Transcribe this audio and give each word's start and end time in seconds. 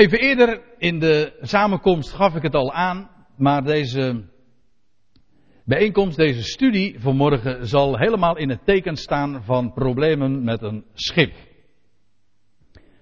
Even 0.00 0.18
eerder 0.18 0.60
in 0.78 0.98
de 0.98 1.38
samenkomst 1.40 2.12
gaf 2.12 2.34
ik 2.34 2.42
het 2.42 2.54
al 2.54 2.72
aan, 2.72 3.10
maar 3.36 3.62
deze 3.62 4.24
bijeenkomst, 5.64 6.16
deze 6.16 6.42
studie 6.42 7.00
vanmorgen 7.00 7.66
zal 7.66 7.98
helemaal 7.98 8.36
in 8.36 8.50
het 8.50 8.64
teken 8.64 8.96
staan 8.96 9.42
van 9.44 9.72
problemen 9.72 10.44
met 10.44 10.62
een 10.62 10.84
schip. 10.92 11.32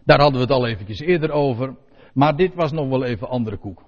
Daar 0.04 0.20
hadden 0.20 0.40
we 0.40 0.46
het 0.46 0.56
al 0.56 0.66
eventjes 0.66 1.00
eerder 1.00 1.30
over, 1.30 1.76
maar 2.14 2.36
dit 2.36 2.54
was 2.54 2.72
nog 2.72 2.88
wel 2.88 3.04
even 3.04 3.28
andere 3.28 3.56
koek. 3.56 3.84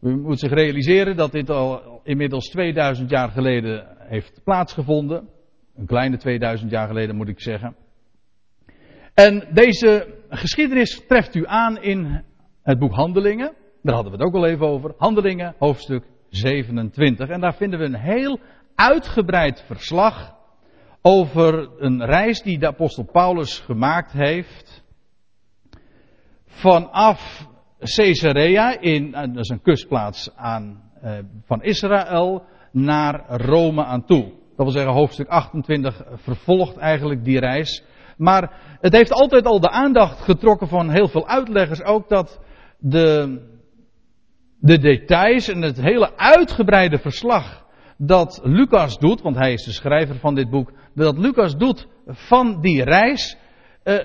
U 0.00 0.16
moet 0.16 0.38
zich 0.38 0.52
realiseren 0.52 1.16
dat 1.16 1.32
dit 1.32 1.50
al 1.50 2.00
inmiddels 2.04 2.48
2000 2.48 3.10
jaar 3.10 3.28
geleden 3.28 3.96
heeft 3.98 4.40
plaatsgevonden. 4.44 5.28
Een 5.74 5.86
kleine 5.86 6.16
2000 6.16 6.70
jaar 6.70 6.88
geleden 6.88 7.16
moet 7.16 7.28
ik 7.28 7.40
zeggen. 7.40 7.76
En 9.14 9.48
deze 9.52 10.18
geschiedenis 10.30 11.06
treft 11.06 11.34
u 11.34 11.46
aan 11.46 11.82
in 11.82 12.24
het 12.62 12.78
boek 12.78 12.92
Handelingen. 12.92 13.54
Daar 13.82 13.94
hadden 13.94 14.12
we 14.12 14.18
het 14.18 14.26
ook 14.26 14.34
al 14.34 14.46
even 14.46 14.66
over. 14.66 14.94
Handelingen, 14.98 15.54
hoofdstuk 15.58 16.04
27. 16.28 17.28
En 17.28 17.40
daar 17.40 17.54
vinden 17.54 17.78
we 17.78 17.84
een 17.84 18.00
heel 18.00 18.38
uitgebreid 18.74 19.62
verslag 19.66 20.34
over 21.02 21.70
een 21.78 22.04
reis 22.04 22.42
die 22.42 22.58
de 22.58 22.66
apostel 22.66 23.04
Paulus 23.04 23.58
gemaakt 23.58 24.12
heeft. 24.12 24.84
Vanaf 26.46 27.48
Caesarea, 27.78 28.80
in, 28.80 29.10
dat 29.10 29.36
is 29.36 29.48
een 29.48 29.62
kustplaats 29.62 30.36
aan, 30.36 30.90
eh, 31.00 31.18
van 31.44 31.62
Israël, 31.62 32.44
naar 32.72 33.24
Rome 33.28 33.84
aan 33.84 34.04
toe. 34.04 34.22
Dat 34.56 34.68
wil 34.68 34.70
zeggen, 34.70 34.92
hoofdstuk 34.92 35.28
28 35.28 36.02
vervolgt 36.14 36.76
eigenlijk 36.76 37.24
die 37.24 37.38
reis. 37.38 37.84
Maar 38.20 38.52
het 38.80 38.92
heeft 38.92 39.12
altijd 39.12 39.44
al 39.46 39.60
de 39.60 39.70
aandacht 39.70 40.20
getrokken 40.20 40.68
van 40.68 40.90
heel 40.90 41.08
veel 41.08 41.28
uitleggers 41.28 41.82
ook 41.82 42.08
dat 42.08 42.40
de, 42.78 43.38
de 44.58 44.78
details 44.78 45.48
en 45.48 45.62
het 45.62 45.80
hele 45.80 46.16
uitgebreide 46.16 46.98
verslag 46.98 47.66
dat 47.96 48.40
Lucas 48.42 48.98
doet, 48.98 49.22
want 49.22 49.36
hij 49.36 49.52
is 49.52 49.64
de 49.64 49.72
schrijver 49.72 50.16
van 50.16 50.34
dit 50.34 50.50
boek, 50.50 50.72
dat 50.94 51.18
Lucas 51.18 51.56
doet 51.56 51.86
van 52.06 52.60
die 52.60 52.84
reis, 52.84 53.36
eh, 53.82 53.98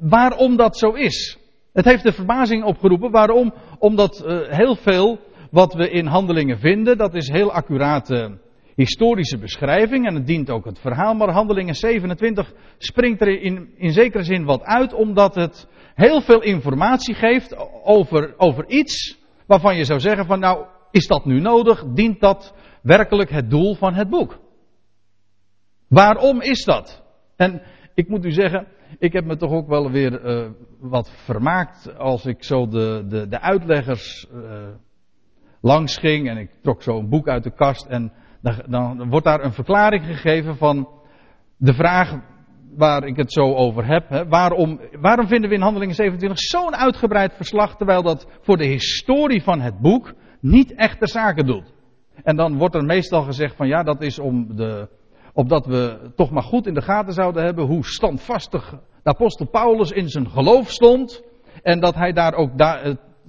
waarom 0.00 0.56
dat 0.56 0.78
zo 0.78 0.90
is. 0.90 1.38
Het 1.72 1.84
heeft 1.84 2.02
de 2.02 2.12
verbazing 2.12 2.64
opgeroepen. 2.64 3.10
Waarom? 3.10 3.54
Omdat 3.78 4.24
uh, 4.26 4.40
heel 4.48 4.76
veel 4.76 5.18
wat 5.50 5.74
we 5.74 5.90
in 5.90 6.06
handelingen 6.06 6.58
vinden, 6.58 6.98
dat 6.98 7.14
is 7.14 7.28
heel 7.28 7.52
accurate 7.52 8.38
historische 8.74 9.38
beschrijving 9.38 10.06
en 10.06 10.14
het 10.14 10.26
dient 10.26 10.50
ook 10.50 10.64
het 10.64 10.78
verhaal. 10.78 11.14
Maar 11.14 11.30
handelingen 11.30 11.74
27 11.74 12.52
springt 12.78 13.20
er 13.20 13.40
in, 13.40 13.74
in 13.76 13.92
zekere 13.92 14.22
zin 14.22 14.44
wat 14.44 14.62
uit, 14.62 14.94
omdat 14.94 15.34
het 15.34 15.68
heel 15.94 16.20
veel 16.20 16.42
informatie 16.42 17.14
geeft 17.14 17.56
over, 17.84 18.34
over 18.36 18.68
iets 18.68 19.18
waarvan 19.46 19.76
je 19.76 19.84
zou 19.84 20.00
zeggen 20.00 20.26
van 20.26 20.40
nou, 20.40 20.66
is 20.90 21.06
dat 21.06 21.24
nu 21.24 21.40
nodig? 21.40 21.84
Dient 21.94 22.20
dat 22.20 22.54
werkelijk 22.82 23.30
het 23.30 23.50
doel 23.50 23.74
van 23.74 23.94
het 23.94 24.08
boek? 24.08 24.38
Waarom 25.88 26.40
is 26.40 26.64
dat? 26.64 27.02
En 27.36 27.62
ik 27.94 28.08
moet 28.08 28.24
u 28.24 28.30
zeggen, 28.30 28.66
ik 28.98 29.12
heb 29.12 29.24
me 29.24 29.36
toch 29.36 29.52
ook 29.52 29.68
wel 29.68 29.90
weer 29.90 30.24
uh, 30.24 30.50
wat 30.80 31.10
vermaakt 31.10 31.98
als 31.98 32.26
ik 32.26 32.44
zo 32.44 32.66
de, 32.66 33.04
de, 33.08 33.28
de 33.28 33.40
uitleggers 33.40 34.26
uh, 34.34 34.68
langs 35.60 35.96
ging 35.96 36.28
en 36.28 36.36
ik 36.36 36.50
trok 36.62 36.82
zo 36.82 36.98
een 36.98 37.08
boek 37.08 37.28
uit 37.28 37.44
de 37.44 37.54
kast 37.54 37.86
en 37.86 38.12
dan, 38.42 38.96
dan 38.96 39.08
wordt 39.08 39.26
daar 39.26 39.44
een 39.44 39.52
verklaring 39.52 40.04
gegeven 40.04 40.56
van 40.56 40.88
de 41.56 41.74
vraag 41.74 42.20
waar 42.76 43.04
ik 43.04 43.16
het 43.16 43.32
zo 43.32 43.54
over 43.54 43.86
heb. 43.86 44.08
Hè, 44.08 44.28
waarom, 44.28 44.80
waarom 45.00 45.26
vinden 45.26 45.48
we 45.48 45.56
in 45.56 45.62
Handelingen 45.62 45.94
27 45.94 46.38
zo'n 46.38 46.76
uitgebreid 46.76 47.34
verslag 47.34 47.76
terwijl 47.76 48.02
dat 48.02 48.26
voor 48.40 48.56
de 48.56 48.66
historie 48.66 49.42
van 49.42 49.60
het 49.60 49.78
boek 49.78 50.14
niet 50.40 50.74
echt 50.74 51.00
de 51.00 51.08
zaken 51.08 51.46
doet? 51.46 51.72
En 52.22 52.36
dan 52.36 52.56
wordt 52.56 52.74
er 52.74 52.84
meestal 52.84 53.22
gezegd 53.22 53.56
van 53.56 53.68
ja, 53.68 53.82
dat 53.82 54.02
is 54.02 54.18
om 54.18 54.56
de, 54.56 54.88
opdat 55.32 55.66
we 55.66 56.12
toch 56.16 56.30
maar 56.30 56.42
goed 56.42 56.66
in 56.66 56.74
de 56.74 56.82
gaten 56.82 57.12
zouden 57.12 57.44
hebben 57.44 57.66
hoe 57.66 57.84
standvastig 57.84 58.70
de 59.02 59.10
apostel 59.10 59.46
Paulus 59.46 59.90
in 59.90 60.08
zijn 60.08 60.30
geloof 60.30 60.70
stond. 60.70 61.22
En 61.62 61.80
dat 61.80 61.94
hij 61.94 62.12
daar 62.12 62.34
ook, 62.34 62.56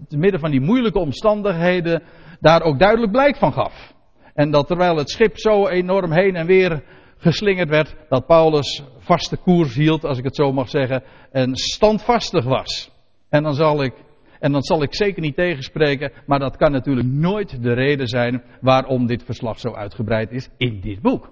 te 0.08 0.18
midden 0.18 0.40
van 0.40 0.52
die 0.52 0.62
moeilijke 0.62 1.00
omstandigheden, 1.00 2.04
daar 2.40 2.62
ook 2.62 2.80
duidelijk 2.80 3.12
blijk 3.12 3.36
van 3.36 3.54
gaf. 3.54 3.93
En 4.34 4.52
dat 4.52 4.68
terwijl 4.68 4.98
het 4.98 5.10
schip 5.10 5.38
zo 5.38 5.68
enorm 5.68 6.12
heen 6.12 6.36
en 6.36 6.46
weer 6.46 6.84
geslingerd 7.18 7.70
werd, 7.70 7.96
dat 8.10 8.26
Paulus 8.26 8.84
vaste 8.98 9.38
koers 9.38 9.76
hield, 9.76 10.04
als 10.06 10.18
ik 10.18 10.24
het 10.24 10.36
zo 10.36 10.52
mag 10.52 10.70
zeggen, 10.70 11.04
en 11.32 11.56
standvastig 11.56 12.46
was. 12.46 12.92
En 13.30 13.44
dan 13.44 13.54
zal 13.54 13.84
ik, 13.84 13.94
en 14.40 14.52
dan 14.52 14.62
zal 14.62 14.84
ik 14.84 14.96
zeker 14.96 15.22
niet 15.22 15.36
tegenspreken, 15.36 16.12
maar 16.26 16.40
dat 16.40 16.58
kan 16.58 16.72
natuurlijk 16.72 17.08
nooit 17.08 17.64
de 17.64 17.74
reden 17.74 18.08
zijn 18.08 18.44
waarom 18.62 19.06
dit 19.06 19.24
verslag 19.24 19.60
zo 19.60 19.74
uitgebreid 19.74 20.32
is 20.32 20.50
in 20.58 20.80
dit 20.82 21.02
boek. 21.02 21.32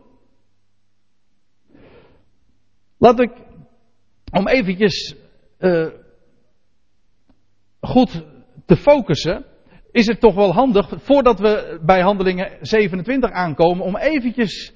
Laat 2.98 3.20
ik, 3.20 3.32
om 4.32 4.48
eventjes 4.48 5.16
uh, 5.60 5.88
goed 7.80 8.26
te 8.66 8.76
focussen, 8.76 9.46
is 9.92 10.08
het 10.08 10.20
toch 10.20 10.36
wel 10.36 10.54
handig, 10.54 10.94
voordat 10.98 11.40
we 11.40 11.80
bij 11.86 12.02
handelingen 12.02 12.58
27 12.62 13.32
aankomen, 13.32 13.86
om 13.86 13.98
eventjes 13.98 14.74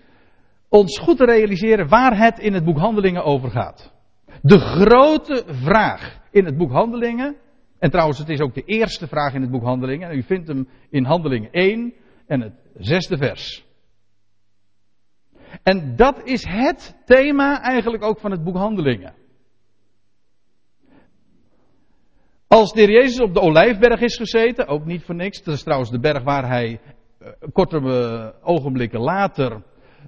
ons 0.70 1.00
goed 1.00 1.18
te 1.18 1.26
realiseren 1.26 1.88
waar 1.88 2.18
het 2.18 2.40
in 2.40 2.54
het 2.54 2.64
boek 2.64 2.78
Handelingen 2.78 3.24
over 3.24 3.52
gaat. 3.52 3.94
De 4.42 4.60
grote 4.60 5.44
vraag 5.48 6.20
in 6.32 6.46
het 6.46 6.58
boek 6.58 6.72
Handelingen, 6.72 7.36
en 7.80 7.90
trouwens 7.90 8.20
het 8.20 8.30
is 8.30 8.40
ook 8.40 8.54
de 8.54 8.64
eerste 8.66 9.08
vraag 9.08 9.34
in 9.34 9.42
het 9.42 9.52
boek 9.52 9.64
Handelingen, 9.64 10.10
en 10.10 10.18
u 10.18 10.24
vindt 10.24 10.48
hem 10.48 10.68
in 10.90 11.04
Handelingen 11.04 11.52
1 11.52 11.94
en 12.28 12.42
het 12.42 12.54
zesde 12.78 13.18
vers. 13.18 13.66
En 15.64 15.96
dat 15.96 16.22
is 16.24 16.46
het 16.48 16.98
thema 17.06 17.62
eigenlijk 17.62 18.04
ook 18.04 18.20
van 18.20 18.32
het 18.32 18.44
boek 18.44 18.56
Handelingen. 18.56 19.14
Als 22.48 22.74
de 22.74 22.80
heer 22.80 22.92
Jezus 22.92 23.20
op 23.20 23.34
de 23.34 23.42
Olijfberg 23.42 24.02
is 24.02 24.18
gezeten, 24.18 24.68
ook 24.68 24.86
niet 24.86 25.04
voor 25.04 25.16
niks, 25.16 25.44
dat 25.44 25.54
is 25.54 25.64
trouwens 25.64 25.92
de 25.92 26.00
berg 26.00 26.24
waar 26.24 26.48
hij 26.48 26.80
uh, 27.22 27.28
korte 27.54 27.80
uh, 27.80 28.28
ogenblikken 28.42 29.00
later 29.00 29.64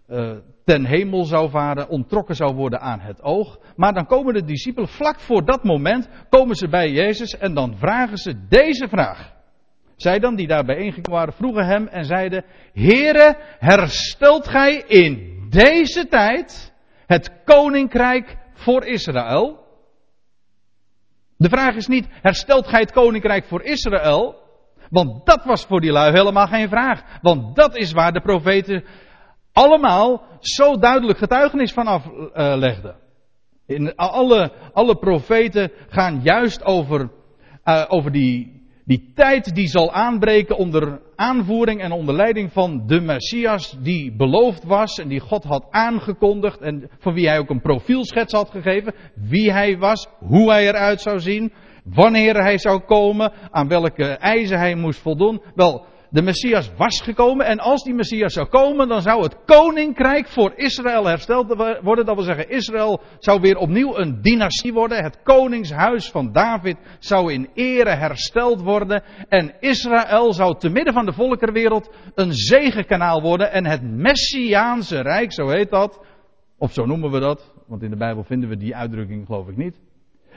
uh, 0.09 0.31
ten 0.63 0.85
hemel 0.85 1.23
zou 1.23 1.49
varen, 1.49 1.89
ontrokken 1.89 2.35
zou 2.35 2.55
worden 2.55 2.79
aan 2.79 2.99
het 2.99 3.21
oog. 3.23 3.59
Maar 3.75 3.93
dan 3.93 4.05
komen 4.05 4.33
de 4.33 4.43
discipelen, 4.43 4.89
vlak 4.89 5.19
voor 5.19 5.45
dat 5.45 5.63
moment, 5.63 6.09
komen 6.29 6.55
ze 6.55 6.67
bij 6.67 6.91
Jezus 6.91 7.37
en 7.37 7.53
dan 7.53 7.77
vragen 7.77 8.17
ze 8.17 8.47
deze 8.47 8.87
vraag. 8.87 9.33
Zij 9.95 10.19
dan, 10.19 10.35
die 10.35 10.47
daar 10.47 10.65
bijeengekomen 10.65 11.19
waren, 11.19 11.33
vroegen 11.33 11.65
hem 11.65 11.87
en 11.87 12.05
zeiden, 12.05 12.45
Heere, 12.73 13.37
herstelt 13.59 14.47
gij 14.47 14.83
in 14.87 15.37
deze 15.49 16.07
tijd 16.07 16.73
het 17.05 17.43
koninkrijk 17.45 18.37
voor 18.53 18.85
Israël? 18.85 19.66
De 21.37 21.49
vraag 21.49 21.75
is 21.75 21.87
niet, 21.87 22.07
herstelt 22.09 22.67
gij 22.67 22.79
het 22.79 22.91
koninkrijk 22.91 23.45
voor 23.45 23.63
Israël? 23.63 24.35
Want 24.89 25.25
dat 25.25 25.43
was 25.43 25.65
voor 25.65 25.81
die 25.81 25.91
lui 25.91 26.11
helemaal 26.11 26.47
geen 26.47 26.69
vraag. 26.69 27.19
Want 27.21 27.55
dat 27.55 27.75
is 27.75 27.91
waar 27.91 28.13
de 28.13 28.21
profeten 28.21 28.83
allemaal 29.53 30.23
zo 30.39 30.75
duidelijk 30.75 31.17
getuigenis 31.17 31.73
van 31.73 31.87
aflegden. 31.87 32.95
In 33.65 33.95
alle, 33.95 34.51
alle 34.73 34.95
profeten 34.95 35.71
gaan 35.89 36.19
juist 36.21 36.63
over, 36.63 37.11
uh, 37.65 37.85
over 37.87 38.11
die, 38.11 38.56
die 38.87 39.11
tijd 39.15 39.55
die 39.55 39.67
zal 39.67 39.91
aanbreken 39.91 40.57
onder 40.57 40.99
aanvoering 41.15 41.81
en 41.81 41.91
onder 41.91 42.15
leiding 42.15 42.51
van 42.51 42.83
de 42.87 43.01
Messias 43.01 43.77
die 43.81 44.15
beloofd 44.15 44.63
was 44.63 44.99
en 44.99 45.07
die 45.07 45.19
God 45.19 45.43
had 45.43 45.65
aangekondigd 45.69 46.61
en 46.61 46.89
van 46.99 47.13
wie 47.13 47.27
hij 47.27 47.39
ook 47.39 47.49
een 47.49 47.61
profielschets 47.61 48.33
had 48.33 48.49
gegeven. 48.49 48.93
Wie 49.15 49.51
hij 49.51 49.77
was, 49.77 50.07
hoe 50.19 50.51
hij 50.51 50.67
eruit 50.67 51.01
zou 51.01 51.19
zien, 51.19 51.53
wanneer 51.83 52.35
hij 52.35 52.57
zou 52.57 52.79
komen, 52.79 53.31
aan 53.51 53.67
welke 53.67 54.05
eisen 54.05 54.59
hij 54.59 54.75
moest 54.75 54.99
voldoen. 54.99 55.41
Wel, 55.55 55.85
de 56.09 56.21
Messias 56.21 56.71
was 56.77 57.01
gekomen 57.01 57.45
en 57.45 57.59
als 57.59 57.83
die 57.83 57.93
Messias 57.93 58.33
zou 58.33 58.47
komen, 58.47 58.87
dan 58.87 59.01
zou 59.01 59.23
het 59.23 59.37
koninkrijk 59.45 60.27
voor 60.27 60.53
Israël 60.55 61.05
hersteld 61.05 61.47
worden. 61.81 62.05
Dat 62.05 62.15
wil 62.15 62.23
zeggen, 62.23 62.49
Israël 62.49 63.01
zou 63.19 63.41
weer 63.41 63.57
opnieuw 63.57 63.97
een 63.97 64.21
dynastie 64.21 64.73
worden. 64.73 65.03
Het 65.03 65.23
koningshuis 65.23 66.09
van 66.09 66.31
David 66.31 66.77
zou 66.99 67.33
in 67.33 67.49
ere 67.53 67.95
hersteld 67.95 68.61
worden. 68.61 69.03
En 69.29 69.53
Israël 69.59 70.33
zou 70.33 70.57
te 70.57 70.69
midden 70.69 70.93
van 70.93 71.05
de 71.05 71.13
volkerenwereld 71.13 71.95
een 72.15 72.33
zegenkanaal 72.33 73.21
worden. 73.21 73.51
En 73.51 73.65
het 73.65 73.81
Messiaanse 73.81 75.01
Rijk, 75.01 75.33
zo 75.33 75.47
heet 75.47 75.69
dat, 75.69 76.05
of 76.57 76.73
zo 76.73 76.85
noemen 76.85 77.11
we 77.11 77.19
dat, 77.19 77.53
want 77.67 77.83
in 77.83 77.89
de 77.89 77.97
Bijbel 77.97 78.23
vinden 78.23 78.49
we 78.49 78.57
die 78.57 78.75
uitdrukking 78.75 79.25
geloof 79.25 79.47
ik 79.47 79.57
niet. 79.57 79.86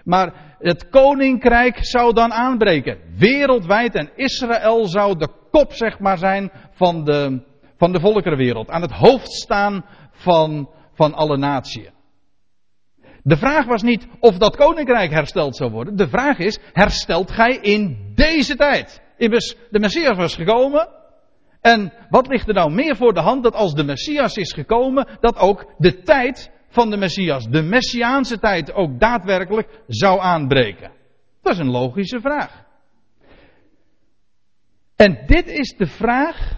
Maar 0.05 0.57
het 0.59 0.89
koninkrijk 0.89 1.79
zou 1.81 2.13
dan 2.15 2.33
aanbreken. 2.33 2.99
Wereldwijd. 3.17 3.95
En 3.95 4.11
Israël 4.15 4.87
zou 4.87 5.19
de 5.19 5.29
kop, 5.51 5.73
zeg 5.73 5.99
maar, 5.99 6.19
zijn 6.19 6.51
van 6.73 7.05
de, 7.05 7.43
van 7.77 7.93
de 7.93 8.01
volkerenwereld. 8.01 8.71
Aan 8.71 8.83
het 8.83 8.93
hoofd 8.93 9.33
staan 9.33 9.85
van, 10.11 10.71
van 10.95 11.15
alle 11.15 11.37
naties. 11.37 11.91
De 13.23 13.37
vraag 13.37 13.67
was 13.67 13.83
niet 13.83 14.07
of 14.21 14.39
dat 14.39 14.57
koninkrijk 14.57 15.11
hersteld 15.11 15.57
zou 15.57 15.71
worden. 15.71 15.97
De 15.97 16.09
vraag 16.09 16.39
is, 16.39 16.59
herstelt 16.73 17.31
gij 17.31 17.57
in 17.57 18.13
deze 18.15 18.57
tijd? 18.57 19.03
Immers, 19.17 19.57
de 19.71 19.79
Messias 19.79 20.17
was 20.17 20.35
gekomen. 20.35 20.89
En 21.61 21.93
wat 22.09 22.27
ligt 22.27 22.49
er 22.49 22.55
nou 22.55 22.73
meer 22.73 22.97
voor 22.97 23.15
de 23.15 23.21
hand 23.21 23.43
dat 23.43 23.55
als 23.55 23.75
de 23.75 23.85
Messias 23.85 24.37
is 24.37 24.53
gekomen, 24.53 25.09
dat 25.21 25.39
ook 25.39 25.75
de 25.79 26.03
tijd 26.03 26.51
van 26.71 26.91
de 26.91 26.97
Messias, 26.97 27.49
de 27.49 27.63
Messiaanse 27.63 28.39
tijd, 28.39 28.73
ook 28.73 29.01
daadwerkelijk 29.01 29.83
zou 29.87 30.21
aanbreken? 30.21 30.91
Dat 31.43 31.53
is 31.53 31.59
een 31.59 31.71
logische 31.71 32.21
vraag. 32.21 32.65
En 34.97 35.23
dit 35.27 35.47
is 35.47 35.77
de 35.77 35.87
vraag 35.87 36.57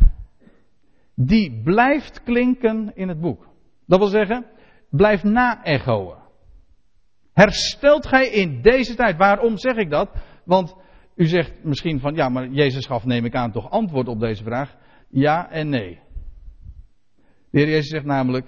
die 1.14 1.62
blijft 1.62 2.22
klinken 2.22 2.92
in 2.94 3.08
het 3.08 3.20
boek. 3.20 3.48
Dat 3.86 3.98
wil 3.98 4.08
zeggen, 4.08 4.46
blijft 4.90 5.24
na-echoen. 5.24 6.14
Herstelt 7.32 8.06
gij 8.06 8.28
in 8.28 8.62
deze 8.62 8.94
tijd? 8.94 9.16
Waarom 9.16 9.56
zeg 9.56 9.76
ik 9.76 9.90
dat? 9.90 10.10
Want 10.44 10.76
u 11.14 11.26
zegt 11.26 11.64
misschien 11.64 12.00
van 12.00 12.14
ja, 12.14 12.28
maar 12.28 12.48
Jezus 12.48 12.86
gaf, 12.86 13.04
neem 13.04 13.24
ik 13.24 13.34
aan, 13.34 13.52
toch 13.52 13.70
antwoord 13.70 14.08
op 14.08 14.20
deze 14.20 14.42
vraag. 14.42 14.76
Ja 15.08 15.50
en 15.50 15.68
nee. 15.68 16.00
De 17.50 17.58
Heer 17.58 17.68
Jezus 17.68 17.88
zegt 17.88 18.04
namelijk: 18.04 18.46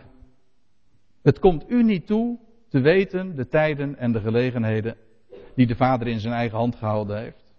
Het 1.24 1.38
komt 1.38 1.64
u 1.68 1.82
niet 1.82 2.06
toe 2.06 2.38
te 2.68 2.80
weten 2.80 3.36
de 3.36 3.48
tijden 3.48 3.98
en 3.98 4.12
de 4.12 4.20
gelegenheden 4.20 4.96
die 5.54 5.66
de 5.66 5.76
Vader 5.76 6.06
in 6.06 6.20
zijn 6.20 6.34
eigen 6.34 6.58
hand 6.58 6.76
gehouden 6.76 7.18
heeft. 7.18 7.54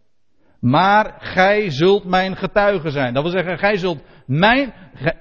Maar 0.59 1.15
gij 1.19 1.69
zult 1.69 2.03
mijn 2.03 2.35
getuige 2.35 2.89
zijn. 2.89 3.13
Dat 3.13 3.23
wil 3.23 3.31
zeggen, 3.31 3.57
gij 3.57 3.77
zult 3.77 4.03
mijn, 4.25 4.73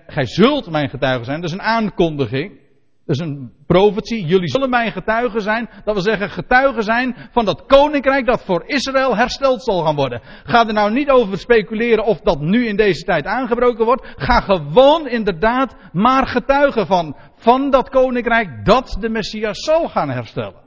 gij, 0.06 0.26
zult 0.26 0.70
mijn 0.70 0.88
getuige 0.88 1.24
zijn. 1.24 1.40
Dat 1.40 1.50
is 1.50 1.56
een 1.56 1.62
aankondiging. 1.62 2.62
Dat 3.06 3.16
is 3.16 3.22
een 3.22 3.52
profetie. 3.66 4.26
Jullie 4.26 4.48
zullen 4.48 4.70
mijn 4.70 4.92
getuigen 4.92 5.40
zijn. 5.40 5.68
Dat 5.84 5.94
wil 5.94 6.02
zeggen 6.02 6.30
getuigen 6.30 6.82
zijn 6.82 7.16
van 7.32 7.44
dat 7.44 7.66
koninkrijk 7.66 8.26
dat 8.26 8.44
voor 8.44 8.62
Israël 8.66 9.16
hersteld 9.16 9.62
zal 9.64 9.84
gaan 9.84 9.94
worden. 9.94 10.20
Ga 10.44 10.66
er 10.66 10.72
nou 10.72 10.92
niet 10.92 11.10
over 11.10 11.38
speculeren 11.38 12.04
of 12.04 12.20
dat 12.20 12.40
nu 12.40 12.66
in 12.66 12.76
deze 12.76 13.04
tijd 13.04 13.26
aangebroken 13.26 13.84
wordt. 13.84 14.12
Ga 14.16 14.40
gewoon 14.40 15.08
inderdaad 15.08 15.76
maar 15.92 16.26
getuigen 16.26 16.86
van, 16.86 17.16
van 17.44 17.70
dat 17.70 17.88
koninkrijk 17.88 18.64
dat 18.64 18.96
de 19.00 19.08
Messias 19.08 19.64
zal 19.64 19.88
gaan 19.88 20.10
herstellen. 20.10 20.62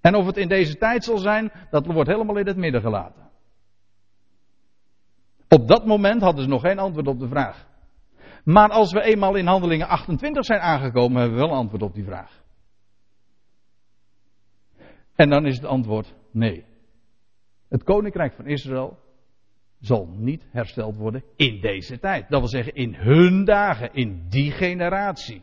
En 0.00 0.14
of 0.14 0.26
het 0.26 0.36
in 0.36 0.48
deze 0.48 0.76
tijd 0.76 1.04
zal 1.04 1.18
zijn, 1.18 1.52
dat 1.70 1.86
wordt 1.86 2.10
helemaal 2.10 2.36
in 2.36 2.46
het 2.46 2.56
midden 2.56 2.80
gelaten. 2.80 3.30
Op 5.48 5.68
dat 5.68 5.86
moment 5.86 6.22
hadden 6.22 6.42
ze 6.42 6.48
nog 6.48 6.60
geen 6.60 6.78
antwoord 6.78 7.06
op 7.06 7.18
de 7.18 7.28
vraag. 7.28 7.66
Maar 8.44 8.68
als 8.68 8.92
we 8.92 9.02
eenmaal 9.02 9.34
in 9.34 9.46
handelingen 9.46 9.88
28 9.88 10.44
zijn 10.44 10.60
aangekomen, 10.60 11.20
hebben 11.20 11.38
we 11.38 11.46
wel 11.46 11.56
antwoord 11.56 11.82
op 11.82 11.94
die 11.94 12.04
vraag. 12.04 12.42
En 15.14 15.28
dan 15.28 15.46
is 15.46 15.56
het 15.56 15.64
antwoord 15.64 16.14
nee. 16.30 16.64
Het 17.68 17.82
koninkrijk 17.82 18.34
van 18.34 18.46
Israël 18.46 18.98
zal 19.82 20.08
niet 20.16 20.46
hersteld 20.50 20.96
worden 20.96 21.24
in 21.36 21.60
deze 21.60 21.98
tijd. 21.98 22.28
Dat 22.28 22.40
wil 22.40 22.48
zeggen 22.48 22.74
in 22.74 22.94
hun 22.94 23.44
dagen, 23.44 23.90
in 23.92 24.26
die 24.28 24.50
generatie. 24.50 25.42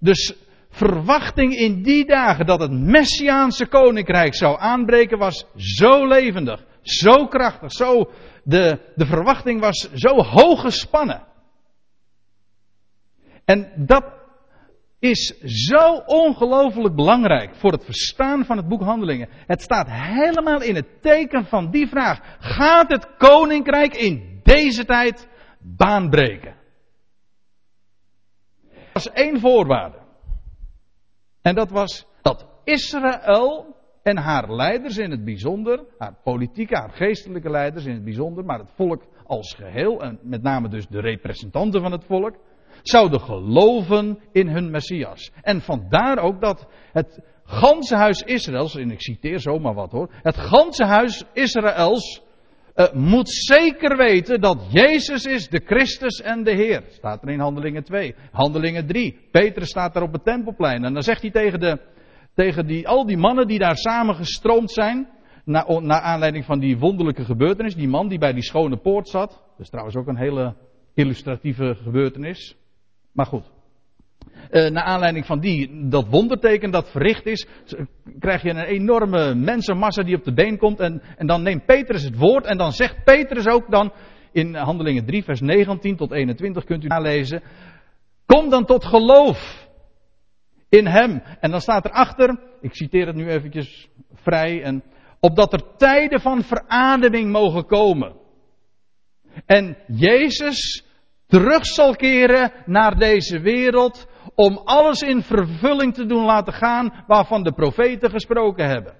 Dus 0.00 0.34
verwachting 0.68 1.54
in 1.54 1.82
die 1.82 2.06
dagen 2.06 2.46
dat 2.46 2.60
het 2.60 2.72
Messiaanse 2.72 3.66
koninkrijk 3.66 4.34
zou 4.34 4.60
aanbreken 4.60 5.18
was 5.18 5.46
zo 5.56 6.06
levendig, 6.06 6.64
zo 6.82 7.26
krachtig, 7.26 7.72
zo, 7.72 8.10
de, 8.44 8.92
de 8.94 9.06
verwachting 9.06 9.60
was 9.60 9.88
zo 9.94 10.22
hoog 10.22 10.60
gespannen. 10.60 11.26
En 13.44 13.72
dat 13.76 14.21
is 15.02 15.26
zo 15.68 16.02
ongelooflijk 16.06 16.94
belangrijk 16.94 17.54
voor 17.54 17.72
het 17.72 17.84
verstaan 17.84 18.44
van 18.44 18.56
het 18.56 18.68
boek 18.68 18.82
Handelingen. 18.82 19.28
Het 19.30 19.62
staat 19.62 19.86
helemaal 19.90 20.62
in 20.62 20.74
het 20.74 21.02
teken 21.02 21.44
van 21.44 21.70
die 21.70 21.86
vraag. 21.86 22.36
Gaat 22.38 22.90
het 22.90 23.16
koninkrijk 23.16 23.94
in 23.94 24.40
deze 24.42 24.84
tijd 24.84 25.28
baanbreken? 25.60 26.54
Er 28.70 28.90
was 28.92 29.10
één 29.10 29.40
voorwaarde. 29.40 29.98
En 31.40 31.54
dat 31.54 31.70
was 31.70 32.06
dat 32.22 32.46
Israël 32.64 33.76
en 34.02 34.16
haar 34.16 34.54
leiders 34.54 34.96
in 34.96 35.10
het 35.10 35.24
bijzonder, 35.24 35.84
haar 35.98 36.16
politieke, 36.24 36.76
haar 36.76 36.92
geestelijke 36.92 37.50
leiders 37.50 37.84
in 37.84 37.94
het 37.94 38.04
bijzonder, 38.04 38.44
maar 38.44 38.58
het 38.58 38.72
volk 38.74 39.02
als 39.26 39.54
geheel, 39.54 40.02
en 40.02 40.18
met 40.22 40.42
name 40.42 40.68
dus 40.68 40.86
de 40.86 41.00
representanten 41.00 41.80
van 41.80 41.92
het 41.92 42.04
volk, 42.04 42.36
zouden 42.82 43.20
geloven 43.20 44.18
in 44.32 44.48
hun 44.48 44.70
Messias. 44.70 45.32
En 45.42 45.60
vandaar 45.60 46.18
ook 46.18 46.40
dat 46.40 46.66
het 46.92 47.20
ganse 47.44 47.96
huis 47.96 48.22
Israëls, 48.22 48.76
en 48.76 48.90
ik 48.90 49.02
citeer 49.02 49.40
zomaar 49.40 49.74
wat 49.74 49.90
hoor, 49.90 50.10
het 50.22 50.36
ganse 50.36 50.84
huis 50.84 51.24
Israëls 51.32 52.22
uh, 52.76 52.92
moet 52.92 53.30
zeker 53.30 53.96
weten 53.96 54.40
dat 54.40 54.66
Jezus 54.70 55.24
is 55.24 55.48
de 55.48 55.62
Christus 55.64 56.20
en 56.20 56.44
de 56.44 56.50
Heer. 56.50 56.82
Staat 56.88 57.22
er 57.22 57.28
in 57.28 57.40
Handelingen 57.40 57.84
2. 57.84 58.14
Handelingen 58.30 58.86
3. 58.86 59.18
Petrus 59.30 59.68
staat 59.68 59.94
daar 59.94 60.02
op 60.02 60.12
het 60.12 60.24
tempelplein. 60.24 60.84
En 60.84 60.92
dan 60.92 61.02
zegt 61.02 61.22
hij 61.22 61.30
tegen, 61.30 61.60
de, 61.60 61.80
tegen 62.34 62.66
die, 62.66 62.88
al 62.88 63.06
die 63.06 63.16
mannen 63.16 63.46
die 63.46 63.58
daar 63.58 63.76
samen 63.76 64.14
gestroomd 64.14 64.70
zijn. 64.70 65.08
Naar 65.44 65.82
na 65.82 66.00
aanleiding 66.00 66.44
van 66.44 66.58
die 66.58 66.78
wonderlijke 66.78 67.24
gebeurtenis. 67.24 67.74
Die 67.74 67.88
man 67.88 68.08
die 68.08 68.18
bij 68.18 68.32
die 68.32 68.42
schone 68.42 68.76
poort 68.76 69.08
zat. 69.08 69.30
Dat 69.30 69.60
is 69.60 69.68
trouwens 69.68 69.96
ook 69.96 70.06
een 70.06 70.16
hele 70.16 70.54
illustratieve 70.94 71.76
gebeurtenis. 71.82 72.56
Maar 73.12 73.26
goed. 73.26 73.50
Uh, 74.50 74.70
naar 74.70 74.82
aanleiding 74.82 75.26
van 75.26 75.40
die, 75.40 75.88
dat 75.88 76.08
wonderteken 76.08 76.70
dat 76.70 76.90
verricht 76.90 77.26
is, 77.26 77.46
krijg 78.18 78.42
je 78.42 78.50
een 78.50 78.64
enorme 78.64 79.34
mensenmassa 79.34 80.02
die 80.02 80.16
op 80.16 80.24
de 80.24 80.32
been 80.32 80.58
komt. 80.58 80.80
En, 80.80 81.02
en 81.16 81.26
dan 81.26 81.42
neemt 81.42 81.66
Petrus 81.66 82.02
het 82.02 82.16
woord 82.16 82.44
en 82.44 82.58
dan 82.58 82.72
zegt 82.72 83.04
Petrus 83.04 83.46
ook 83.46 83.70
dan 83.70 83.92
in 84.32 84.54
Handelingen 84.54 85.06
3, 85.06 85.24
vers 85.24 85.40
19 85.40 85.96
tot 85.96 86.12
21, 86.12 86.64
kunt 86.64 86.84
u 86.84 86.86
nalezen. 86.86 87.42
Kom 88.26 88.50
dan 88.50 88.64
tot 88.64 88.84
geloof 88.84 89.68
in 90.68 90.86
hem. 90.86 91.22
En 91.40 91.50
dan 91.50 91.60
staat 91.60 91.84
erachter, 91.84 92.38
ik 92.60 92.74
citeer 92.74 93.06
het 93.06 93.16
nu 93.16 93.28
eventjes 93.28 93.88
vrij, 94.12 94.62
en, 94.62 94.82
opdat 95.20 95.52
er 95.52 95.76
tijden 95.76 96.20
van 96.20 96.42
verademing 96.42 97.30
mogen 97.30 97.66
komen. 97.66 98.12
En 99.46 99.76
Jezus 99.86 100.84
terug 101.32 101.66
zal 101.66 101.96
keren 101.96 102.52
naar 102.66 102.98
deze 102.98 103.40
wereld 103.40 104.06
om 104.34 104.60
alles 104.64 105.02
in 105.02 105.22
vervulling 105.22 105.94
te 105.94 106.06
doen 106.06 106.24
laten 106.24 106.52
gaan 106.52 107.04
waarvan 107.06 107.42
de 107.42 107.52
profeten 107.52 108.10
gesproken 108.10 108.68
hebben. 108.68 108.94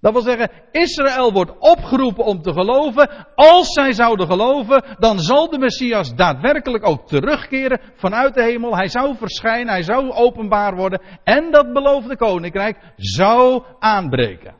Dat 0.00 0.12
wil 0.12 0.22
zeggen, 0.22 0.50
Israël 0.70 1.32
wordt 1.32 1.58
opgeroepen 1.58 2.24
om 2.24 2.42
te 2.42 2.52
geloven. 2.52 3.26
Als 3.34 3.72
zij 3.72 3.92
zouden 3.92 4.26
geloven, 4.26 4.84
dan 4.98 5.18
zal 5.18 5.50
de 5.50 5.58
Messias 5.58 6.14
daadwerkelijk 6.14 6.88
ook 6.88 7.06
terugkeren 7.06 7.80
vanuit 7.94 8.34
de 8.34 8.42
hemel. 8.42 8.76
Hij 8.76 8.88
zou 8.88 9.16
verschijnen, 9.16 9.72
hij 9.72 9.82
zou 9.82 10.10
openbaar 10.10 10.76
worden. 10.76 11.02
En 11.24 11.50
dat 11.50 11.72
beloofde 11.72 12.16
koninkrijk 12.16 12.92
zou 12.96 13.64
aanbreken. 13.78 14.54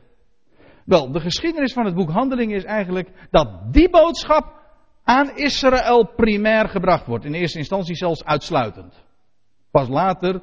Wel, 0.85 1.11
de 1.11 1.19
geschiedenis 1.19 1.73
van 1.73 1.85
het 1.85 1.95
boek 1.95 2.09
Handelingen 2.09 2.55
is 2.55 2.63
eigenlijk 2.63 3.09
dat 3.31 3.73
die 3.73 3.89
boodschap 3.89 4.56
aan 5.07 5.35
Israël 5.35 6.05
primair 6.15 6.69
gebracht 6.69 7.05
wordt. 7.05 7.25
In 7.25 7.33
eerste 7.33 7.57
instantie 7.57 7.95
zelfs 7.95 8.25
uitsluitend. 8.25 9.05
Pas 9.71 9.87
later 9.87 10.41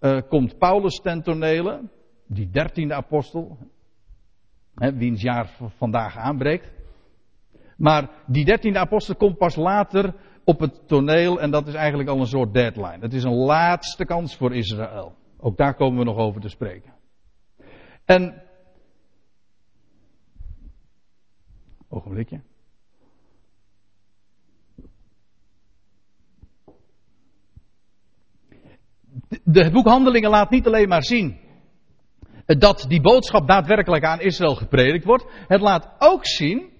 uh, 0.00 0.20
komt 0.28 0.58
Paulus 0.58 1.00
ten 1.00 1.22
tonele, 1.22 1.90
die 2.26 2.50
dertiende 2.50 2.94
apostel, 2.94 3.58
hè, 4.74 4.92
wiens 4.92 5.22
jaar 5.22 5.50
vandaag 5.76 6.16
aanbreekt. 6.16 6.72
Maar 7.76 8.10
die 8.26 8.44
dertiende 8.44 8.78
apostel 8.78 9.16
komt 9.16 9.38
pas 9.38 9.56
later 9.56 10.14
op 10.44 10.60
het 10.60 10.88
toneel 10.88 11.40
en 11.40 11.50
dat 11.50 11.66
is 11.66 11.74
eigenlijk 11.74 12.08
al 12.08 12.20
een 12.20 12.26
soort 12.26 12.54
deadline. 12.54 12.98
Het 13.00 13.12
is 13.12 13.24
een 13.24 13.34
laatste 13.34 14.04
kans 14.04 14.36
voor 14.36 14.54
Israël. 14.54 15.14
Ook 15.38 15.56
daar 15.56 15.74
komen 15.74 15.98
we 15.98 16.04
nog 16.04 16.16
over 16.16 16.40
te 16.40 16.48
spreken. 16.48 16.92
En. 18.04 18.42
Ogenblikje. 21.88 22.40
De 29.44 29.70
boekhandelingen 29.70 30.30
laat 30.30 30.50
niet 30.50 30.66
alleen 30.66 30.88
maar 30.88 31.04
zien 31.04 31.42
dat 32.46 32.84
die 32.88 33.00
boodschap 33.00 33.48
daadwerkelijk 33.48 34.04
aan 34.04 34.20
Israël 34.20 34.54
gepredikt 34.54 35.04
wordt. 35.04 35.26
Het 35.48 35.60
laat 35.60 35.94
ook 35.98 36.26
zien 36.26 36.70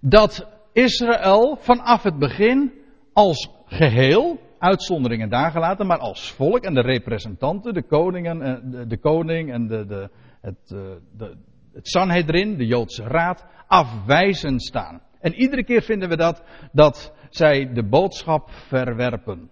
dat 0.00 0.48
Israël 0.72 1.58
vanaf 1.60 2.02
het 2.02 2.18
begin 2.18 2.72
als 3.12 3.50
geheel, 3.66 4.40
uitzonderingen 4.58 5.28
daar 5.28 5.50
gelaten, 5.50 5.86
maar 5.86 5.98
als 5.98 6.32
volk 6.32 6.64
en 6.64 6.74
de 6.74 6.80
representanten, 6.80 7.74
de 7.74 7.82
koningen, 7.82 8.70
de, 8.70 8.86
de 8.86 8.98
koning 8.98 9.52
en 9.52 9.66
de, 9.66 9.86
de, 9.86 10.10
het, 10.40 10.72
eh, 10.72 10.78
de, 11.16 11.36
het 11.72 11.88
Sanhedrin, 11.88 12.56
de 12.56 12.66
Joodse 12.66 13.02
raad, 13.02 13.46
afwijzend 13.66 14.62
staan. 14.62 15.02
En 15.20 15.34
iedere 15.34 15.64
keer 15.64 15.82
vinden 15.82 16.08
we 16.08 16.16
dat, 16.16 16.42
dat 16.72 17.12
zij 17.30 17.72
de 17.72 17.88
boodschap 17.88 18.50
verwerpen. 18.50 19.50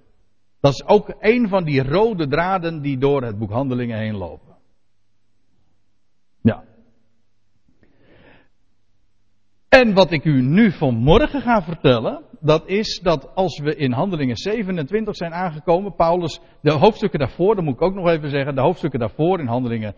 Dat 0.61 0.73
is 0.73 0.87
ook 0.87 1.15
een 1.19 1.49
van 1.49 1.65
die 1.65 1.83
rode 1.83 2.29
draden 2.29 2.83
die 2.83 2.99
door 2.99 3.23
het 3.23 3.39
boek 3.39 3.51
Handelingen 3.51 3.99
heen 3.99 4.17
lopen. 4.17 4.57
Ja. 6.43 6.65
En 9.69 9.95
wat 9.95 10.11
ik 10.11 10.25
u 10.25 10.43
nu 10.43 10.73
vanmorgen 10.73 11.41
ga 11.41 11.63
vertellen, 11.63 12.23
dat 12.41 12.69
is 12.69 13.01
dat 13.03 13.35
als 13.35 13.59
we 13.59 13.77
in 13.77 13.93
Handelingen 13.93 14.37
27 14.37 15.17
zijn 15.17 15.33
aangekomen, 15.33 15.95
Paulus, 15.95 16.41
de 16.61 16.73
hoofdstukken 16.73 17.19
daarvoor, 17.19 17.55
dat 17.55 17.65
moet 17.65 17.75
ik 17.75 17.83
ook 17.83 17.95
nog 17.95 18.09
even 18.09 18.31
zeggen, 18.31 18.55
de 18.55 18.61
hoofdstukken 18.61 19.01
daarvoor 19.01 19.41
in 19.41 19.47
Handelingen 19.47 19.95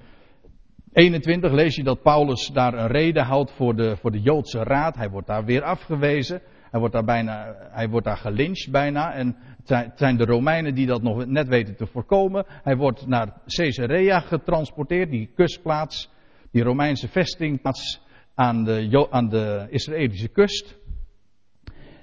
21 0.93 1.53
lees 1.53 1.75
je 1.75 1.83
dat 1.83 2.03
Paulus 2.03 2.47
daar 2.47 2.75
een 2.75 2.87
reden 2.87 3.25
houdt 3.25 3.53
voor 3.53 3.77
de, 3.77 3.97
voor 3.97 4.11
de 4.11 4.21
Joodse 4.21 4.63
raad. 4.63 4.97
Hij 4.97 5.11
wordt 5.11 5.27
daar 5.27 5.45
weer 5.45 5.63
afgewezen. 5.63 6.43
Hij 6.71 6.81
wordt 6.81 6.95
daar 6.95 7.05
bijna, 7.05 7.55
hij 7.71 7.89
wordt 7.89 8.07
daar 8.07 8.17
gelyncht 8.17 8.71
bijna. 8.71 9.13
En 9.13 9.37
het 9.69 9.99
zijn 9.99 10.17
de 10.17 10.25
Romeinen 10.25 10.75
die 10.75 10.87
dat 10.87 11.03
nog 11.03 11.27
net 11.27 11.49
weten 11.49 11.77
te 11.77 11.87
voorkomen. 11.87 12.45
Hij 12.49 12.77
wordt 12.77 13.07
naar 13.07 13.33
Caesarea 13.47 14.21
getransporteerd, 14.21 15.11
die 15.11 15.31
kustplaats, 15.35 16.11
die 16.51 16.63
Romeinse 16.63 17.09
vestingplaats 17.09 18.01
aan 18.35 18.65
de, 18.65 19.07
aan 19.11 19.29
de 19.29 19.67
Israëlische 19.71 20.29
kust. 20.29 20.77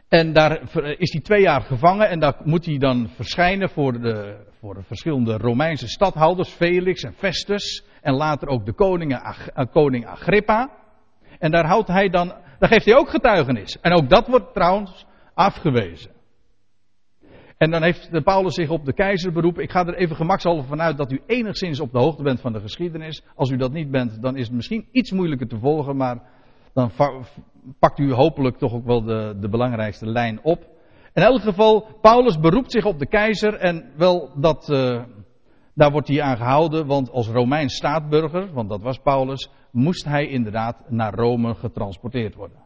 En 0.08 0.34
daar 0.34 0.62
is 0.98 1.12
hij 1.12 1.22
twee 1.22 1.42
jaar 1.42 1.62
gevangen 1.62 2.10
en 2.10 2.20
daar 2.20 2.36
moet 2.44 2.66
hij 2.66 2.78
dan 2.78 3.10
verschijnen 3.10 3.70
voor 3.70 4.02
de, 4.02 4.46
voor 4.60 4.74
de 4.74 4.84
verschillende 4.84 5.38
Romeinse 5.38 5.88
stadhouders, 5.88 6.50
Felix 6.50 7.02
en 7.02 7.14
Festus. 7.14 7.84
En 8.02 8.14
later 8.14 8.48
ook 8.48 8.66
de 8.66 8.74
koning, 8.74 9.14
eh, 9.14 9.66
koning 9.72 10.06
Agrippa. 10.06 10.70
En 11.40 11.52
daar 11.52 11.66
houdt 11.66 11.88
hij 11.88 12.10
dan, 12.10 12.34
daar 12.60 12.70
geeft 12.70 12.86
hij 12.86 12.96
ook 12.96 13.10
getuigenis. 13.10 13.80
En 13.82 13.94
ook 13.94 14.10
dat 14.10 14.28
wordt 14.28 14.54
trouwens 14.54 15.06
afgewezen. 15.34 16.15
En 17.58 17.72
dan 17.72 17.84
heeft 17.84 18.12
de 18.12 18.22
Paulus 18.22 18.54
zich 18.54 18.70
op 18.70 18.86
de 18.86 18.94
keizer 18.94 19.32
beroepen. 19.32 19.64
Ik 19.64 19.72
ga 19.72 19.86
er 19.86 19.96
even 19.96 20.16
gemakshalve 20.16 20.68
vanuit 20.68 20.98
dat 20.98 21.12
u 21.12 21.22
enigszins 21.26 21.80
op 21.80 21.92
de 21.92 21.98
hoogte 21.98 22.24
bent 22.24 22.42
van 22.42 22.54
de 22.54 22.60
geschiedenis. 22.60 23.24
Als 23.36 23.50
u 23.50 23.58
dat 23.58 23.72
niet 23.72 23.92
bent, 23.92 24.22
dan 24.22 24.36
is 24.36 24.46
het 24.46 24.56
misschien 24.56 24.88
iets 24.92 25.12
moeilijker 25.12 25.48
te 25.48 25.60
volgen, 25.60 25.98
maar 25.98 26.22
dan 26.74 26.92
pakt 27.80 28.00
u 28.00 28.14
hopelijk 28.14 28.58
toch 28.58 28.74
ook 28.74 28.86
wel 28.86 29.04
de, 29.04 29.38
de 29.40 29.50
belangrijkste 29.50 30.06
lijn 30.06 30.40
op. 30.44 30.74
In 31.14 31.24
elk 31.24 31.42
geval, 31.42 31.88
Paulus 32.02 32.40
beroept 32.40 32.72
zich 32.72 32.86
op 32.86 33.00
de 33.00 33.08
keizer 33.08 33.54
en 33.54 33.92
wel 33.98 34.32
dat, 34.40 34.70
uh, 34.70 35.04
daar 35.74 35.92
wordt 35.92 36.08
hij 36.08 36.22
aan 36.22 36.38
gehouden, 36.38 36.88
want 36.88 37.12
als 37.12 37.28
Romeins 37.28 37.76
staatburger, 37.76 38.54
want 38.54 38.70
dat 38.70 38.82
was 38.82 38.98
Paulus, 38.98 39.50
moest 39.72 40.06
hij 40.06 40.28
inderdaad 40.28 40.90
naar 40.90 41.14
Rome 41.14 41.54
getransporteerd 41.54 42.36
worden. 42.36 42.58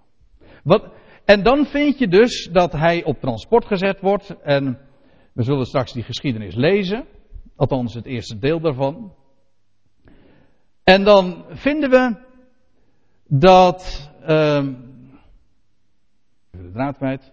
Wat, 0.64 0.92
en 1.30 1.44
dan 1.44 1.66
vind 1.66 2.00
je 2.00 2.08
dus 2.08 2.50
dat 2.52 2.72
hij 2.72 3.04
op 3.04 3.20
transport 3.20 3.66
gezet 3.66 4.00
wordt 4.00 4.36
en 4.42 4.80
we 5.34 5.44
zullen 5.44 5.66
straks 5.66 5.94
die 5.94 6.04
geschiedenis 6.04 6.56
lezen, 6.56 7.06
althans 7.56 7.94
het 7.94 8.06
eerste 8.06 8.40
deel 8.40 8.60
daarvan. 8.60 9.16
En 10.84 11.04
dan 11.04 11.46
vinden 11.50 11.90
we 11.90 12.18
dat. 13.28 14.10
Uh, 14.22 14.28
de 16.52 16.72
draad 16.74 16.98
kwijt. 16.98 17.32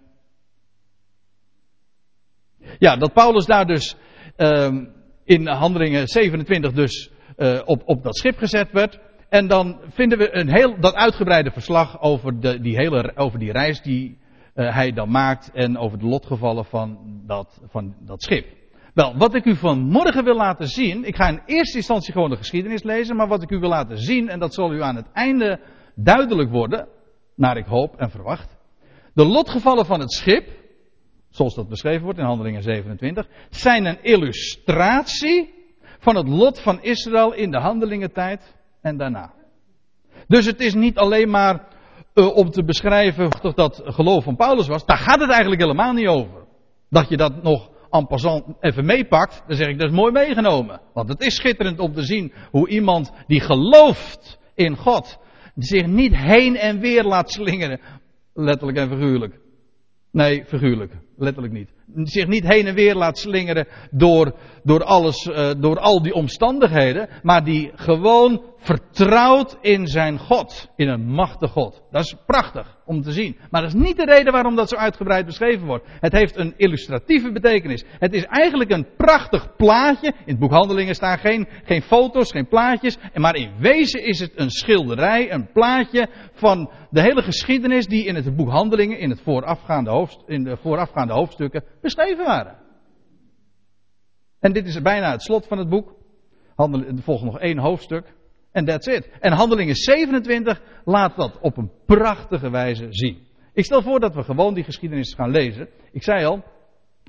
Ja, 2.78 2.96
dat 2.96 3.12
Paulus 3.12 3.46
daar 3.46 3.66
dus 3.66 3.96
uh, 4.36 4.82
in 5.24 5.46
handelingen 5.46 6.08
27 6.08 6.72
dus 6.72 7.10
uh, 7.36 7.62
op, 7.64 7.82
op 7.84 8.02
dat 8.02 8.16
schip 8.16 8.36
gezet 8.36 8.72
werd. 8.72 9.00
En 9.28 9.46
dan 9.46 9.80
vinden 9.88 10.18
we 10.18 10.36
een 10.36 10.54
heel, 10.54 10.80
dat 10.80 10.94
uitgebreide 10.94 11.50
verslag 11.50 12.00
over, 12.00 12.40
de, 12.40 12.60
die, 12.60 12.76
hele, 12.76 13.12
over 13.16 13.38
die 13.38 13.52
reis 13.52 13.82
die 13.82 14.18
uh, 14.54 14.74
hij 14.74 14.92
dan 14.92 15.10
maakt 15.10 15.50
en 15.52 15.78
over 15.78 15.98
de 15.98 16.06
lotgevallen 16.06 16.64
van 16.64 16.98
dat, 17.26 17.60
van 17.68 17.94
dat 18.00 18.22
schip. 18.22 18.46
Wel, 18.94 19.16
wat 19.16 19.34
ik 19.34 19.44
u 19.44 19.56
vanmorgen 19.56 20.24
wil 20.24 20.36
laten 20.36 20.68
zien, 20.68 21.04
ik 21.04 21.16
ga 21.16 21.28
in 21.28 21.42
eerste 21.46 21.76
instantie 21.76 22.12
gewoon 22.12 22.30
de 22.30 22.36
geschiedenis 22.36 22.82
lezen, 22.82 23.16
maar 23.16 23.28
wat 23.28 23.42
ik 23.42 23.50
u 23.50 23.58
wil 23.58 23.68
laten 23.68 23.98
zien, 23.98 24.28
en 24.28 24.38
dat 24.38 24.54
zal 24.54 24.72
u 24.72 24.82
aan 24.82 24.96
het 24.96 25.12
einde 25.12 25.60
duidelijk 25.94 26.50
worden, 26.50 26.88
naar 27.34 27.56
ik 27.56 27.66
hoop 27.66 27.96
en 27.96 28.10
verwacht. 28.10 28.56
De 29.14 29.24
lotgevallen 29.24 29.86
van 29.86 30.00
het 30.00 30.12
schip, 30.12 30.48
zoals 31.30 31.54
dat 31.54 31.68
beschreven 31.68 32.02
wordt 32.02 32.18
in 32.18 32.24
Handelingen 32.24 32.62
27, 32.62 33.28
zijn 33.50 33.84
een 33.84 34.02
illustratie 34.02 35.54
van 35.98 36.16
het 36.16 36.28
lot 36.28 36.60
van 36.60 36.82
Israël 36.82 37.34
in 37.34 37.50
de 37.50 37.58
handelingentijd 37.58 38.55
en 38.86 38.96
daarna. 38.96 39.32
Dus 40.26 40.46
het 40.46 40.60
is 40.60 40.74
niet 40.74 40.96
alleen 40.96 41.30
maar 41.30 41.68
uh, 42.14 42.36
om 42.36 42.50
te 42.50 42.64
beschrijven 42.64 43.30
dat 43.40 43.56
dat 43.56 43.82
geloof 43.84 44.24
van 44.24 44.36
Paulus 44.36 44.66
was. 44.66 44.86
Daar 44.86 44.98
gaat 44.98 45.20
het 45.20 45.30
eigenlijk 45.30 45.60
helemaal 45.60 45.92
niet 45.92 46.08
over. 46.08 46.44
Dat 46.90 47.08
je 47.08 47.16
dat 47.16 47.42
nog 47.42 47.70
en 47.90 48.06
passant 48.06 48.44
even 48.60 48.84
meepakt, 48.84 49.42
dan 49.46 49.56
zeg 49.56 49.68
ik 49.68 49.78
dat 49.78 49.90
is 49.90 49.96
mooi 49.96 50.12
meegenomen. 50.12 50.80
Want 50.92 51.08
het 51.08 51.20
is 51.20 51.34
schitterend 51.34 51.78
om 51.78 51.92
te 51.92 52.02
zien 52.02 52.32
hoe 52.50 52.68
iemand 52.68 53.12
die 53.26 53.40
gelooft 53.40 54.38
in 54.54 54.76
God 54.76 55.18
zich 55.54 55.86
niet 55.86 56.16
heen 56.16 56.56
en 56.56 56.80
weer 56.80 57.04
laat 57.04 57.30
slingeren. 57.30 57.80
Letterlijk 58.34 58.78
en 58.78 58.88
figuurlijk. 58.88 59.40
Nee, 60.12 60.44
figuurlijk. 60.44 60.92
Letterlijk 61.16 61.54
niet. 61.54 61.70
Zich 61.94 62.26
niet 62.26 62.48
heen 62.48 62.66
en 62.66 62.74
weer 62.74 62.94
laat 62.94 63.18
slingeren 63.18 63.66
door, 63.90 64.34
door 64.62 64.84
alles, 64.84 65.26
uh, 65.26 65.50
door 65.58 65.78
al 65.78 66.02
die 66.02 66.14
omstandigheden. 66.14 67.08
Maar 67.22 67.44
die 67.44 67.70
gewoon 67.74 68.42
vertrouwt 68.66 69.58
in 69.60 69.86
zijn 69.86 70.18
God. 70.18 70.68
In 70.76 70.88
een 70.88 71.06
machtige 71.06 71.52
God. 71.52 71.82
Dat 71.90 72.04
is 72.04 72.16
prachtig 72.26 72.76
om 72.84 73.02
te 73.02 73.12
zien. 73.12 73.36
Maar 73.50 73.62
dat 73.62 73.74
is 73.74 73.82
niet 73.82 73.96
de 73.96 74.04
reden 74.04 74.32
waarom 74.32 74.56
dat 74.56 74.68
zo 74.68 74.76
uitgebreid 74.76 75.26
beschreven 75.26 75.66
wordt. 75.66 75.86
Het 76.00 76.12
heeft 76.12 76.36
een 76.36 76.54
illustratieve 76.56 77.32
betekenis. 77.32 77.84
Het 77.88 78.14
is 78.14 78.24
eigenlijk 78.24 78.70
een 78.70 78.86
prachtig 78.96 79.56
plaatje. 79.56 80.06
In 80.06 80.32
het 80.32 80.38
boek 80.38 80.50
Handelingen 80.50 80.94
staan 80.94 81.18
geen, 81.18 81.48
geen 81.64 81.82
foto's, 81.82 82.30
geen 82.30 82.48
plaatjes. 82.48 82.98
Maar 83.14 83.36
in 83.36 83.50
wezen 83.58 84.04
is 84.04 84.20
het 84.20 84.32
een 84.34 84.50
schilderij, 84.50 85.32
een 85.32 85.52
plaatje 85.52 86.08
van 86.32 86.70
de 86.90 87.00
hele 87.00 87.22
geschiedenis 87.22 87.86
die 87.86 88.04
in 88.04 88.14
het 88.14 88.36
boek 88.36 88.48
Handelingen, 88.48 88.98
in, 88.98 89.10
het 89.10 89.20
voorafgaande 89.20 90.08
in 90.26 90.44
de 90.44 90.56
voorafgaande 90.56 91.12
hoofdstukken, 91.12 91.64
beschreven 91.86 92.24
waren. 92.24 92.56
En 94.40 94.52
dit 94.52 94.66
is 94.66 94.82
bijna 94.82 95.10
het 95.10 95.22
slot 95.22 95.46
van 95.46 95.58
het 95.58 95.68
boek. 95.68 95.94
Er 96.56 97.02
volgt 97.02 97.24
nog 97.24 97.38
één 97.38 97.58
hoofdstuk. 97.58 98.14
En 98.52 98.64
that's 98.64 98.86
it. 98.86 99.10
En 99.20 99.32
handelingen 99.32 99.74
27 99.74 100.62
laat 100.84 101.16
dat 101.16 101.38
op 101.40 101.56
een 101.56 101.70
prachtige 101.86 102.50
wijze 102.50 102.86
zien. 102.90 103.18
Ik 103.52 103.64
stel 103.64 103.82
voor 103.82 104.00
dat 104.00 104.14
we 104.14 104.22
gewoon 104.22 104.54
die 104.54 104.64
geschiedenis 104.64 105.14
gaan 105.14 105.30
lezen. 105.30 105.68
Ik 105.92 106.02
zei 106.02 106.24
al, 106.24 106.44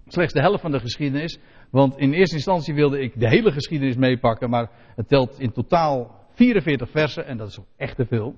slechts 0.08 0.34
de 0.34 0.42
helft 0.42 0.62
van 0.62 0.72
de 0.72 0.80
geschiedenis. 0.80 1.40
Want 1.72 1.98
in 1.98 2.14
eerste 2.14 2.36
instantie 2.36 2.74
wilde 2.74 3.00
ik 3.00 3.20
de 3.20 3.30
hele 3.30 3.52
geschiedenis 3.52 3.96
meepakken. 3.96 4.50
Maar 4.50 4.70
het 4.96 5.08
telt 5.08 5.40
in 5.40 5.52
totaal 5.52 6.26
44 6.34 6.90
versen. 6.90 7.26
En 7.26 7.38
dat 7.38 7.48
is 7.48 7.60
ook 7.60 7.68
echt 7.78 7.96
te 7.96 8.06
veel. 8.06 8.36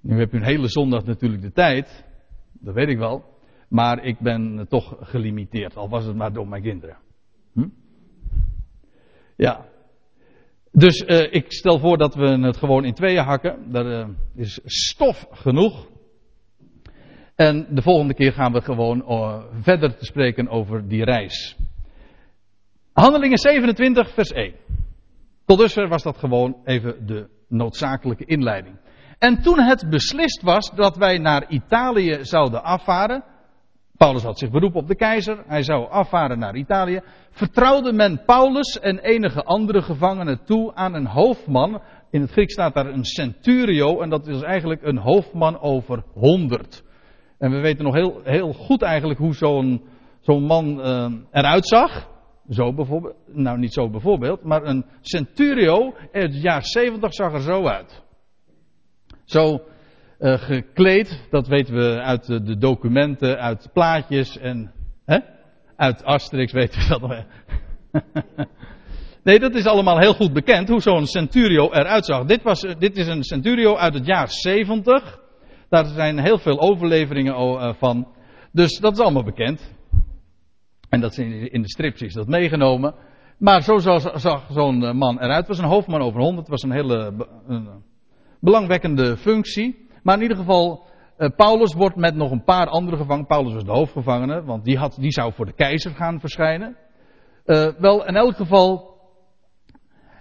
Nu 0.00 0.18
heb 0.18 0.32
u 0.32 0.36
een 0.36 0.44
hele 0.44 0.68
zondag 0.68 1.04
natuurlijk 1.04 1.42
de 1.42 1.52
tijd. 1.52 2.04
Dat 2.52 2.74
weet 2.74 2.88
ik 2.88 2.98
wel. 2.98 3.33
Maar 3.74 4.04
ik 4.04 4.18
ben 4.18 4.66
toch 4.68 4.96
gelimiteerd. 5.00 5.76
Al 5.76 5.88
was 5.88 6.04
het 6.04 6.16
maar 6.16 6.32
door 6.32 6.48
mijn 6.48 6.62
kinderen. 6.62 6.96
Hm? 7.52 7.68
Ja. 9.36 9.66
Dus 10.72 11.00
uh, 11.00 11.32
ik 11.32 11.52
stel 11.52 11.78
voor 11.78 11.98
dat 11.98 12.14
we 12.14 12.26
het 12.26 12.56
gewoon 12.56 12.84
in 12.84 12.94
tweeën 12.94 13.24
hakken. 13.24 13.70
Daar 13.72 13.86
uh, 13.86 14.08
is 14.34 14.60
stof 14.64 15.26
genoeg. 15.30 15.88
En 17.34 17.66
de 17.70 17.82
volgende 17.82 18.14
keer 18.14 18.32
gaan 18.32 18.52
we 18.52 18.60
gewoon 18.60 19.04
uh, 19.08 19.42
verder 19.60 19.96
te 19.96 20.04
spreken 20.04 20.48
over 20.48 20.88
die 20.88 21.04
reis. 21.04 21.56
Handelingen 22.92 23.38
27, 23.38 24.14
vers 24.14 24.30
1. 24.30 24.54
Tot 25.44 25.58
dusver 25.58 25.88
was 25.88 26.02
dat 26.02 26.16
gewoon 26.16 26.56
even 26.64 27.06
de 27.06 27.28
noodzakelijke 27.48 28.24
inleiding. 28.24 28.76
En 29.18 29.42
toen 29.42 29.60
het 29.60 29.90
beslist 29.90 30.42
was 30.42 30.70
dat 30.74 30.96
wij 30.96 31.18
naar 31.18 31.48
Italië 31.48 32.18
zouden 32.20 32.62
afvaren. 32.62 33.32
Paulus 34.04 34.22
had 34.22 34.38
zich 34.38 34.50
beroepen 34.50 34.80
op 34.80 34.88
de 34.88 34.96
keizer. 34.96 35.42
Hij 35.46 35.62
zou 35.62 35.90
afvaren 35.90 36.38
naar 36.38 36.56
Italië. 36.56 37.00
Vertrouwde 37.30 37.92
men 37.92 38.22
Paulus 38.26 38.78
en 38.80 38.98
enige 38.98 39.44
andere 39.44 39.82
gevangenen 39.82 40.44
toe 40.44 40.74
aan 40.74 40.94
een 40.94 41.06
hoofdman. 41.06 41.82
In 42.10 42.20
het 42.20 42.30
Grieks 42.30 42.52
staat 42.52 42.74
daar 42.74 42.86
een 42.86 43.04
centurio. 43.04 44.00
En 44.00 44.10
dat 44.10 44.26
is 44.26 44.42
eigenlijk 44.42 44.82
een 44.82 44.98
hoofdman 44.98 45.60
over 45.60 46.04
honderd. 46.12 46.84
En 47.38 47.50
we 47.50 47.60
weten 47.60 47.84
nog 47.84 47.94
heel, 47.94 48.20
heel 48.24 48.52
goed 48.52 48.82
eigenlijk 48.82 49.18
hoe 49.18 49.34
zo'n 49.34 49.82
zo'n 50.20 50.42
man 50.42 50.80
uh, 50.80 51.12
eruit 51.30 51.68
zag. 51.68 52.08
Zo 52.48 52.74
bijvoorbeeld. 52.74 53.14
Nou, 53.26 53.58
niet 53.58 53.72
zo 53.72 53.90
bijvoorbeeld. 53.90 54.42
Maar 54.42 54.64
een 54.64 54.84
centurio 55.00 55.94
in 56.12 56.20
het 56.20 56.42
jaar 56.42 56.64
70 56.64 57.14
zag 57.14 57.32
er 57.32 57.40
zo 57.40 57.66
uit. 57.66 58.02
Zo 59.24 59.60
uh, 60.18 60.38
gekleed, 60.38 61.26
dat 61.30 61.46
weten 61.46 61.74
we 61.74 62.00
uit 62.00 62.26
de, 62.26 62.58
documenten, 62.58 63.38
uit 63.38 63.68
plaatjes 63.72 64.38
en 64.38 64.72
hè? 65.04 65.18
uit 65.76 66.04
Asterix 66.04 66.52
weten 66.52 66.80
we 66.80 66.88
dat 66.88 67.00
nog. 67.00 67.24
nee, 69.24 69.38
dat 69.38 69.54
is 69.54 69.66
allemaal 69.66 69.98
heel 69.98 70.14
goed 70.14 70.32
bekend 70.32 70.68
hoe 70.68 70.80
zo'n 70.80 71.06
centurio 71.06 71.72
eruit 71.72 72.04
zag. 72.04 72.24
Dit, 72.24 72.42
was, 72.42 72.60
dit 72.60 72.96
is 72.96 73.06
een 73.06 73.22
centurio 73.22 73.76
uit 73.76 73.94
het 73.94 74.06
jaar 74.06 74.28
70. 74.30 75.18
Daar 75.68 75.84
zijn 75.84 76.18
heel 76.18 76.38
veel 76.38 76.60
overleveringen 76.60 77.34
uh, 77.34 77.72
van. 77.74 78.08
Dus 78.52 78.78
dat 78.78 78.92
is 78.92 78.98
allemaal 78.98 79.24
bekend. 79.24 79.74
En 80.88 81.00
dat 81.00 81.10
is 81.10 81.18
in 81.50 81.62
de 81.62 81.68
strips 81.68 82.00
is 82.00 82.14
dat 82.14 82.26
meegenomen. 82.26 82.94
Maar 83.38 83.62
zo 83.62 83.78
zag 84.14 84.46
zo'n 84.50 84.96
man 84.96 85.20
eruit. 85.20 85.46
Was 85.46 85.58
een 85.58 85.64
hoofdman 85.64 86.00
over 86.00 86.20
honderd. 86.20 86.48
Het 86.48 86.48
was 86.48 86.62
een 86.62 86.76
hele 86.76 87.26
een 87.46 87.68
belangwekkende 88.40 89.16
functie. 89.16 89.83
Maar 90.04 90.16
in 90.16 90.22
ieder 90.22 90.36
geval, 90.36 90.84
uh, 91.18 91.28
Paulus 91.36 91.74
wordt 91.74 91.96
met 91.96 92.14
nog 92.14 92.30
een 92.30 92.44
paar 92.44 92.66
andere 92.66 92.96
gevangen. 92.96 93.26
Paulus 93.26 93.52
was 93.52 93.64
de 93.64 93.70
hoofdgevangene, 93.70 94.42
want 94.42 94.64
die, 94.64 94.78
had, 94.78 94.96
die 95.00 95.12
zou 95.12 95.32
voor 95.32 95.46
de 95.46 95.52
keizer 95.52 95.94
gaan 95.94 96.20
verschijnen. 96.20 96.76
Uh, 97.46 97.72
wel, 97.78 98.06
in 98.06 98.16
elk 98.16 98.36
geval, 98.36 98.98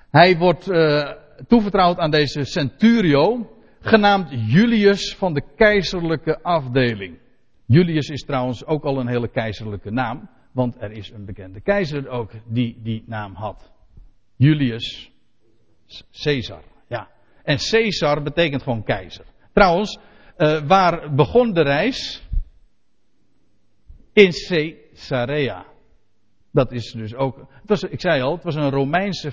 hij 0.10 0.38
wordt 0.38 0.72
uh, 0.72 1.12
toevertrouwd 1.48 1.98
aan 1.98 2.12
deze 2.12 2.44
centurio, 2.44 3.50
genaamd 3.80 4.30
Julius 4.52 5.16
van 5.16 5.34
de 5.34 5.44
keizerlijke 5.56 6.42
afdeling. 6.42 7.20
Julius 7.66 8.10
is 8.10 8.24
trouwens 8.24 8.66
ook 8.66 8.84
al 8.84 9.00
een 9.00 9.08
hele 9.08 9.28
keizerlijke 9.28 9.92
naam, 9.92 10.30
want 10.52 10.82
er 10.82 10.92
is 10.92 11.12
een 11.12 11.26
bekende 11.26 11.62
keizer 11.62 12.08
ook 12.08 12.32
die 12.46 12.80
die 12.84 13.04
naam 13.06 13.34
had. 13.34 13.72
Julius 14.36 15.12
Caesar, 16.24 16.64
ja. 16.88 17.08
En 17.44 17.58
Caesar 17.58 18.24
betekent 18.24 18.64
gewoon 18.64 18.84
keizer. 18.84 19.26
Trouwens, 19.54 20.00
uh, 20.38 20.62
waar 20.68 21.14
begon 21.16 21.54
de 21.54 21.62
reis? 21.62 22.28
In 24.14 24.32
Caesarea. 24.48 25.66
Dat 26.52 26.72
is 26.72 26.92
dus 26.92 27.16
ook. 27.16 27.48
Het 27.66 27.92
ik 27.92 28.02
zei 28.02 28.22
al, 28.22 28.34
het 28.34 28.44
was 28.44 28.56
een 28.56 28.70
Romeinse 28.70 29.32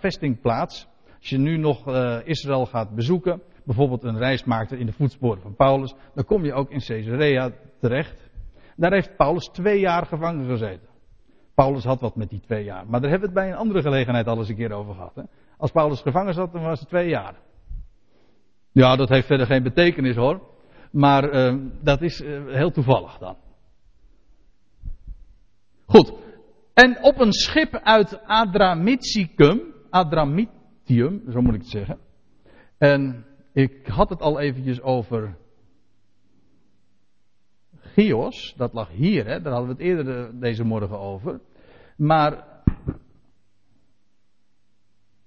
vestingplaats. 0.00 0.86
Als 1.18 1.28
je 1.28 1.38
nu 1.38 1.56
nog 1.56 1.88
uh, 1.88 2.18
Israël 2.24 2.66
gaat 2.66 2.94
bezoeken, 2.94 3.42
bijvoorbeeld 3.64 4.04
een 4.04 4.18
reis 4.18 4.44
maakte 4.44 4.78
in 4.78 4.86
de 4.86 4.92
voetsporen 4.92 5.42
van 5.42 5.54
Paulus, 5.54 5.94
dan 6.14 6.24
kom 6.24 6.44
je 6.44 6.52
ook 6.52 6.70
in 6.70 6.80
Caesarea 6.86 7.50
terecht. 7.80 8.30
Daar 8.76 8.92
heeft 8.92 9.16
Paulus 9.16 9.44
twee 9.44 9.80
jaar 9.80 10.06
gevangen 10.06 10.46
gezeten. 10.46 10.88
Paulus 11.54 11.84
had 11.84 12.00
wat 12.00 12.16
met 12.16 12.28
die 12.28 12.40
twee 12.40 12.64
jaar. 12.64 12.86
Maar 12.86 13.00
daar 13.00 13.10
hebben 13.10 13.28
we 13.28 13.34
het 13.34 13.44
bij 13.44 13.52
een 13.52 13.58
andere 13.58 13.82
gelegenheid 13.82 14.26
al 14.26 14.38
eens 14.38 14.48
een 14.48 14.56
keer 14.56 14.72
over 14.72 14.94
gehad. 14.94 15.14
Hè? 15.14 15.22
Als 15.56 15.70
Paulus 15.70 16.00
gevangen 16.00 16.34
zat, 16.34 16.52
dan 16.52 16.62
was 16.62 16.80
het 16.80 16.88
twee 16.88 17.08
jaar. 17.08 17.34
Ja, 18.74 18.96
dat 18.96 19.08
heeft 19.08 19.26
verder 19.26 19.46
geen 19.46 19.62
betekenis 19.62 20.16
hoor. 20.16 20.40
Maar 20.90 21.34
uh, 21.34 21.60
dat 21.82 22.02
is 22.02 22.20
uh, 22.20 22.44
heel 22.46 22.70
toevallig 22.70 23.18
dan. 23.18 23.36
Goed. 25.86 26.12
En 26.72 27.02
op 27.02 27.20
een 27.20 27.32
schip 27.32 27.74
uit 27.74 28.20
Adramyticum, 28.26 29.74
Adramitium, 29.90 31.22
zo 31.30 31.40
moet 31.40 31.54
ik 31.54 31.60
het 31.60 31.70
zeggen. 31.70 31.98
En 32.78 33.24
ik 33.52 33.86
had 33.86 34.08
het 34.08 34.20
al 34.20 34.40
eventjes 34.40 34.80
over 34.80 35.36
Chios, 37.78 38.54
dat 38.56 38.72
lag 38.72 38.88
hier, 38.88 39.26
hè? 39.26 39.40
daar 39.40 39.52
hadden 39.52 39.76
we 39.76 39.82
het 39.82 39.92
eerder 39.92 40.40
deze 40.40 40.64
morgen 40.64 40.98
over. 40.98 41.40
Maar 41.96 42.44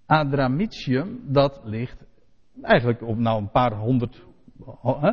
Adramitium, 0.06 1.20
dat 1.24 1.62
ligt 1.64 2.06
eigenlijk 2.62 3.02
op 3.02 3.18
nou 3.18 3.42
een 3.42 3.52
paar 3.52 3.74
honderd. 3.74 4.26
Hè? 4.82 5.12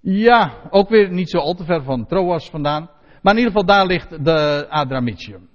Ja, 0.00 0.52
ook 0.70 0.88
weer 0.88 1.12
niet 1.12 1.30
zo 1.30 1.38
al 1.38 1.54
te 1.54 1.64
ver 1.64 1.82
van 1.82 2.06
Troas 2.06 2.50
vandaan. 2.50 2.90
Maar 3.22 3.32
in 3.32 3.38
ieder 3.38 3.52
geval 3.52 3.76
daar 3.76 3.86
ligt 3.86 4.24
de 4.24 4.66
Adramitium. 4.68 5.48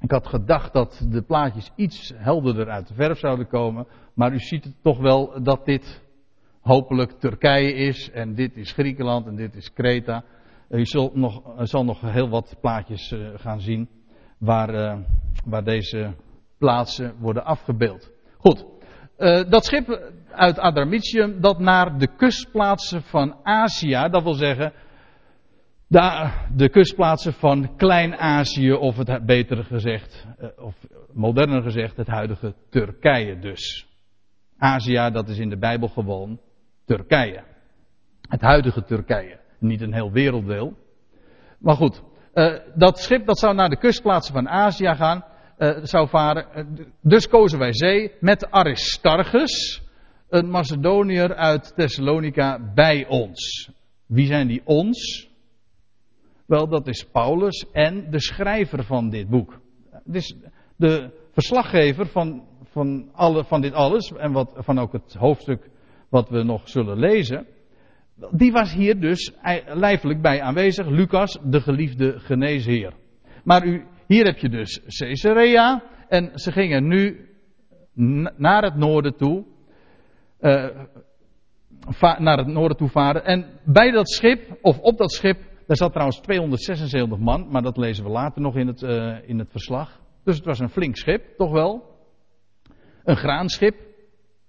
Ik 0.00 0.10
had 0.10 0.26
gedacht 0.26 0.72
dat 0.72 1.06
de 1.10 1.22
plaatjes 1.22 1.70
iets 1.76 2.12
helderder 2.16 2.70
uit 2.70 2.88
de 2.88 2.94
verf 2.94 3.18
zouden 3.18 3.48
komen. 3.48 3.86
Maar 4.14 4.32
u 4.32 4.38
ziet 4.38 4.64
het 4.64 4.82
toch 4.82 4.98
wel 4.98 5.42
dat 5.42 5.64
dit 5.64 6.02
hopelijk 6.60 7.10
Turkije 7.10 7.72
is. 7.72 8.10
En 8.10 8.34
dit 8.34 8.56
is 8.56 8.72
Griekenland 8.72 9.26
en 9.26 9.36
dit 9.36 9.54
is 9.54 9.72
Kreta. 9.72 10.24
U 10.68 10.84
zult 10.84 11.14
nog, 11.14 11.42
zal 11.56 11.84
nog 11.84 12.00
heel 12.00 12.28
wat 12.28 12.56
plaatjes 12.60 13.10
uh, 13.12 13.28
gaan 13.34 13.60
zien. 13.60 13.88
Waar, 14.38 14.74
uh, 14.74 14.98
waar 15.44 15.64
deze 15.64 16.14
plaatsen 16.58 17.14
worden 17.18 17.44
afgebeeld. 17.44 18.10
Goed. 18.38 18.75
Uh, 19.18 19.50
dat 19.50 19.64
schip 19.64 20.12
uit 20.30 20.58
Adramitium 20.58 21.40
dat 21.40 21.58
naar 21.58 21.98
de 21.98 22.16
kustplaatsen 22.16 23.02
van 23.02 23.36
Azië, 23.42 24.08
dat 24.10 24.22
wil 24.22 24.34
zeggen 24.34 24.72
de, 25.86 26.30
de 26.54 26.68
kustplaatsen 26.68 27.32
van 27.32 27.76
Klein-Azië, 27.76 28.72
of 28.72 28.96
het 28.96 29.26
beter 29.26 29.64
gezegd, 29.64 30.26
uh, 30.40 30.48
of 30.56 30.74
moderner 31.12 31.62
gezegd, 31.62 31.96
het 31.96 32.06
huidige 32.06 32.54
Turkije 32.70 33.38
dus. 33.38 33.88
Azië, 34.58 35.10
dat 35.12 35.28
is 35.28 35.38
in 35.38 35.48
de 35.48 35.58
Bijbel 35.58 35.88
gewoon 35.88 36.40
Turkije. 36.84 37.42
Het 38.20 38.40
huidige 38.40 38.84
Turkije. 38.84 39.38
Niet 39.58 39.80
een 39.80 39.94
heel 39.94 40.12
werelddeel. 40.12 40.76
Maar 41.58 41.76
goed, 41.76 42.02
uh, 42.34 42.58
dat 42.74 42.98
schip 42.98 43.26
dat 43.26 43.38
zou 43.38 43.54
naar 43.54 43.68
de 43.68 43.78
kustplaatsen 43.78 44.34
van 44.34 44.48
Azië 44.48 44.94
gaan 44.94 45.24
uh, 45.58 45.76
zou 45.82 46.08
varen. 46.08 46.46
Uh, 46.56 46.86
dus 47.02 47.28
kozen 47.28 47.58
wij 47.58 47.72
zee 47.72 48.12
met 48.20 48.50
Aristarchus, 48.50 49.82
een 50.28 50.50
Macedoniër 50.50 51.34
uit 51.34 51.72
Thessalonica, 51.76 52.72
bij 52.74 53.06
ons. 53.08 53.70
Wie 54.06 54.26
zijn 54.26 54.46
die 54.46 54.62
ons? 54.64 55.30
Wel, 56.46 56.68
dat 56.68 56.86
is 56.86 57.04
Paulus 57.04 57.66
en 57.72 58.10
de 58.10 58.20
schrijver 58.20 58.84
van 58.84 59.10
dit 59.10 59.28
boek. 59.28 59.60
Dus 60.04 60.36
de 60.76 61.10
verslaggever 61.32 62.06
van, 62.06 62.42
van, 62.64 63.08
alle, 63.12 63.44
van 63.44 63.60
dit 63.60 63.72
alles 63.72 64.12
en 64.12 64.32
wat, 64.32 64.52
van 64.56 64.78
ook 64.78 64.92
het 64.92 65.14
hoofdstuk 65.14 65.70
wat 66.08 66.28
we 66.28 66.42
nog 66.42 66.68
zullen 66.68 66.98
lezen. 66.98 67.46
Die 68.30 68.52
was 68.52 68.72
hier 68.72 69.00
dus 69.00 69.32
lijfelijk 69.66 70.22
bij 70.22 70.40
aanwezig, 70.40 70.86
Lucas, 70.86 71.38
de 71.44 71.60
geliefde 71.60 72.18
geneesheer. 72.18 72.92
Maar 73.44 73.66
u, 73.66 73.84
hier 74.06 74.24
heb 74.24 74.38
je 74.38 74.48
dus 74.48 74.80
Caesarea. 74.98 75.82
En 76.08 76.30
ze 76.34 76.52
gingen 76.52 76.86
nu 76.86 77.28
naar 78.36 78.62
het 78.62 78.76
noorden 78.76 79.16
toe. 79.16 79.44
Uh, 80.40 80.68
naar 82.18 82.38
het 82.38 82.46
noorden 82.46 82.76
toe 82.76 82.88
varen. 82.88 83.24
En 83.24 83.60
bij 83.64 83.90
dat 83.90 84.10
schip, 84.10 84.58
of 84.62 84.78
op 84.78 84.98
dat 84.98 85.12
schip, 85.12 85.38
daar 85.66 85.76
zat 85.76 85.92
trouwens 85.92 86.20
276 86.20 87.18
man. 87.18 87.48
Maar 87.50 87.62
dat 87.62 87.76
lezen 87.76 88.04
we 88.04 88.10
later 88.10 88.42
nog 88.42 88.56
in 88.56 88.66
het, 88.66 88.82
uh, 88.82 89.28
in 89.28 89.38
het 89.38 89.50
verslag. 89.50 90.00
Dus 90.24 90.36
het 90.36 90.44
was 90.44 90.58
een 90.58 90.68
flink 90.68 90.96
schip, 90.96 91.36
toch 91.36 91.50
wel? 91.50 91.84
Een 93.04 93.16
graanschip. 93.16 93.76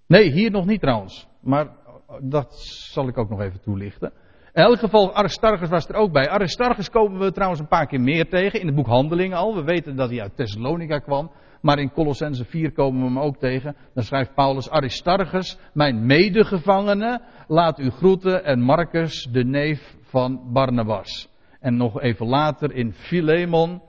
Nee, 0.08 0.32
hier 0.32 0.52
nog 0.52 0.66
niet 0.66 0.82
trouwens. 0.82 1.28
Maar 1.42 1.76
dat 2.22 2.54
zal 2.94 3.08
ik 3.08 3.18
ook 3.18 3.30
nog 3.30 3.42
even 3.42 3.62
toelichten. 3.62 4.14
In 4.58 4.64
elk 4.64 4.80
geval, 4.80 5.16
Aristarchus 5.16 5.70
was 5.70 5.88
er 5.88 5.96
ook 5.96 6.12
bij. 6.12 6.30
Aristarchus 6.30 6.90
komen 6.90 7.20
we 7.20 7.32
trouwens 7.32 7.60
een 7.62 7.68
paar 7.68 7.88
keer 7.88 8.02
meer 8.02 8.30
tegen 8.30 8.60
in 8.60 8.66
het 8.66 8.76
boek 8.76 8.88
Handelingen 8.88 9.38
al. 9.38 9.56
We 9.56 9.64
weten 9.64 9.96
dat 9.96 10.10
hij 10.10 10.22
uit 10.22 10.36
Thessalonica 10.36 11.00
kwam. 11.00 11.32
Maar 11.62 11.80
in 11.80 11.92
Colossense 11.92 12.46
4 12.46 12.72
komen 12.72 13.02
we 13.02 13.08
hem 13.08 13.20
ook 13.20 13.38
tegen. 13.38 13.76
Dan 13.94 14.04
schrijft 14.04 14.34
Paulus, 14.34 14.70
Aristarchus, 14.70 15.58
mijn 15.74 16.06
medegevangene, 16.06 17.22
laat 17.48 17.80
u 17.80 17.90
groeten 17.90 18.44
en 18.44 18.62
Marcus, 18.62 19.28
de 19.32 19.44
neef 19.44 19.96
van 20.02 20.54
Barnabas. 20.54 21.30
En 21.60 21.78
nog 21.78 22.02
even 22.02 22.26
later 22.26 22.72
in 22.72 22.94
Philemon, 22.94 23.82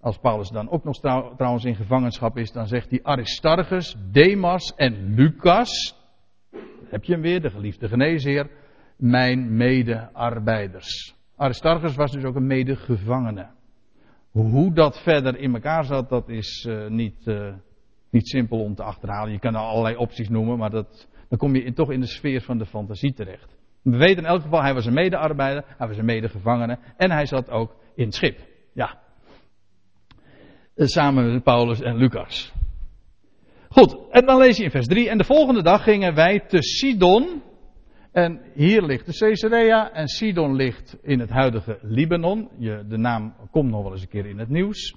als 0.00 0.18
Paulus 0.18 0.48
dan 0.48 0.70
ook 0.70 0.84
nog 0.84 0.98
trouwens 1.36 1.64
in 1.64 1.76
gevangenschap 1.76 2.36
is, 2.36 2.52
dan 2.52 2.66
zegt 2.66 2.90
hij 2.90 3.00
Aristarchus, 3.02 3.96
Demas 4.10 4.74
en 4.76 5.14
Lucas. 5.14 5.96
Heb 6.88 7.04
je 7.04 7.12
hem 7.12 7.22
weer, 7.22 7.40
de 7.40 7.50
geliefde 7.50 7.88
geneesheer 7.88 8.66
mijn 8.98 9.56
medearbeiders. 9.56 11.14
Aristarchus 11.36 11.94
was 11.94 12.12
dus 12.12 12.24
ook 12.24 12.34
een 12.34 12.46
medegevangene. 12.46 13.46
Hoe 14.30 14.72
dat 14.72 15.02
verder 15.02 15.38
in 15.38 15.54
elkaar 15.54 15.84
zat, 15.84 16.08
dat 16.08 16.28
is 16.28 16.66
uh, 16.68 16.88
niet, 16.88 17.26
uh, 17.26 17.52
niet 18.10 18.28
simpel 18.28 18.62
om 18.62 18.74
te 18.74 18.82
achterhalen. 18.82 19.32
Je 19.32 19.38
kan 19.38 19.54
er 19.54 19.60
allerlei 19.60 19.96
opties 19.96 20.28
noemen, 20.28 20.58
maar 20.58 20.70
dat, 20.70 21.08
dan 21.28 21.38
kom 21.38 21.54
je 21.54 21.72
toch 21.72 21.90
in 21.90 22.00
de 22.00 22.06
sfeer 22.06 22.40
van 22.40 22.58
de 22.58 22.66
fantasie 22.66 23.12
terecht. 23.14 23.56
We 23.82 23.96
weten 23.96 24.18
in 24.18 24.28
elk 24.28 24.42
geval, 24.42 24.62
hij 24.62 24.74
was 24.74 24.86
een 24.86 24.94
medearbeider, 24.94 25.64
hij 25.76 25.88
was 25.88 25.96
een 25.96 26.04
medegevangene 26.04 26.78
en 26.96 27.10
hij 27.10 27.26
zat 27.26 27.50
ook 27.50 27.76
in 27.94 28.04
het 28.04 28.14
schip. 28.14 28.38
Ja. 28.72 28.98
Eh, 30.74 30.86
samen 30.86 31.32
met 31.32 31.42
Paulus 31.42 31.80
en 31.80 31.96
Lucas. 31.96 32.52
Goed, 33.68 33.96
en 34.10 34.26
dan 34.26 34.38
lees 34.38 34.56
je 34.56 34.64
in 34.64 34.70
vers 34.70 34.86
3. 34.86 35.08
En 35.08 35.18
de 35.18 35.24
volgende 35.24 35.62
dag 35.62 35.82
gingen 35.82 36.14
wij 36.14 36.40
te 36.40 36.62
Sidon, 36.62 37.42
en 38.12 38.40
hier 38.54 38.82
ligt 38.82 39.06
de 39.06 39.18
Caesarea 39.18 39.92
en 39.92 40.08
Sidon 40.08 40.54
ligt 40.54 40.96
in 41.02 41.20
het 41.20 41.30
huidige 41.30 41.78
Libanon. 41.82 42.48
Je, 42.58 42.84
de 42.88 42.96
naam 42.96 43.34
komt 43.50 43.70
nog 43.70 43.82
wel 43.82 43.92
eens 43.92 44.02
een 44.02 44.08
keer 44.08 44.26
in 44.26 44.38
het 44.38 44.48
nieuws. 44.48 44.96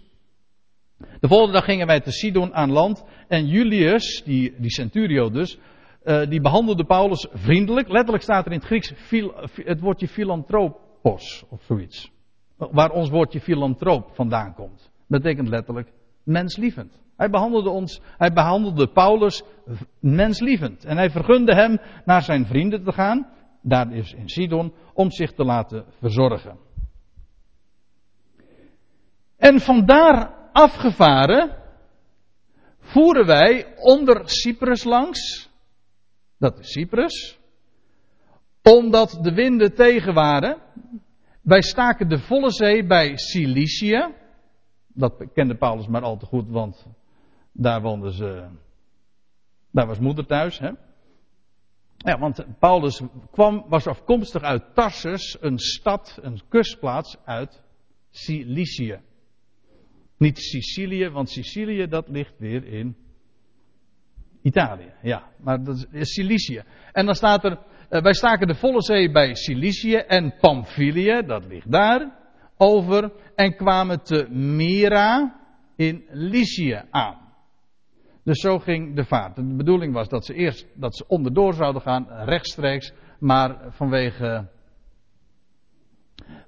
De 1.20 1.28
volgende 1.28 1.54
dag 1.54 1.66
gingen 1.66 1.88
wij 1.88 2.00
te 2.00 2.12
Sidon 2.12 2.54
aan 2.54 2.72
land 2.72 3.06
en 3.28 3.48
Julius, 3.48 4.22
die, 4.26 4.54
die 4.58 4.72
centurio 4.72 5.30
dus, 5.30 5.60
uh, 6.04 6.30
die 6.30 6.42
behandelde 6.42 6.86
Paulus 6.86 7.28
vriendelijk. 7.32 7.88
Letterlijk 7.88 8.24
staat 8.24 8.46
er 8.46 8.52
in 8.52 8.58
het 8.58 8.68
Grieks 8.68 8.94
het 9.56 9.80
woordje 9.80 10.08
philanthropos 10.08 11.44
of 11.50 11.64
zoiets. 11.64 12.12
Waar 12.58 12.92
ons 12.92 13.10
woordje 13.10 13.40
filantroop 13.40 14.10
vandaan 14.14 14.54
komt. 14.54 14.92
Dat 15.08 15.22
betekent 15.22 15.48
letterlijk 15.48 15.92
menslievend. 16.24 17.00
Hij 17.22 17.30
behandelde 17.30 17.70
ons, 17.70 18.02
hij 18.18 18.34
behandelde 18.34 18.88
Paulus 18.88 19.44
menslievend. 20.00 20.86
En 20.86 20.98
hij 20.98 21.10
vergunde 21.10 21.56
hem 21.56 21.80
naar 22.06 22.22
zijn 22.22 22.46
vrienden 22.46 22.84
te 22.84 22.92
gaan, 22.92 23.30
daar 23.62 23.94
is 23.94 24.14
in 24.14 24.30
Sidon, 24.30 24.74
om 24.94 25.12
zich 25.12 25.34
te 25.34 25.44
laten 25.44 25.86
verzorgen. 26.00 26.58
En 29.38 29.60
vandaar 29.60 30.34
afgevaren 30.52 31.58
voeren 32.80 33.26
wij 33.26 33.74
onder 33.76 34.22
Cyprus 34.30 34.84
langs. 34.84 35.50
Dat 36.38 36.60
is 36.60 36.72
Cyprus. 36.72 37.40
Omdat 38.64 39.20
de 39.22 39.34
winden 39.34 39.76
tegen 39.76 40.14
waren. 40.14 40.58
Wij 41.42 41.62
staken 41.62 42.10
de 42.10 42.20
volle 42.20 42.52
zee 42.52 42.86
bij 42.86 43.18
Cilicië. 43.18 44.14
Dat 44.88 45.26
kende 45.34 45.56
Paulus 45.56 45.88
maar 45.88 46.02
al 46.02 46.18
te 46.18 46.26
goed, 46.26 46.50
want 46.50 46.88
daar 47.52 47.82
woonde 47.82 48.14
ze. 48.14 48.48
Daar 49.72 49.88
was 49.88 50.00
moeder 50.00 50.26
thuis. 50.26 50.60
Hè? 50.60 50.70
Ja, 51.98 52.20
want 52.20 52.46
Paulus 52.60 53.02
kwam, 53.32 53.66
was 53.68 53.88
afkomstig 53.88 54.42
uit 54.42 54.64
Tarsus, 54.74 55.38
een 55.40 55.60
stad, 55.60 56.20
een 56.22 56.42
kustplaats 56.50 57.18
uit 57.26 57.62
Cilicië. 58.10 59.00
Niet 60.18 60.40
Sicilië, 60.40 61.10
want 61.10 61.30
Sicilië 61.30 61.88
dat 61.88 62.08
ligt 62.08 62.34
weer 62.38 62.66
in 62.66 62.96
Italië. 64.42 64.94
Ja, 65.02 65.30
maar 65.38 65.64
dat 65.64 65.88
is 65.92 66.14
Cilicië. 66.14 66.64
En 66.92 67.06
dan 67.06 67.16
staat 67.16 67.44
er, 67.44 67.60
eh, 67.90 68.02
wij 68.02 68.14
staken 68.14 68.48
de 68.48 68.56
volle 68.56 68.82
zee 68.82 69.12
bij 69.12 69.36
Cilicië 69.36 69.96
en 69.96 70.34
Pamphylië, 70.40 71.22
dat 71.26 71.46
ligt 71.46 71.72
daar, 71.72 72.20
over 72.58 73.12
en 73.36 73.56
kwamen 73.56 74.04
te 74.04 74.28
Mira 74.30 75.40
in 75.76 76.06
Lycië 76.10 76.82
aan. 76.90 77.21
Dus 78.24 78.40
zo 78.40 78.60
ging 78.60 78.96
de 78.96 79.06
vaart. 79.06 79.36
De 79.36 79.56
bedoeling 79.56 79.94
was 79.94 80.10
dat 80.10 80.26
ze 80.26 80.34
eerst 80.34 80.68
dat 80.74 80.96
ze 80.96 81.08
onderdoor 81.08 81.54
zouden 81.54 81.82
gaan, 81.82 82.08
rechtstreeks, 82.08 82.94
maar 83.20 83.58
vanwege 83.70 84.50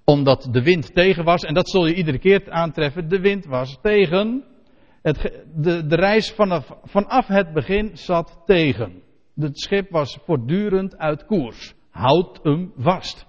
omdat 0.06 0.48
de 0.52 0.64
wind 0.64 0.94
tegen 0.96 1.24
was, 1.24 1.42
en 1.44 1.54
dat 1.54 1.70
zul 1.70 1.86
je 1.86 1.96
iedere 1.96 2.20
keer 2.20 2.52
aantreffen, 2.52 3.10
de 3.10 3.20
wind 3.20 3.46
was 3.46 3.80
tegen. 3.82 4.44
Het, 5.02 5.44
de, 5.56 5.86
de 5.86 5.96
reis 5.96 6.32
vanaf, 6.32 6.78
vanaf 6.84 7.28
het 7.28 7.54
begin 7.54 7.98
zat 7.98 8.42
tegen. 8.46 9.02
Het 9.36 9.60
schip 9.60 9.92
was 9.92 10.20
voortdurend 10.26 10.98
uit 10.98 11.26
koers. 11.26 11.74
Houd 11.90 12.40
hem 12.44 12.74
vast. 12.78 13.28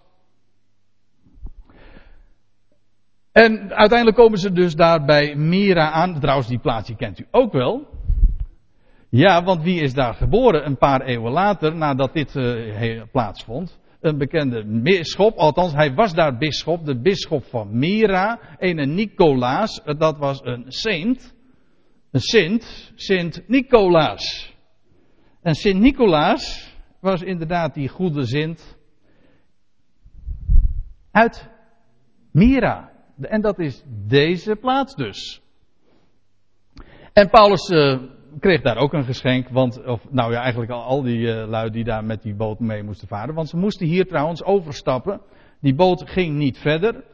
En 3.32 3.74
uiteindelijk 3.74 4.16
komen 4.16 4.38
ze 4.38 4.52
dus 4.52 4.74
daar 4.74 5.04
bij 5.04 5.36
Mira 5.36 5.90
aan. 5.90 6.20
Trouwens, 6.20 6.48
die 6.48 6.58
plaats 6.58 6.86
die 6.86 6.96
kent 6.96 7.20
u 7.20 7.26
ook 7.30 7.52
wel. 7.52 7.86
Ja, 9.14 9.44
want 9.44 9.62
wie 9.62 9.80
is 9.80 9.94
daar 9.94 10.14
geboren 10.14 10.66
een 10.66 10.76
paar 10.76 11.00
eeuwen 11.00 11.32
later, 11.32 11.76
nadat 11.76 12.12
dit 12.12 12.34
uh, 12.34 13.02
plaatsvond? 13.12 13.78
Een 14.00 14.18
bekende 14.18 14.80
bisschop, 14.82 15.36
althans 15.36 15.72
hij 15.72 15.94
was 15.94 16.14
daar 16.14 16.38
bisschop, 16.38 16.84
de 16.84 17.00
bisschop 17.00 17.44
van 17.44 17.78
Mira, 17.78 18.40
een 18.58 18.94
Nicolaas, 18.94 19.80
dat 19.84 20.18
was 20.18 20.40
een 20.44 20.64
saint, 20.68 21.34
een 22.10 22.20
sint, 22.20 22.92
Sint 22.94 23.48
Nicolaas. 23.48 24.54
En 25.42 25.54
Sint 25.54 25.80
Nicolaas 25.80 26.74
was 27.00 27.22
inderdaad 27.22 27.74
die 27.74 27.88
goede 27.88 28.24
zint 28.24 28.78
uit 31.10 31.48
Mira. 32.32 32.90
En 33.20 33.40
dat 33.40 33.58
is 33.58 33.84
deze 34.06 34.56
plaats 34.56 34.94
dus. 34.94 35.42
En 37.12 37.30
Paulus 37.30 37.70
uh, 37.70 37.98
kreeg 38.40 38.62
daar 38.62 38.76
ook 38.76 38.92
een 38.92 39.04
geschenk, 39.04 39.48
want, 39.48 39.84
of 39.84 40.10
nou 40.10 40.32
ja, 40.32 40.40
eigenlijk 40.40 40.72
al, 40.72 40.82
al 40.82 41.02
die 41.02 41.18
uh, 41.18 41.48
lui 41.48 41.70
die 41.70 41.84
daar 41.84 42.04
met 42.04 42.22
die 42.22 42.34
boot 42.34 42.58
mee 42.58 42.82
moesten 42.82 43.08
varen. 43.08 43.34
Want 43.34 43.48
ze 43.48 43.56
moesten 43.56 43.86
hier 43.86 44.06
trouwens 44.06 44.44
overstappen. 44.44 45.20
Die 45.60 45.74
boot 45.74 46.10
ging 46.10 46.36
niet 46.36 46.58
verder. 46.58 47.04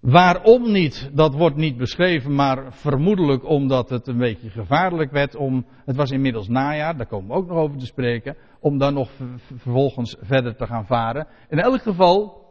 Waarom 0.00 0.72
niet, 0.72 1.10
dat 1.12 1.34
wordt 1.34 1.56
niet 1.56 1.76
beschreven, 1.76 2.34
maar 2.34 2.72
vermoedelijk 2.72 3.48
omdat 3.48 3.90
het 3.90 4.06
een 4.06 4.18
beetje 4.18 4.50
gevaarlijk 4.50 5.10
werd 5.10 5.36
om, 5.36 5.66
het 5.84 5.96
was 5.96 6.10
inmiddels 6.10 6.48
najaar, 6.48 6.96
daar 6.96 7.06
komen 7.06 7.28
we 7.28 7.34
ook 7.34 7.48
nog 7.48 7.58
over 7.58 7.78
te 7.78 7.86
spreken, 7.86 8.36
om 8.60 8.78
dan 8.78 8.94
nog 8.94 9.10
vervolgens 9.56 10.16
verder 10.20 10.56
te 10.56 10.66
gaan 10.66 10.86
varen. 10.86 11.26
In 11.48 11.58
elk 11.58 11.82
geval, 11.82 12.44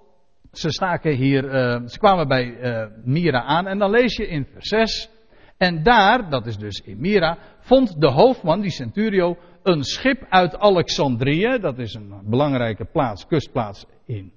ze 0.51 0.71
staken 0.71 1.15
hier, 1.15 1.43
uh, 1.43 1.87
ze 1.87 1.99
kwamen 1.99 2.27
bij 2.27 2.45
uh, 2.45 2.85
Mira 3.03 3.43
aan 3.43 3.67
en 3.67 3.77
dan 3.79 3.89
lees 3.89 4.15
je 4.15 4.27
in 4.27 4.45
vers 4.45 4.67
6, 4.67 5.09
en 5.57 5.83
daar, 5.83 6.29
dat 6.29 6.45
is 6.45 6.57
dus 6.57 6.79
in 6.79 6.99
Mira, 6.99 7.37
vond 7.63 8.01
de 8.01 8.11
hoofdman, 8.11 8.61
die 8.61 8.71
centurio, 8.71 9.37
een 9.63 9.83
schip 9.83 10.25
uit 10.29 10.57
Alexandrië, 10.57 11.57
dat 11.61 11.79
is 11.79 11.93
een 11.93 12.13
belangrijke 12.23 12.85
plaats, 12.85 13.27
kustplaats 13.27 13.85
in 14.05 14.31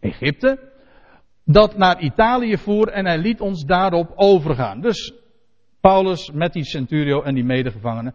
Egypte, 0.00 0.58
dat 1.44 1.76
naar 1.76 2.00
Italië 2.00 2.56
voer 2.56 2.88
en 2.88 3.06
hij 3.06 3.18
liet 3.18 3.40
ons 3.40 3.64
daarop 3.64 4.12
overgaan. 4.14 4.80
Dus 4.80 5.12
Paulus 5.80 6.30
met 6.30 6.52
die 6.52 6.64
centurio 6.64 7.22
en 7.22 7.34
die 7.34 7.44
medegevangenen 7.44 8.14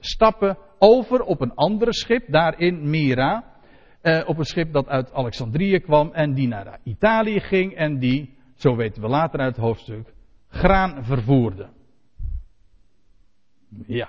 stappen 0.00 0.58
over 0.78 1.22
op 1.22 1.40
een 1.40 1.54
andere 1.54 1.92
schip, 1.92 2.32
daar 2.32 2.60
in 2.60 2.90
Mira, 2.90 3.44
eh, 4.00 4.22
op 4.26 4.38
een 4.38 4.44
schip 4.44 4.72
dat 4.72 4.88
uit 4.88 5.12
Alexandrië 5.12 5.78
kwam 5.78 6.12
en 6.12 6.34
die 6.34 6.48
naar 6.48 6.78
Italië 6.82 7.40
ging 7.40 7.74
en 7.74 7.98
die, 7.98 8.34
zo 8.54 8.76
weten 8.76 9.02
we 9.02 9.08
later 9.08 9.40
uit 9.40 9.56
het 9.56 9.64
hoofdstuk, 9.64 10.12
graan 10.48 11.04
vervoerde. 11.04 11.68
Ja. 13.86 14.08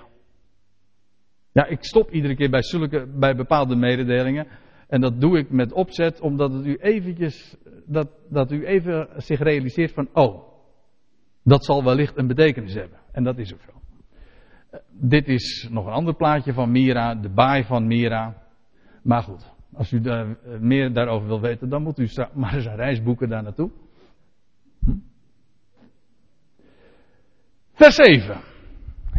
Ja, 1.51 1.65
ik 1.65 1.83
stop 1.83 2.11
iedere 2.11 2.35
keer 2.35 2.49
bij, 2.49 2.63
zulke, 2.63 3.07
bij 3.19 3.35
bepaalde 3.35 3.75
mededelingen. 3.75 4.47
En 4.87 5.01
dat 5.01 5.21
doe 5.21 5.37
ik 5.37 5.49
met 5.49 5.73
opzet, 5.73 6.21
omdat 6.21 6.53
het 6.53 6.65
u 6.65 6.75
eventjes, 6.75 7.57
dat, 7.85 8.09
dat 8.29 8.51
u 8.51 8.65
even 8.65 9.09
zich 9.17 9.39
realiseert 9.39 9.91
van, 9.91 10.09
oh, 10.13 10.43
dat 11.43 11.65
zal 11.65 11.83
wellicht 11.83 12.17
een 12.17 12.27
betekenis 12.27 12.73
hebben. 12.73 12.99
En 13.11 13.23
dat 13.23 13.37
is 13.37 13.53
ook 13.53 13.61
zo. 13.61 13.71
Uh, 13.71 14.79
dit 14.91 15.27
is 15.27 15.67
nog 15.71 15.85
een 15.85 15.93
ander 15.93 16.15
plaatje 16.15 16.53
van 16.53 16.71
Mira, 16.71 17.15
de 17.15 17.29
baai 17.29 17.63
van 17.63 17.87
Mira. 17.87 18.43
Maar 19.03 19.21
goed, 19.21 19.53
als 19.73 19.91
u 19.91 20.01
daar 20.01 20.27
uh, 20.27 20.59
meer 20.59 20.93
daarover 20.93 21.27
wil 21.27 21.41
weten, 21.41 21.69
dan 21.69 21.83
moet 21.83 21.99
u 21.99 22.09
maar 22.33 22.53
eens 22.53 22.97
een 22.97 23.03
boeken 23.03 23.29
daar 23.29 23.43
naartoe. 23.43 23.71
Hm? 24.79 24.91
Vers 27.73 27.95
7. 27.95 28.53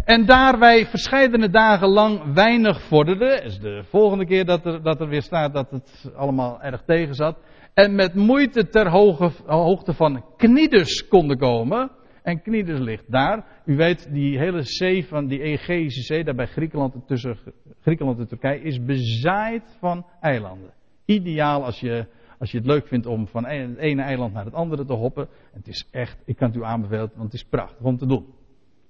En 0.06 0.26
daar 0.26 0.58
wij 0.58 0.86
verscheidene 0.86 1.50
dagen 1.50 1.88
lang 1.88 2.34
weinig 2.34 2.82
vorderden, 2.82 3.42
is 3.42 3.58
de 3.58 3.82
volgende 3.88 4.26
keer 4.26 4.44
dat 4.44 4.66
er, 4.66 4.82
dat 4.82 5.00
er 5.00 5.08
weer 5.08 5.22
staat 5.22 5.52
dat 5.52 5.70
het 5.70 6.12
allemaal 6.16 6.62
erg 6.62 6.82
tegen 6.84 7.14
zat, 7.14 7.38
en 7.74 7.94
met 7.94 8.14
moeite 8.14 8.68
ter 8.68 8.88
hoge, 8.90 9.30
hoogte 9.46 9.94
van 9.94 10.24
Knidus 10.36 11.08
konden 11.08 11.38
komen. 11.38 11.90
En 12.22 12.42
Knidus 12.42 12.78
ligt 12.78 13.12
daar. 13.12 13.44
U 13.64 13.76
weet, 13.76 14.12
die 14.12 14.38
hele 14.38 14.62
zee 14.62 15.06
van 15.06 15.26
die 15.26 15.40
Egeïsche 15.40 16.02
zee, 16.02 16.24
daar 16.24 16.34
bij 16.34 16.46
Griekenland, 16.46 16.94
tussen 17.06 17.38
Griekenland 17.80 18.18
en 18.18 18.28
Turkije, 18.28 18.60
is 18.60 18.84
bezaaid 18.84 19.76
van 19.80 20.06
eilanden. 20.20 20.70
Ideaal 21.04 21.64
als 21.64 21.80
je, 21.80 22.06
als 22.38 22.50
je 22.50 22.58
het 22.58 22.66
leuk 22.66 22.86
vindt 22.86 23.06
om 23.06 23.26
van 23.26 23.46
het 23.46 23.78
ene 23.78 24.02
eiland 24.02 24.32
naar 24.32 24.44
het 24.44 24.54
andere 24.54 24.84
te 24.84 24.94
hoppen. 24.94 25.28
Het 25.52 25.68
is 25.68 25.88
echt, 25.90 26.22
ik 26.24 26.36
kan 26.36 26.48
het 26.48 26.56
u 26.56 26.64
aanbevelen, 26.64 27.10
want 27.14 27.32
het 27.32 27.40
is 27.40 27.44
prachtig 27.44 27.86
om 27.86 27.96
te 27.96 28.06
doen. 28.06 28.35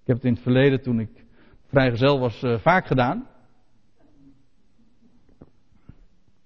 Ik 0.07 0.13
heb 0.13 0.23
het 0.23 0.31
in 0.31 0.35
het 0.35 0.43
verleden, 0.43 0.83
toen 0.83 1.01
ik 1.01 1.25
vrijgezel 1.69 2.19
was, 2.19 2.43
uh, 2.43 2.59
vaak 2.59 2.87
gedaan. 2.87 3.29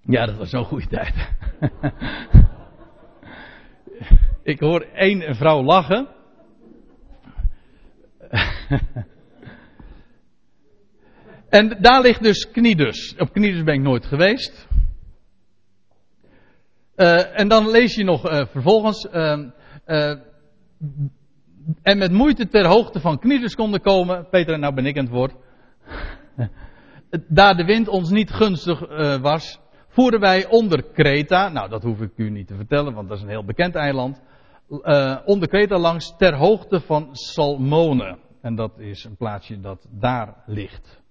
Ja, 0.01 0.27
dat 0.27 0.37
was 0.37 0.51
zo'n 0.51 0.65
goede 0.65 0.87
tijd. 0.87 1.15
ik 4.53 4.61
hoor 4.61 4.81
één 4.81 5.35
vrouw 5.35 5.63
lachen. 5.63 6.09
en 11.59 11.77
daar 11.81 12.01
ligt 12.01 12.23
dus 12.23 12.51
Knidus. 12.51 13.15
Op 13.19 13.33
Knidus 13.33 13.63
ben 13.63 13.75
ik 13.75 13.81
nooit 13.81 14.07
geweest. 14.07 14.69
Uh, 16.97 17.41
en 17.41 17.49
dan 17.49 17.71
lees 17.71 17.95
je 17.95 18.05
nog 18.05 18.31
uh, 18.31 18.47
vervolgens. 18.47 19.09
Uh, 19.13 19.49
en 21.83 21.99
met 21.99 22.13
moeite 22.13 22.49
ter 22.49 22.67
hoogte 22.67 23.01
van 23.01 23.19
Knidus 23.19 23.55
konden 23.55 23.81
komen. 23.81 24.29
Peter, 24.31 24.59
nou 24.59 24.75
ben 24.75 24.87
ik 24.87 24.95
het 24.95 25.09
woord. 25.09 25.35
Daar 27.29 27.57
de 27.57 27.65
wind 27.65 27.89
ons 27.89 28.11
niet 28.11 28.31
gunstig 28.31 28.81
was, 29.21 29.61
voeren 29.89 30.21
wij 30.21 30.49
onder 30.49 30.83
Kreta. 30.83 31.49
Nou, 31.49 31.69
dat 31.69 31.83
hoef 31.83 32.01
ik 32.01 32.13
u 32.17 32.31
niet 32.31 32.47
te 32.47 32.55
vertellen, 32.55 32.95
want 32.95 33.09
dat 33.09 33.17
is 33.17 33.23
een 33.23 33.31
heel 33.31 33.45
bekend 33.45 33.75
eiland. 33.75 34.21
onder 35.25 35.49
Kreta 35.49 35.79
langs 35.79 36.17
ter 36.17 36.35
hoogte 36.35 36.81
van 36.81 37.09
Salmone. 37.13 38.19
En 38.43 38.55
dat 38.55 38.79
is 38.79 39.05
een 39.05 39.17
plaatsje 39.17 39.61
dat 39.61 39.89
daar 39.91 40.35
ligt. 40.47 41.03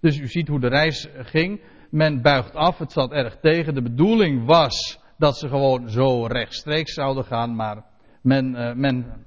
Dus 0.00 0.18
u 0.18 0.26
ziet 0.26 0.48
hoe 0.48 0.60
de 0.60 0.68
reis 0.68 1.08
ging. 1.12 1.60
Men 1.90 2.22
buigt 2.22 2.54
af, 2.54 2.78
het 2.78 2.92
zat 2.92 3.12
erg 3.12 3.36
tegen. 3.36 3.74
De 3.74 3.82
bedoeling 3.82 4.46
was 4.46 4.98
dat 5.18 5.36
ze 5.36 5.48
gewoon 5.48 5.88
zo 5.88 6.26
rechtstreeks 6.26 6.92
zouden 6.92 7.24
gaan, 7.24 7.54
maar 7.54 7.84
men, 8.22 8.54
uh, 8.54 8.72
men 8.72 9.26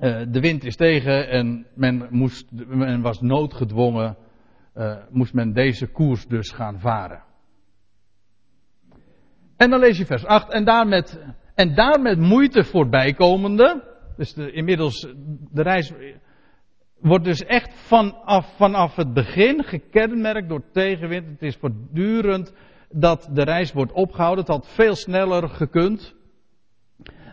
uh, 0.00 0.20
de 0.28 0.40
wind 0.40 0.64
is 0.64 0.76
tegen 0.76 1.28
en 1.28 1.66
men, 1.74 2.06
moest, 2.10 2.48
was 3.00 3.20
noodgedwongen, 3.20 4.16
uh, 4.76 4.96
moest 5.10 5.34
men 5.34 5.52
deze 5.52 5.86
koers 5.86 6.26
dus 6.26 6.50
gaan 6.50 6.80
varen. 6.80 7.22
En 9.56 9.70
dan 9.70 9.80
lees 9.80 9.98
je 9.98 10.06
vers 10.06 10.24
8. 10.24 10.52
En 10.52 10.64
daar 10.64 10.86
met, 10.86 11.20
En 11.54 11.74
daar 11.74 12.00
met 12.00 12.18
moeite 12.18 12.64
voorbijkomende, 12.64 13.82
dus 14.16 14.34
de, 14.34 14.52
inmiddels 14.52 15.00
de 15.50 15.62
reis 15.62 15.92
wordt 17.00 17.24
dus 17.24 17.44
echt 17.44 17.74
vanaf, 17.74 18.56
vanaf 18.56 18.96
het 18.96 19.14
begin 19.14 19.64
gekenmerkt 19.64 20.48
door 20.48 20.62
tegenwind. 20.72 21.26
Het 21.26 21.42
is 21.42 21.56
voortdurend 21.56 22.54
dat 22.88 23.28
de 23.32 23.42
reis 23.42 23.72
wordt 23.72 23.92
opgehouden. 23.92 24.44
Het 24.44 24.54
had 24.54 24.74
veel 24.74 24.94
sneller 24.94 25.48
gekund. 25.48 26.14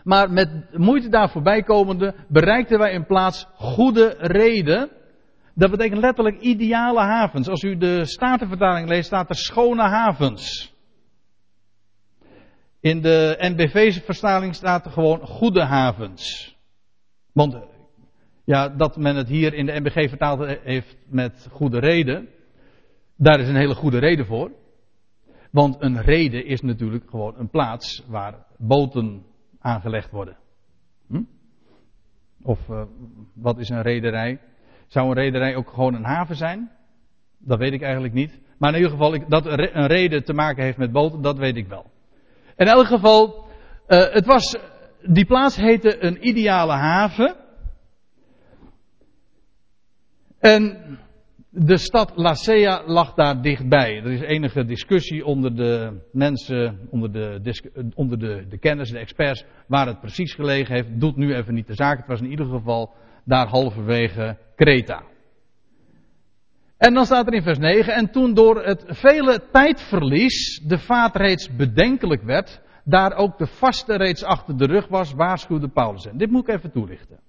Maar 0.08 0.30
met 0.30 0.78
moeite 0.78 1.08
daar 1.08 1.30
voorbijkomende 1.30 2.14
bereikten 2.28 2.78
wij 2.78 2.92
in 2.92 3.06
plaats 3.06 3.46
goede 3.54 4.14
reden. 4.18 4.90
Dat 5.54 5.70
betekent 5.70 6.00
letterlijk 6.00 6.40
ideale 6.40 7.00
havens. 7.00 7.48
Als 7.48 7.62
u 7.62 7.76
de 7.76 8.04
Statenvertaling 8.04 8.88
leest, 8.88 9.06
staat 9.06 9.28
er 9.28 9.36
schone 9.36 9.82
havens. 9.82 10.74
In 12.80 13.00
de 13.00 13.36
NBV-vertaling 13.38 14.54
staat 14.54 14.84
er 14.84 14.90
gewoon 14.90 15.26
goede 15.26 15.64
havens. 15.64 16.54
Want 17.32 17.58
ja, 18.44 18.68
dat 18.68 18.96
men 18.96 19.16
het 19.16 19.28
hier 19.28 19.54
in 19.54 19.66
de 19.66 19.80
NBG 19.80 20.08
vertaald 20.08 20.58
heeft 20.62 20.96
met 21.06 21.48
goede 21.50 21.78
reden. 21.78 22.28
Daar 23.16 23.40
is 23.40 23.48
een 23.48 23.56
hele 23.56 23.74
goede 23.74 23.98
reden 23.98 24.26
voor. 24.26 24.50
Want 25.50 25.76
een 25.80 26.02
reden 26.02 26.46
is 26.46 26.60
natuurlijk 26.60 27.10
gewoon 27.10 27.34
een 27.38 27.50
plaats 27.50 28.04
waar 28.06 28.46
boten 28.56 29.27
aangelegd 29.60 30.10
worden. 30.10 30.36
Hm? 31.08 31.22
Of 32.42 32.68
uh, 32.68 32.82
wat 33.34 33.58
is 33.58 33.68
een 33.68 33.82
rederij? 33.82 34.40
Zou 34.86 35.08
een 35.08 35.14
rederij 35.14 35.56
ook 35.56 35.70
gewoon 35.70 35.94
een 35.94 36.04
haven 36.04 36.36
zijn? 36.36 36.70
Dat 37.38 37.58
weet 37.58 37.72
ik 37.72 37.82
eigenlijk 37.82 38.14
niet. 38.14 38.40
Maar 38.58 38.70
in 38.70 38.76
ieder 38.76 38.90
geval, 38.90 39.14
ik, 39.14 39.28
dat 39.28 39.46
een 39.46 39.86
reden 39.86 40.24
te 40.24 40.32
maken 40.32 40.64
heeft 40.64 40.78
met 40.78 40.92
boten, 40.92 41.22
dat 41.22 41.38
weet 41.38 41.56
ik 41.56 41.68
wel. 41.68 41.90
In 42.56 42.66
elk 42.66 42.86
geval, 42.86 43.46
uh, 43.88 44.12
het 44.12 44.26
was, 44.26 44.56
die 45.02 45.26
plaats 45.26 45.56
heette 45.56 46.04
een 46.04 46.28
ideale 46.28 46.72
haven. 46.72 47.36
En 50.38 50.98
de 51.64 51.76
stad 51.76 52.12
Lacea 52.14 52.82
lag 52.86 53.14
daar 53.14 53.42
dichtbij. 53.42 53.96
Er 53.96 54.10
is 54.10 54.20
enige 54.20 54.64
discussie 54.64 55.24
onder 55.24 55.56
de 55.56 56.00
mensen, 56.12 56.88
onder 56.90 57.12
de, 57.12 57.54
onder 57.94 58.18
de, 58.18 58.46
de 58.48 58.58
kenners, 58.58 58.90
de 58.90 58.98
experts, 58.98 59.44
waar 59.66 59.86
het 59.86 60.00
precies 60.00 60.34
gelegen 60.34 60.74
heeft. 60.74 61.00
Doet 61.00 61.16
nu 61.16 61.34
even 61.34 61.54
niet 61.54 61.66
de 61.66 61.74
zaak. 61.74 61.98
Het 61.98 62.06
was 62.06 62.20
in 62.20 62.30
ieder 62.30 62.46
geval 62.46 62.94
daar 63.24 63.46
halverwege 63.46 64.38
Kreta. 64.56 65.02
En 66.76 66.94
dan 66.94 67.04
staat 67.04 67.26
er 67.26 67.32
in 67.32 67.42
vers 67.42 67.58
9, 67.58 67.94
en 67.94 68.10
toen 68.10 68.34
door 68.34 68.64
het 68.64 68.84
vele 68.86 69.40
tijdverlies 69.52 70.62
de 70.66 70.78
vaat 70.78 71.16
reeds 71.16 71.56
bedenkelijk 71.56 72.22
werd, 72.22 72.60
daar 72.84 73.16
ook 73.16 73.38
de 73.38 73.46
vaste 73.46 73.96
reeds 73.96 74.24
achter 74.24 74.56
de 74.56 74.66
rug 74.66 74.88
was, 74.88 75.12
waarschuwde 75.12 75.68
Paulus. 75.68 76.06
En 76.06 76.18
dit 76.18 76.30
moet 76.30 76.48
ik 76.48 76.54
even 76.54 76.70
toelichten. 76.70 77.20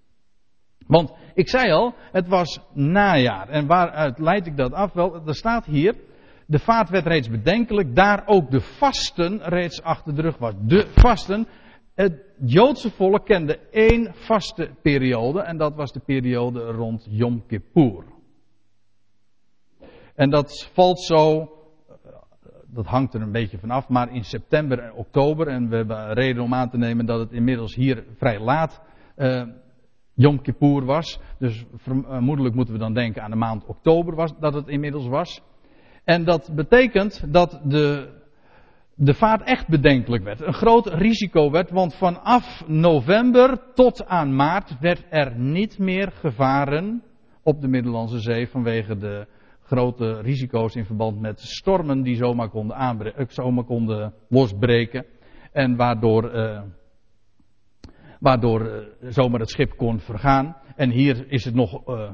Want 0.89 1.13
ik 1.33 1.49
zei 1.49 1.71
al, 1.71 1.93
het 2.11 2.27
was 2.27 2.59
najaar. 2.73 3.49
En 3.49 3.67
waaruit 3.67 4.19
leid 4.19 4.47
ik 4.47 4.57
dat 4.57 4.73
af? 4.73 4.93
Wel, 4.93 5.27
er 5.27 5.35
staat 5.35 5.65
hier, 5.65 5.95
de 6.45 6.59
vaart 6.59 6.89
werd 6.89 7.05
reeds 7.05 7.29
bedenkelijk, 7.29 7.95
daar 7.95 8.23
ook 8.25 8.51
de 8.51 8.61
vasten 8.61 9.39
reeds 9.43 9.81
achter 9.81 10.15
de 10.15 10.21
rug 10.21 10.37
was. 10.37 10.53
De 10.61 10.87
vasten. 10.95 11.47
Het 11.95 12.23
Joodse 12.45 12.91
volk 12.91 13.25
kende 13.25 13.59
één 13.71 14.13
vaste 14.13 14.69
periode 14.81 15.41
en 15.41 15.57
dat 15.57 15.75
was 15.75 15.91
de 15.91 15.99
periode 15.99 16.59
rond 16.59 17.07
Yom 17.09 17.45
Kippur. 17.45 18.03
En 20.15 20.29
dat 20.29 20.69
valt 20.73 21.01
zo, 21.01 21.51
dat 22.67 22.85
hangt 22.85 23.13
er 23.13 23.21
een 23.21 23.31
beetje 23.31 23.57
vanaf, 23.57 23.89
maar 23.89 24.13
in 24.13 24.23
september 24.23 24.79
en 24.79 24.93
oktober, 24.93 25.47
en 25.47 25.69
we 25.69 25.75
hebben 25.75 26.13
reden 26.13 26.43
om 26.43 26.53
aan 26.53 26.69
te 26.69 26.77
nemen 26.77 27.05
dat 27.05 27.19
het 27.19 27.31
inmiddels 27.31 27.75
hier 27.75 28.03
vrij 28.17 28.39
laat 28.39 28.81
uh, 29.17 29.43
Yom 30.19 30.41
Kippur 30.41 30.85
was. 30.85 31.19
Dus 31.37 31.65
vermoedelijk 31.75 32.55
moeten 32.55 32.73
we 32.73 32.79
dan 32.79 32.93
denken 32.93 33.23
aan 33.23 33.31
de 33.31 33.37
maand 33.37 33.65
oktober 33.65 34.15
was, 34.15 34.33
dat 34.39 34.53
het 34.53 34.67
inmiddels 34.67 35.07
was. 35.07 35.41
En 36.03 36.23
dat 36.23 36.51
betekent 36.55 37.33
dat 37.33 37.61
de, 37.63 38.09
de 38.95 39.13
vaart 39.13 39.41
echt 39.43 39.67
bedenkelijk 39.67 40.23
werd. 40.23 40.41
Een 40.41 40.53
groot 40.53 40.87
risico 40.87 41.51
werd, 41.51 41.71
want 41.71 41.95
vanaf 41.95 42.63
november 42.67 43.73
tot 43.73 44.05
aan 44.05 44.35
maart 44.35 44.79
werd 44.79 45.05
er 45.09 45.37
niet 45.37 45.77
meer 45.77 46.11
gevaren 46.11 47.03
op 47.43 47.61
de 47.61 47.67
Middellandse 47.67 48.19
Zee 48.19 48.47
vanwege 48.47 48.97
de 48.97 49.27
grote 49.63 50.21
risico's 50.21 50.75
in 50.75 50.85
verband 50.85 51.19
met 51.19 51.39
stormen 51.39 52.01
die 52.01 52.15
zomaar 52.15 52.49
konden, 52.49 52.75
aanbreken, 52.75 53.25
zomaar 53.29 53.63
konden 53.63 54.13
losbreken. 54.29 55.05
En 55.51 55.75
waardoor 55.75 56.35
uh, 56.35 56.61
waardoor 58.19 58.61
uh, 58.61 59.09
zomaar 59.09 59.39
het 59.39 59.49
schip 59.49 59.77
kon 59.77 59.99
vergaan. 59.99 60.55
En 60.75 60.89
hier 60.89 61.31
is 61.31 61.45
het 61.45 61.53
nog 61.53 61.87
uh, 61.87 62.11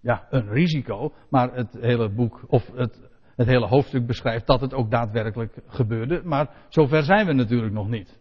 ja, 0.00 0.26
een 0.30 0.48
risico, 0.48 1.12
maar 1.30 1.54
het 1.54 1.76
hele 1.80 2.08
boek, 2.08 2.44
of 2.46 2.70
het, 2.74 3.08
het 3.36 3.46
hele 3.46 3.66
hoofdstuk 3.66 4.06
beschrijft 4.06 4.46
dat 4.46 4.60
het 4.60 4.74
ook 4.74 4.90
daadwerkelijk 4.90 5.58
gebeurde. 5.66 6.20
Maar 6.24 6.50
zover 6.68 7.02
zijn 7.02 7.26
we 7.26 7.32
natuurlijk 7.32 7.72
nog 7.72 7.88
niet. 7.88 8.18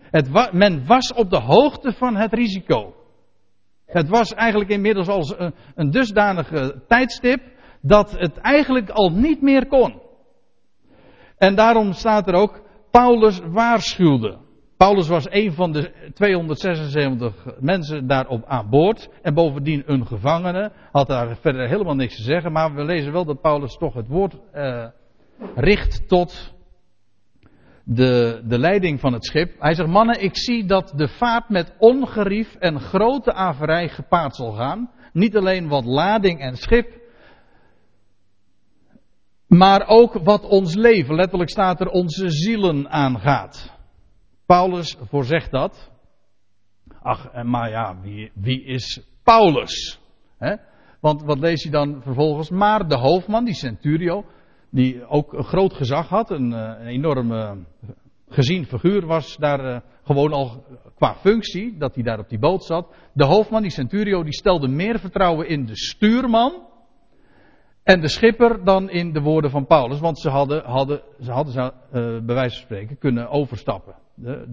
Het 0.00 0.52
men 0.52 0.86
was 0.86 1.12
op 1.12 1.30
de 1.30 1.40
hoogte 1.40 1.92
van 1.92 2.16
het 2.16 2.32
risico. 2.32 2.94
Het 3.86 4.08
was 4.08 4.34
eigenlijk 4.34 4.70
inmiddels 4.70 5.08
al 5.08 5.34
een, 5.38 5.54
een 5.74 5.90
dusdanige 5.90 6.82
tijdstip 6.88 7.40
dat 7.80 8.10
het 8.10 8.36
eigenlijk 8.36 8.90
al 8.90 9.10
niet 9.10 9.42
meer 9.42 9.66
kon. 9.66 10.00
En 11.36 11.54
daarom 11.54 11.92
staat 11.92 12.28
er 12.28 12.34
ook, 12.34 12.62
Paulus 12.90 13.40
waarschuwde. 13.44 14.38
Paulus 14.80 15.08
was 15.08 15.30
een 15.30 15.52
van 15.52 15.72
de 15.72 16.10
276 16.14 17.46
mensen 17.58 18.06
daarop 18.06 18.44
aan 18.46 18.70
boord. 18.70 19.08
En 19.22 19.34
bovendien 19.34 19.82
een 19.86 20.06
gevangene. 20.06 20.72
Had 20.92 21.06
daar 21.06 21.36
verder 21.36 21.68
helemaal 21.68 21.94
niks 21.94 22.16
te 22.16 22.22
zeggen. 22.22 22.52
Maar 22.52 22.74
we 22.74 22.84
lezen 22.84 23.12
wel 23.12 23.24
dat 23.24 23.40
Paulus 23.40 23.76
toch 23.76 23.94
het 23.94 24.08
woord 24.08 24.36
eh, 24.52 24.86
richt 25.54 26.08
tot 26.08 26.54
de, 27.84 28.42
de 28.44 28.58
leiding 28.58 29.00
van 29.00 29.12
het 29.12 29.24
schip. 29.24 29.54
Hij 29.58 29.74
zegt: 29.74 29.88
Mannen, 29.88 30.22
ik 30.22 30.36
zie 30.36 30.64
dat 30.64 30.92
de 30.96 31.08
vaart 31.08 31.48
met 31.48 31.74
ongerief 31.78 32.54
en 32.54 32.80
grote 32.80 33.32
averij 33.32 33.88
gepaard 33.88 34.36
zal 34.36 34.52
gaan. 34.52 34.90
Niet 35.12 35.36
alleen 35.36 35.68
wat 35.68 35.84
lading 35.84 36.40
en 36.40 36.56
schip. 36.56 36.98
Maar 39.46 39.86
ook 39.86 40.12
wat 40.12 40.42
ons 40.42 40.74
leven, 40.74 41.14
letterlijk 41.14 41.50
staat 41.50 41.80
er, 41.80 41.88
onze 41.88 42.30
zielen 42.30 42.90
aangaat. 42.90 43.78
Paulus 44.50 44.96
voorzegt 45.00 45.50
dat. 45.50 45.90
Ach, 47.02 47.42
maar 47.42 47.70
ja, 47.70 48.00
wie, 48.02 48.30
wie 48.34 48.64
is 48.64 49.00
Paulus? 49.22 50.00
Want 51.00 51.22
wat 51.22 51.38
lees 51.38 51.62
je 51.62 51.70
dan 51.70 52.02
vervolgens? 52.02 52.50
Maar 52.50 52.88
de 52.88 52.96
hoofdman, 52.96 53.44
die 53.44 53.54
centurio, 53.54 54.24
die 54.70 55.06
ook 55.06 55.32
een 55.32 55.44
groot 55.44 55.72
gezag 55.74 56.08
had, 56.08 56.30
een, 56.30 56.52
eh, 56.52 56.92
een 56.92 57.66
gezien 58.28 58.64
figuur 58.66 59.06
was 59.06 59.36
daar 59.36 59.64
uh, 59.64 59.80
gewoon 60.04 60.32
al 60.32 60.64
qua 60.94 61.14
functie, 61.14 61.78
dat 61.78 61.94
hij 61.94 62.04
daar 62.04 62.18
op 62.18 62.28
die 62.28 62.38
boot 62.38 62.64
zat. 62.64 62.94
De 63.12 63.24
hoofdman, 63.24 63.62
die 63.62 63.70
centurio, 63.70 64.22
die 64.22 64.34
stelde 64.34 64.68
meer 64.68 64.98
vertrouwen 64.98 65.48
in 65.48 65.66
de 65.66 65.76
stuurman 65.76 66.68
en 67.82 68.00
de 68.00 68.08
schipper 68.08 68.64
dan 68.64 68.90
in 68.90 69.12
de 69.12 69.20
woorden 69.20 69.50
van 69.50 69.66
Paulus, 69.66 70.00
want 70.00 70.20
ze 70.20 70.28
hadden, 70.28 70.64
hadden, 70.64 71.02
ze 71.20 71.30
hadden 71.30 71.54
uh, 71.64 71.72
bij 72.24 72.34
wijze 72.34 72.56
van 72.56 72.64
spreken 72.64 72.98
kunnen 72.98 73.28
overstappen 73.28 73.94
de, 74.14 74.46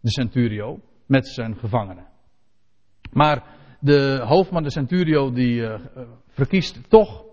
de, 0.00 0.10
centurio, 0.10 0.80
met 1.06 1.28
zijn 1.28 1.56
gevangenen. 1.56 2.06
Maar 3.12 3.44
de 3.80 4.22
hoofdman, 4.24 4.62
de 4.62 4.70
centurio, 4.70 5.32
die 5.32 5.60
uh, 5.60 5.74
verkiest 6.28 6.90
toch 6.90 7.24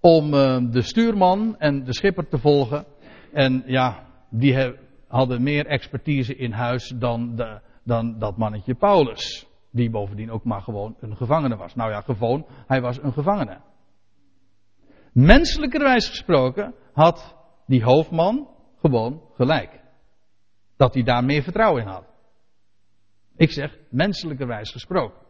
om 0.00 0.34
uh, 0.34 0.58
de 0.70 0.82
stuurman 0.82 1.58
en 1.58 1.84
de 1.84 1.94
schipper 1.94 2.28
te 2.28 2.38
volgen. 2.38 2.84
En 3.32 3.62
ja, 3.66 4.06
die 4.30 4.74
hadden 5.08 5.42
meer 5.42 5.66
expertise 5.66 6.36
in 6.36 6.52
huis 6.52 6.92
dan, 6.98 7.36
de, 7.36 7.60
dan 7.84 8.18
dat 8.18 8.36
mannetje 8.36 8.74
Paulus. 8.74 9.49
Die 9.70 9.90
bovendien 9.90 10.30
ook 10.30 10.44
maar 10.44 10.62
gewoon 10.62 10.96
een 11.00 11.16
gevangene 11.16 11.56
was. 11.56 11.74
Nou 11.74 11.90
ja, 11.90 12.00
gewoon, 12.00 12.46
hij 12.66 12.80
was 12.80 13.02
een 13.02 13.12
gevangene. 13.12 13.60
Menselijkerwijs 15.12 16.08
gesproken 16.08 16.74
had 16.92 17.36
die 17.66 17.82
hoofdman 17.82 18.48
gewoon 18.76 19.22
gelijk 19.34 19.80
dat 20.76 20.94
hij 20.94 21.02
daar 21.02 21.24
meer 21.24 21.42
vertrouwen 21.42 21.82
in 21.82 21.88
had. 21.88 22.04
Ik 23.36 23.50
zeg 23.50 23.78
menselijkerwijs 23.90 24.70
gesproken. 24.70 25.26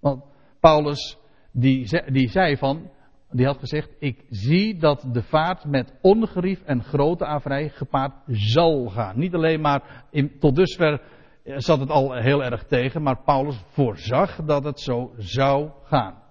Want 0.00 0.24
Paulus, 0.60 1.18
die, 1.52 2.10
die 2.12 2.28
zei 2.28 2.56
van, 2.56 2.90
die 3.30 3.46
had 3.46 3.58
gezegd, 3.58 3.90
ik 3.98 4.24
zie 4.28 4.78
dat 4.78 5.08
de 5.12 5.22
vaart 5.22 5.64
met 5.64 5.92
ongerief 6.02 6.62
en 6.62 6.82
grote 6.82 7.24
averij 7.24 7.68
gepaard 7.68 8.14
zal 8.26 8.88
gaan. 8.88 9.18
Niet 9.18 9.34
alleen 9.34 9.60
maar, 9.60 10.04
in, 10.10 10.38
tot 10.38 10.56
dusver 10.56 11.02
zat 11.46 11.80
het 11.80 11.90
al 11.90 12.12
heel 12.12 12.44
erg 12.44 12.64
tegen, 12.64 13.02
maar 13.02 13.22
Paulus 13.22 13.62
voorzag 13.68 14.36
dat 14.44 14.64
het 14.64 14.80
zo 14.80 15.12
zou 15.16 15.70
gaan. 15.82 16.22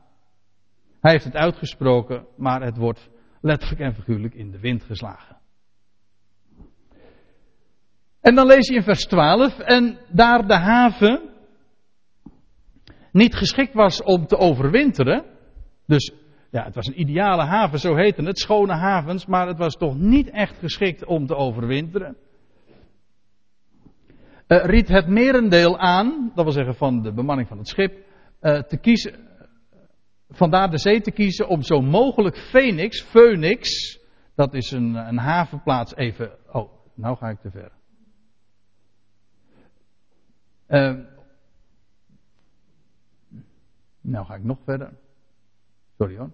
Hij 1.02 1.12
heeft 1.12 1.24
het 1.24 1.36
uitgesproken, 1.36 2.26
maar 2.38 2.62
het 2.62 2.78
wordt 2.78 3.10
letterlijk 3.42 3.82
en 3.82 3.94
figuurlijk 3.94 4.34
in 4.34 4.52
de 4.52 4.60
wind 4.60 4.84
geslagen. 4.84 5.38
En 8.22 8.36
dan 8.36 8.48
lees 8.48 8.68
je 8.68 8.76
in 8.76 8.84
vers 8.84 9.06
12, 9.06 9.60
en 9.60 9.98
daar 10.12 10.48
de 10.48 10.56
haven 10.56 11.22
niet 13.12 13.36
geschikt 13.36 13.74
was 13.74 14.04
om 14.04 14.28
te 14.28 14.38
overwinteren, 14.38 15.26
dus 15.86 16.14
ja, 16.52 16.64
het 16.64 16.76
was 16.76 16.88
een 16.88 17.00
ideale 17.00 17.44
haven, 17.44 17.80
zo 17.80 17.96
heette 17.96 18.24
het, 18.24 18.40
schone 18.40 18.74
havens, 18.74 19.26
maar 19.26 19.48
het 19.48 19.58
was 19.58 19.76
toch 19.76 19.98
niet 19.98 20.30
echt 20.30 20.58
geschikt 20.58 21.06
om 21.06 21.26
te 21.26 21.36
overwinteren. 21.36 22.18
Uh, 24.48 24.64
riet 24.64 24.88
het 24.88 25.08
merendeel 25.08 25.78
aan, 25.78 26.32
dat 26.36 26.44
wil 26.44 26.54
zeggen 26.54 26.76
van 26.76 27.02
de 27.02 27.14
bemanning 27.14 27.48
van 27.48 27.58
het 27.58 27.68
schip, 27.68 28.06
uh, 28.42 28.62
te 28.62 28.78
kiezen, 28.78 29.28
vandaar 30.30 30.70
de 30.70 30.78
zee 30.78 31.02
te 31.02 31.12
kiezen 31.12 31.48
om 31.48 31.62
zo 31.62 31.82
mogelijk 31.82 32.38
Phoenix, 32.38 33.02
Phoenix, 33.02 33.70
dat 34.36 34.54
is 34.54 34.72
een, 34.72 34.96
een 34.96 35.18
havenplaats 35.18 35.96
even, 35.96 36.32
oh, 36.52 36.72
nou 36.94 37.18
ga 37.18 37.30
ik 37.30 37.40
te 37.40 37.52
ver. 37.52 37.72
Uh, 40.68 41.06
nou 44.02 44.26
ga 44.26 44.36
ik 44.36 44.44
nog 44.44 44.58
verder. 44.64 44.94
Sorry 45.98 46.18
hoor. 46.18 46.32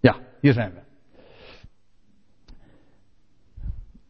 Ja, 0.00 0.20
hier 0.40 0.52
zijn 0.52 0.72
we. 0.72 0.80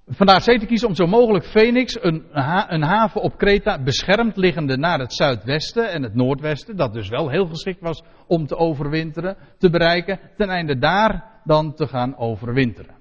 Vandaar 0.06 0.40
te 0.40 0.66
kiezen 0.66 0.88
om 0.88 0.94
zo 0.94 1.06
mogelijk 1.06 1.44
Phoenix, 1.44 2.02
een, 2.02 2.24
een 2.68 2.82
haven 2.82 3.20
op 3.20 3.36
Kreta, 3.36 3.82
beschermd 3.82 4.36
liggende 4.36 4.76
naar 4.76 4.98
het 4.98 5.14
zuidwesten 5.14 5.90
en 5.90 6.02
het 6.02 6.14
noordwesten, 6.14 6.76
dat 6.76 6.92
dus 6.92 7.08
wel 7.08 7.30
heel 7.30 7.46
geschikt 7.46 7.80
was 7.80 8.02
om 8.26 8.46
te 8.46 8.56
overwinteren, 8.56 9.36
te 9.58 9.70
bereiken, 9.70 10.20
ten 10.36 10.48
einde 10.48 10.78
daar 10.78 11.40
dan 11.44 11.74
te 11.74 11.86
gaan 11.86 12.16
overwinteren. 12.16 12.94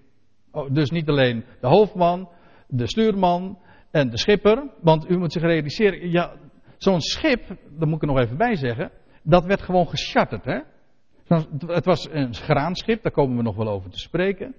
Oh, 0.52 0.74
dus 0.74 0.90
niet 0.90 1.10
alleen 1.10 1.46
de 1.62 1.68
hoofdman, 1.68 2.30
de 2.68 2.88
stuurman 2.88 3.58
en 3.92 4.10
de 4.10 4.18
schipper, 4.18 4.70
want 4.82 5.10
u 5.10 5.18
moet 5.18 5.32
zich 5.32 5.42
realiseren, 5.42 6.12
ja, 6.12 6.34
zo'n 6.78 7.02
schip, 7.02 7.48
daar 7.48 7.88
moet 7.88 8.02
ik 8.04 8.10
nog 8.10 8.20
even 8.20 8.38
bij 8.38 8.56
zeggen, 8.56 8.92
dat 9.24 9.46
werd 9.46 9.62
gewoon 9.62 9.88
gecharterd. 9.88 10.66
Het 11.68 11.86
was 11.86 12.08
een 12.12 12.34
graanschip, 12.34 13.04
daar 13.04 13.12
komen 13.12 13.38
we 13.38 13.44
nog 13.44 13.56
wel 13.56 13.70
over 13.70 13.90
te 13.90 14.00
spreken. 14.00 14.56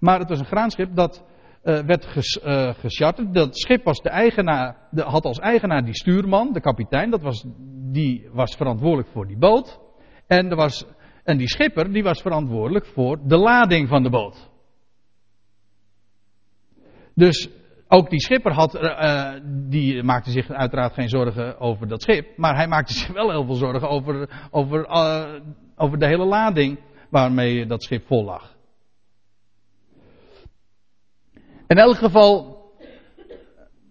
Maar 0.00 0.18
het 0.18 0.28
was 0.28 0.38
een 0.38 0.46
graanschip 0.46 0.94
dat 0.94 1.24
uh, 1.66 1.78
werd 1.78 2.06
ges, 2.06 2.38
gecharterd. 2.80 3.34
Dat 3.34 3.58
schip 3.58 3.84
was 3.84 3.98
de 4.00 4.08
eigenaar, 4.08 4.76
de, 4.90 5.02
had 5.02 5.24
als 5.24 5.38
eigenaar 5.38 5.84
die 5.84 5.94
stuurman, 5.94 6.52
de 6.52 6.60
kapitein. 6.60 7.10
Dat 7.10 7.22
was, 7.22 7.44
die 7.92 8.28
was 8.32 8.56
verantwoordelijk 8.56 9.08
voor 9.08 9.26
die 9.26 9.38
boot. 9.38 9.80
En, 10.26 10.50
er 10.50 10.56
was, 10.56 10.86
en 11.24 11.36
die 11.36 11.48
schipper 11.48 11.92
die 11.92 12.02
was 12.02 12.22
verantwoordelijk 12.22 12.86
voor 12.86 13.18
de 13.28 13.36
lading 13.36 13.88
van 13.88 14.02
de 14.02 14.10
boot. 14.10 14.50
Dus 17.14 17.48
ook 17.88 18.10
die 18.10 18.20
schipper 18.20 18.52
had, 18.52 18.74
uh, 18.74 19.32
die 19.68 20.02
maakte 20.02 20.30
zich 20.30 20.50
uiteraard 20.50 20.94
geen 20.94 21.08
zorgen 21.08 21.58
over 21.60 21.88
dat 21.88 22.02
schip. 22.02 22.36
Maar 22.36 22.56
hij 22.56 22.68
maakte 22.68 22.92
zich 22.92 23.12
wel 23.12 23.30
heel 23.30 23.44
veel 23.44 23.54
zorgen 23.54 23.88
over, 23.88 24.48
over 24.50 24.86
over 25.76 25.98
de 25.98 26.06
hele 26.06 26.24
lading 26.24 26.78
waarmee 27.10 27.66
dat 27.66 27.82
schip 27.82 28.06
vol 28.06 28.24
lag. 28.24 28.55
In 31.66 31.76
elk 31.76 31.96
geval, 31.96 32.56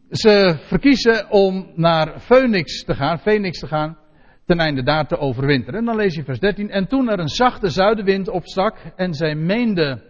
ze 0.10 0.58
verkiezen 0.60 1.30
om 1.30 1.72
naar 1.76 2.20
Phoenix 2.20 2.84
te 2.84 2.96
gaan, 2.96 3.20
Phoenix 3.20 3.60
te 3.60 3.68
gaan, 3.68 3.98
ten 4.46 4.60
einde 4.60 4.84
daar 4.84 5.08
te 5.08 5.18
overwinteren. 5.18 5.80
En 5.80 5.86
dan 5.86 5.96
lees 5.96 6.16
je 6.16 6.24
vers 6.24 6.40
13. 6.40 6.70
En 6.70 6.88
toen 6.88 7.10
er 7.10 7.20
een 7.20 7.28
zachte 7.28 7.70
zuidenwind 7.70 8.30
opstak 8.30 8.78
en 8.96 9.14
zij 9.14 9.36
meenden 9.36 10.04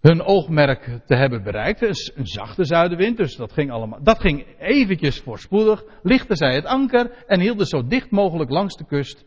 hun 0.00 0.22
oogmerk 0.22 1.00
te 1.06 1.14
hebben 1.14 1.42
bereikt. 1.42 1.80
Dus 1.80 2.12
een 2.14 2.26
zachte 2.26 2.64
zuidenwind, 2.64 3.16
dus 3.16 3.36
dat 3.36 3.52
ging 3.52 3.70
allemaal, 3.70 4.02
dat 4.02 4.20
ging 4.20 4.46
eventjes 4.58 5.20
voorspoedig. 5.20 5.84
Lichten 6.02 6.36
zij 6.36 6.54
het 6.54 6.64
anker 6.64 7.24
en 7.26 7.40
hielden 7.40 7.66
zo 7.66 7.86
dicht 7.86 8.10
mogelijk 8.10 8.50
langs 8.50 8.76
de 8.76 8.86
kust 8.86 9.24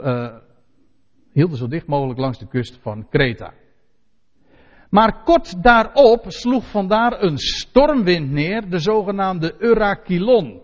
uh, 0.00 0.34
hielden 1.32 1.56
zo 1.56 1.68
dicht 1.68 1.86
mogelijk 1.86 2.18
langs 2.18 2.38
de 2.38 2.48
kust 2.48 2.78
van 2.82 3.08
Kreta. 3.08 3.52
Maar 4.94 5.22
kort 5.22 5.62
daarop 5.62 6.24
sloeg 6.26 6.70
vandaar 6.70 7.22
een 7.22 7.38
stormwind 7.38 8.30
neer, 8.30 8.70
de 8.70 8.78
zogenaamde 8.78 9.54
Eurakilon. 9.58 10.60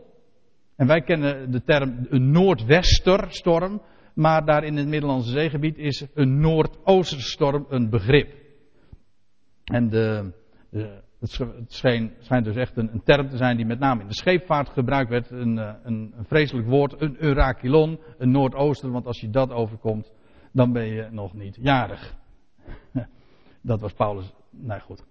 En 0.76 0.86
wij 0.86 1.00
kennen 1.00 1.50
de 1.50 1.62
term 1.64 2.06
een 2.08 2.30
noordwesterstorm, 2.30 3.82
maar 4.14 4.44
daar 4.44 4.64
in 4.64 4.76
het 4.76 4.88
Middellandse 4.88 5.30
zeegebied 5.30 5.78
is 5.78 6.06
een 6.14 6.40
noordoosterstorm 6.40 7.66
een 7.68 7.90
begrip. 7.90 8.32
En 9.64 9.88
de, 9.88 10.32
het 11.20 11.30
schijnt, 11.66 12.12
schijnt, 12.18 12.44
dus 12.44 12.56
echt 12.56 12.76
een, 12.76 12.92
een, 12.92 13.02
term 13.04 13.28
te 13.28 13.36
zijn 13.36 13.56
die 13.56 13.66
met 13.66 13.78
name 13.78 14.00
in 14.00 14.08
de 14.08 14.14
scheepvaart 14.14 14.68
gebruikt 14.68 15.10
werd. 15.10 15.30
Een, 15.30 15.56
een, 15.56 16.12
een 16.16 16.24
vreselijk 16.26 16.68
woord, 16.68 17.00
een 17.00 17.16
Eurakilon, 17.18 18.00
een 18.18 18.30
noordooster, 18.30 18.90
want 18.90 19.06
als 19.06 19.20
je 19.20 19.30
dat 19.30 19.50
overkomt, 19.50 20.12
dan 20.52 20.72
ben 20.72 20.86
je 20.86 21.08
nog 21.10 21.34
niet 21.34 21.58
jarig. 21.60 22.18
Dat 23.62 23.80
was 23.80 23.92
Paulus. 23.92 24.32
Nou 24.50 24.80
goed. 24.80 25.02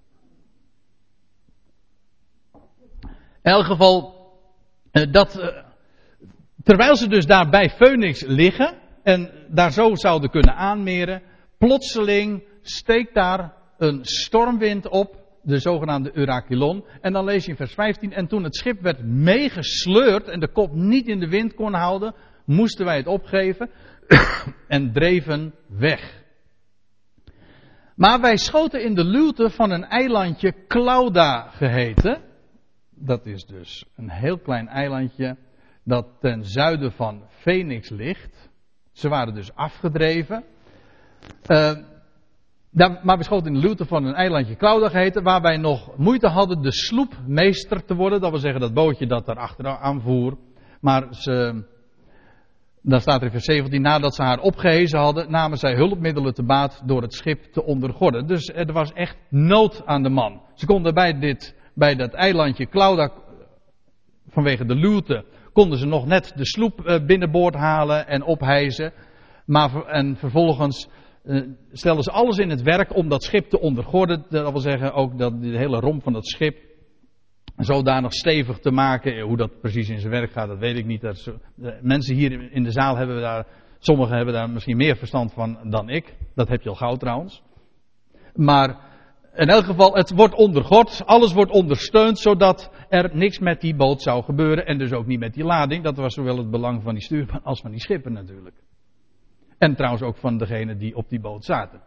In 3.42 3.52
elk 3.52 3.66
geval, 3.66 4.16
eh, 4.92 5.12
dat, 5.12 5.38
eh, 5.38 5.64
terwijl 6.64 6.96
ze 6.96 7.08
dus 7.08 7.26
daar 7.26 7.50
bij 7.50 7.70
Phoenix 7.70 8.22
liggen 8.22 8.78
en 9.04 9.32
daar 9.48 9.72
zo 9.72 9.96
zouden 9.96 10.30
kunnen 10.30 10.56
aanmeren, 10.56 11.22
plotseling 11.58 12.44
steekt 12.62 13.14
daar 13.14 13.54
een 13.78 14.00
stormwind 14.06 14.88
op, 14.88 15.18
de 15.42 15.60
zogenaamde 15.60 16.18
Eurakilon. 16.18 16.86
En 17.02 17.14
dan 17.14 17.26
lees 17.26 17.44
je 17.44 17.52
in 17.52 17.58
vers 17.58 17.74
15, 17.74 18.14
en 18.14 18.28
toen 18.28 18.44
het 18.44 18.56
schip 18.56 18.82
werd 18.82 19.04
meegesleurd 19.04 20.28
en 20.28 20.40
de 20.40 20.52
kop 20.52 20.74
niet 20.74 21.08
in 21.08 21.20
de 21.20 21.28
wind 21.28 21.54
kon 21.54 21.74
houden, 21.74 22.16
moesten 22.46 22.86
wij 22.86 22.98
het 22.98 23.08
opgeven. 23.08 23.70
en 24.68 24.92
dreven 24.94 25.54
weg. 25.68 26.24
Maar 28.00 28.22
wij 28.22 28.38
schoten 28.38 28.84
in 28.84 28.96
de 28.96 29.04
luwte 29.04 29.50
van 29.50 29.72
een 29.72 29.84
eilandje 29.84 30.54
Clauda 30.68 31.42
geheten. 31.42 32.22
Dat 32.90 33.26
is 33.26 33.46
dus 33.46 33.86
een 33.96 34.10
heel 34.10 34.38
klein 34.38 34.68
eilandje 34.68 35.38
dat 35.84 36.08
ten 36.20 36.46
zuiden 36.46 36.92
van 36.92 37.24
Phoenix 37.30 37.90
ligt. 37.90 38.50
Ze 38.92 39.10
waren 39.10 39.34
dus 39.34 39.56
afgedreven. 39.56 40.44
Daar, 42.72 43.00
maar 43.04 43.18
we 43.18 43.24
schoten 43.24 43.48
in 43.48 43.62
de 43.62 43.68
luwte 43.68 43.86
van 43.86 44.04
een 44.06 44.16
eilandje 44.16 44.56
Clauda 44.56 44.90
geheten, 44.90 45.24
waar 45.24 45.42
wij 45.42 45.58
nog 45.58 45.98
moeite 45.98 46.28
hadden 46.28 46.62
de 46.62 46.74
sloepmeester 46.74 47.86
te 47.86 47.96
worden. 47.96 48.22
Dat 48.22 48.32
wil 48.32 48.40
zeggen 48.40 48.62
dat 48.62 48.74
bootje 48.74 49.08
dat 49.08 49.26
daar 49.26 49.40
achteraan 49.40 50.02
voer. 50.02 50.38
Maar 50.82 51.14
ze, 51.14 51.64
dan 52.82 53.02
staat 53.02 53.20
er 53.20 53.26
in 53.26 53.32
vers 53.32 53.46
17, 53.46 53.82
nadat 53.82 54.16
ze 54.16 54.22
haar 54.22 54.40
opgehezen 54.40 55.00
hadden, 55.00 55.32
namen 55.32 55.58
zij 55.58 55.76
hulpmiddelen 55.76 56.34
te 56.34 56.44
baat 56.44 56.82
door 56.86 57.02
het 57.02 57.14
schip 57.14 57.44
te 57.44 57.64
ondergorden. 57.64 58.28
Dus 58.28 58.48
er 58.48 58.74
was 58.74 58.94
echt 58.94 59.18
nood 59.30 59.86
aan 59.86 60.04
de 60.04 60.10
man. 60.10 60.42
Ze 60.54 60.66
konden 60.66 60.94
bij, 60.94 61.20
dit, 61.20 61.56
bij 61.74 61.96
dat 61.96 62.14
eilandje 62.14 62.68
Clauda, 62.70 63.12
vanwege 64.28 64.66
de 64.66 64.76
luwte, 64.76 65.26
konden 65.54 65.78
ze 65.78 65.86
nog 65.86 66.06
net 66.06 66.34
de 66.36 66.46
sloep 66.46 66.86
eh, 66.86 67.06
binnenboord 67.06 67.56
halen 67.56 68.08
en 68.08 68.24
ophijzen. 68.24 68.94
Maar, 69.46 69.86
en 69.86 70.16
vervolgens 70.16 70.90
uh, 71.24 71.42
stelden 71.72 72.04
ze 72.04 72.12
alles 72.12 72.38
in 72.38 72.50
het 72.50 72.62
werk 72.62 72.96
om 72.96 73.10
dat 73.10 73.24
schip 73.24 73.50
te 73.50 73.60
ondergorden. 73.60 74.26
Dat 74.30 74.52
wil 74.52 74.62
zeggen 74.62 74.94
ook 74.94 75.18
dat 75.18 75.42
de 75.42 75.58
hele 75.58 75.80
romp 75.80 76.04
van 76.04 76.14
dat 76.14 76.28
schip 76.28 76.69
zodanig 77.60 78.14
stevig 78.14 78.60
te 78.60 78.72
maken. 78.72 79.22
Hoe 79.22 79.38
dat 79.38 79.62
precies 79.62 79.90
in 79.90 80.00
zijn 80.00 80.12
werk 80.12 80.32
gaat, 80.32 80.48
dat 80.48 80.60
weet 80.60 80.78
ik 80.78 80.86
niet. 80.86 81.02
Dat 81.02 81.34
mensen 81.82 82.16
hier 82.16 82.52
in 82.52 82.64
de 82.64 82.72
zaal 82.72 82.98
hebben 82.98 83.22
daar, 83.22 83.48
sommigen 83.80 84.16
hebben 84.16 84.34
daar 84.34 84.50
misschien 84.50 84.78
meer 84.78 84.96
verstand 84.96 85.34
van 85.34 85.70
dan 85.70 85.90
ik. 85.90 86.16
Dat 86.36 86.48
heb 86.48 86.62
je 86.62 86.70
al 86.70 86.76
gauw 86.76 86.96
trouwens. 86.96 87.44
Maar 88.36 88.88
in 89.34 89.48
elk 89.48 89.64
geval, 89.64 89.96
het 89.96 90.12
wordt 90.12 90.34
ondergord, 90.34 91.06
alles 91.06 91.34
wordt 91.34 91.52
ondersteund, 91.52 92.20
zodat 92.20 92.72
er 92.90 93.10
niks 93.14 93.40
met 93.40 93.62
die 93.62 93.76
boot 93.76 94.02
zou 94.02 94.24
gebeuren. 94.24 94.66
En 94.66 94.78
dus 94.78 94.92
ook 94.92 95.06
niet 95.06 95.20
met 95.20 95.34
die 95.34 95.44
lading. 95.44 95.84
Dat 95.84 95.98
was 95.98 96.14
zowel 96.14 96.38
het 96.38 96.50
belang 96.50 96.84
van 96.84 96.94
die 96.94 97.04
stuurman 97.04 97.44
als 97.44 97.62
van 97.62 97.72
die 97.72 97.80
schipper 97.80 98.12
natuurlijk. 98.12 98.56
En 99.58 99.76
trouwens 99.76 100.04
ook 100.04 100.18
van 100.18 100.38
degenen 100.38 100.78
die 100.78 100.96
op 100.96 101.10
die 101.10 101.20
boot 101.20 101.46
zaten. 101.46 101.82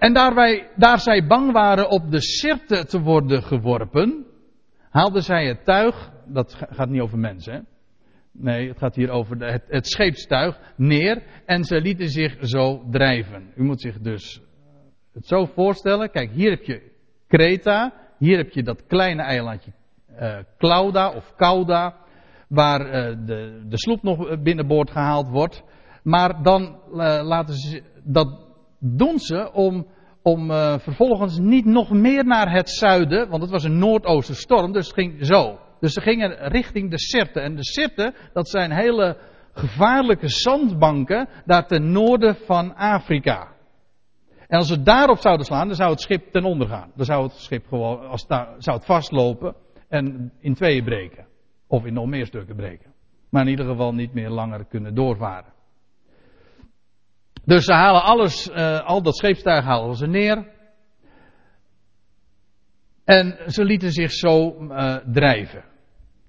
En 0.00 0.12
daar, 0.12 0.34
wij, 0.34 0.68
daar 0.76 1.00
zij 1.00 1.26
bang 1.26 1.52
waren 1.52 1.90
op 1.90 2.10
de 2.10 2.20
sirte 2.20 2.84
te 2.84 3.00
worden 3.00 3.42
geworpen, 3.42 4.26
haalden 4.90 5.22
zij 5.22 5.46
het 5.46 5.64
tuig, 5.64 6.12
dat 6.26 6.54
gaat 6.70 6.88
niet 6.88 7.00
over 7.00 7.18
mensen, 7.18 7.52
hè? 7.52 7.60
nee, 8.32 8.68
het 8.68 8.78
gaat 8.78 8.94
hier 8.94 9.10
over 9.10 9.44
het, 9.44 9.64
het 9.68 9.86
scheepstuig, 9.86 10.60
neer 10.76 11.22
en 11.46 11.64
ze 11.64 11.80
lieten 11.80 12.08
zich 12.08 12.36
zo 12.40 12.84
drijven. 12.90 13.52
U 13.56 13.62
moet 13.62 13.80
zich 13.80 13.98
dus 13.98 14.42
het 15.12 15.26
zo 15.26 15.44
voorstellen, 15.44 16.10
kijk, 16.10 16.30
hier 16.30 16.50
heb 16.50 16.62
je 16.62 16.92
Kreta, 17.26 17.92
hier 18.18 18.36
heb 18.36 18.50
je 18.50 18.62
dat 18.62 18.86
kleine 18.86 19.22
eilandje 19.22 19.72
uh, 20.20 20.38
Clauda 20.58 21.10
of 21.10 21.34
Cauda, 21.36 21.96
waar 22.48 22.80
uh, 22.80 23.16
de, 23.26 23.64
de 23.68 23.78
sloep 23.78 24.02
nog 24.02 24.42
binnenboord 24.42 24.90
gehaald 24.90 25.28
wordt. 25.28 25.64
Maar 26.02 26.42
dan 26.42 26.62
uh, 26.62 26.96
laten 27.22 27.54
ze 27.54 27.82
dat 28.04 28.49
doen 28.80 29.18
ze 29.18 29.52
om, 29.52 29.86
om 30.22 30.50
uh, 30.50 30.78
vervolgens 30.78 31.38
niet 31.38 31.64
nog 31.64 31.90
meer 31.90 32.24
naar 32.24 32.52
het 32.52 32.70
zuiden, 32.70 33.28
want 33.28 33.42
het 33.42 33.50
was 33.50 33.64
een 33.64 33.78
noordoosterstorm, 33.78 34.72
dus 34.72 34.86
het 34.86 34.94
ging 34.94 35.26
zo. 35.26 35.58
Dus 35.80 35.92
ze 35.92 36.00
gingen 36.00 36.48
richting 36.48 36.90
de 36.90 36.98
Sirte. 36.98 37.40
En 37.40 37.56
de 37.56 37.64
Sirte, 37.64 38.14
dat 38.32 38.48
zijn 38.48 38.72
hele 38.72 39.16
gevaarlijke 39.52 40.28
zandbanken 40.28 41.28
daar 41.44 41.66
ten 41.66 41.92
noorden 41.92 42.36
van 42.36 42.74
Afrika. 42.74 43.48
En 44.48 44.58
als 44.58 44.68
ze 44.68 44.82
daarop 44.82 45.18
zouden 45.18 45.46
slaan, 45.46 45.66
dan 45.66 45.76
zou 45.76 45.90
het 45.90 46.00
schip 46.00 46.32
ten 46.32 46.44
onder 46.44 46.68
gaan. 46.68 46.92
Dan 46.94 47.04
zou 47.04 47.22
het 47.22 47.32
schip 47.32 47.66
gewoon, 47.66 48.06
als 48.06 48.26
zou 48.58 48.76
het 48.76 48.84
vastlopen 48.84 49.54
en 49.88 50.32
in 50.40 50.54
tweeën 50.54 50.84
breken. 50.84 51.26
Of 51.66 51.84
in 51.84 51.92
nog 51.92 52.06
meer 52.06 52.26
stukken 52.26 52.56
breken. 52.56 52.92
Maar 53.30 53.42
in 53.42 53.48
ieder 53.48 53.66
geval 53.66 53.94
niet 53.94 54.14
meer 54.14 54.30
langer 54.30 54.64
kunnen 54.64 54.94
doorvaren. 54.94 55.52
Dus 57.50 57.64
ze 57.64 57.72
halen 57.72 58.02
alles, 58.02 58.50
uh, 58.50 58.80
al 58.80 59.02
dat 59.02 59.16
scheepstuig 59.16 59.64
halen 59.64 59.96
ze 59.96 60.06
neer. 60.06 60.46
En 63.04 63.38
ze 63.46 63.64
lieten 63.64 63.92
zich 63.92 64.12
zo 64.12 64.54
uh, 64.60 64.96
drijven. 65.12 65.64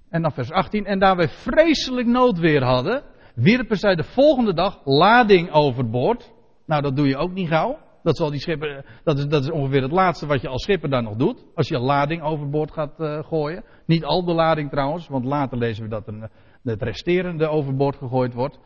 En 0.09 0.22
dan 0.22 0.32
vers 0.32 0.51
18. 0.51 0.86
En 0.86 0.99
daar 0.99 1.15
wij 1.15 1.30
vreselijk 1.30 2.07
noodweer 2.07 2.63
hadden, 2.63 3.03
wierpen 3.36 3.78
zij 3.78 3.95
de 3.95 4.03
volgende 4.03 4.53
dag 4.53 4.82
lading 4.84 5.51
overboord. 5.51 6.32
Nou, 6.65 6.82
dat 6.82 6.95
doe 6.95 7.07
je 7.07 7.17
ook 7.17 7.34
niet 7.34 7.47
gauw. 7.47 7.78
Dat, 8.03 8.17
zal 8.17 8.32
die 8.32 8.57
dat, 9.03 9.17
is, 9.17 9.28
dat 9.28 9.43
is 9.43 9.51
ongeveer 9.51 9.82
het 9.82 9.91
laatste 9.91 10.26
wat 10.26 10.41
je 10.41 10.47
als 10.47 10.63
schipper 10.63 10.89
daar 10.89 11.03
nog 11.03 11.15
doet. 11.15 11.45
Als 11.55 11.67
je 11.67 11.80
lading 11.80 12.22
overboord 12.22 12.72
gaat 12.72 12.99
uh, 12.99 13.24
gooien. 13.24 13.63
Niet 13.86 14.03
al 14.03 14.26
de 14.26 14.34
lading 14.34 14.69
trouwens, 14.69 15.07
want 15.07 15.26
later 15.26 15.57
lezen 15.57 15.84
we 15.84 15.89
dat 15.89 16.07
een, 16.07 16.30
het 16.63 16.82
resterende 16.82 17.47
overboord 17.47 17.95
gegooid 17.95 18.34
wordt. 18.34 18.59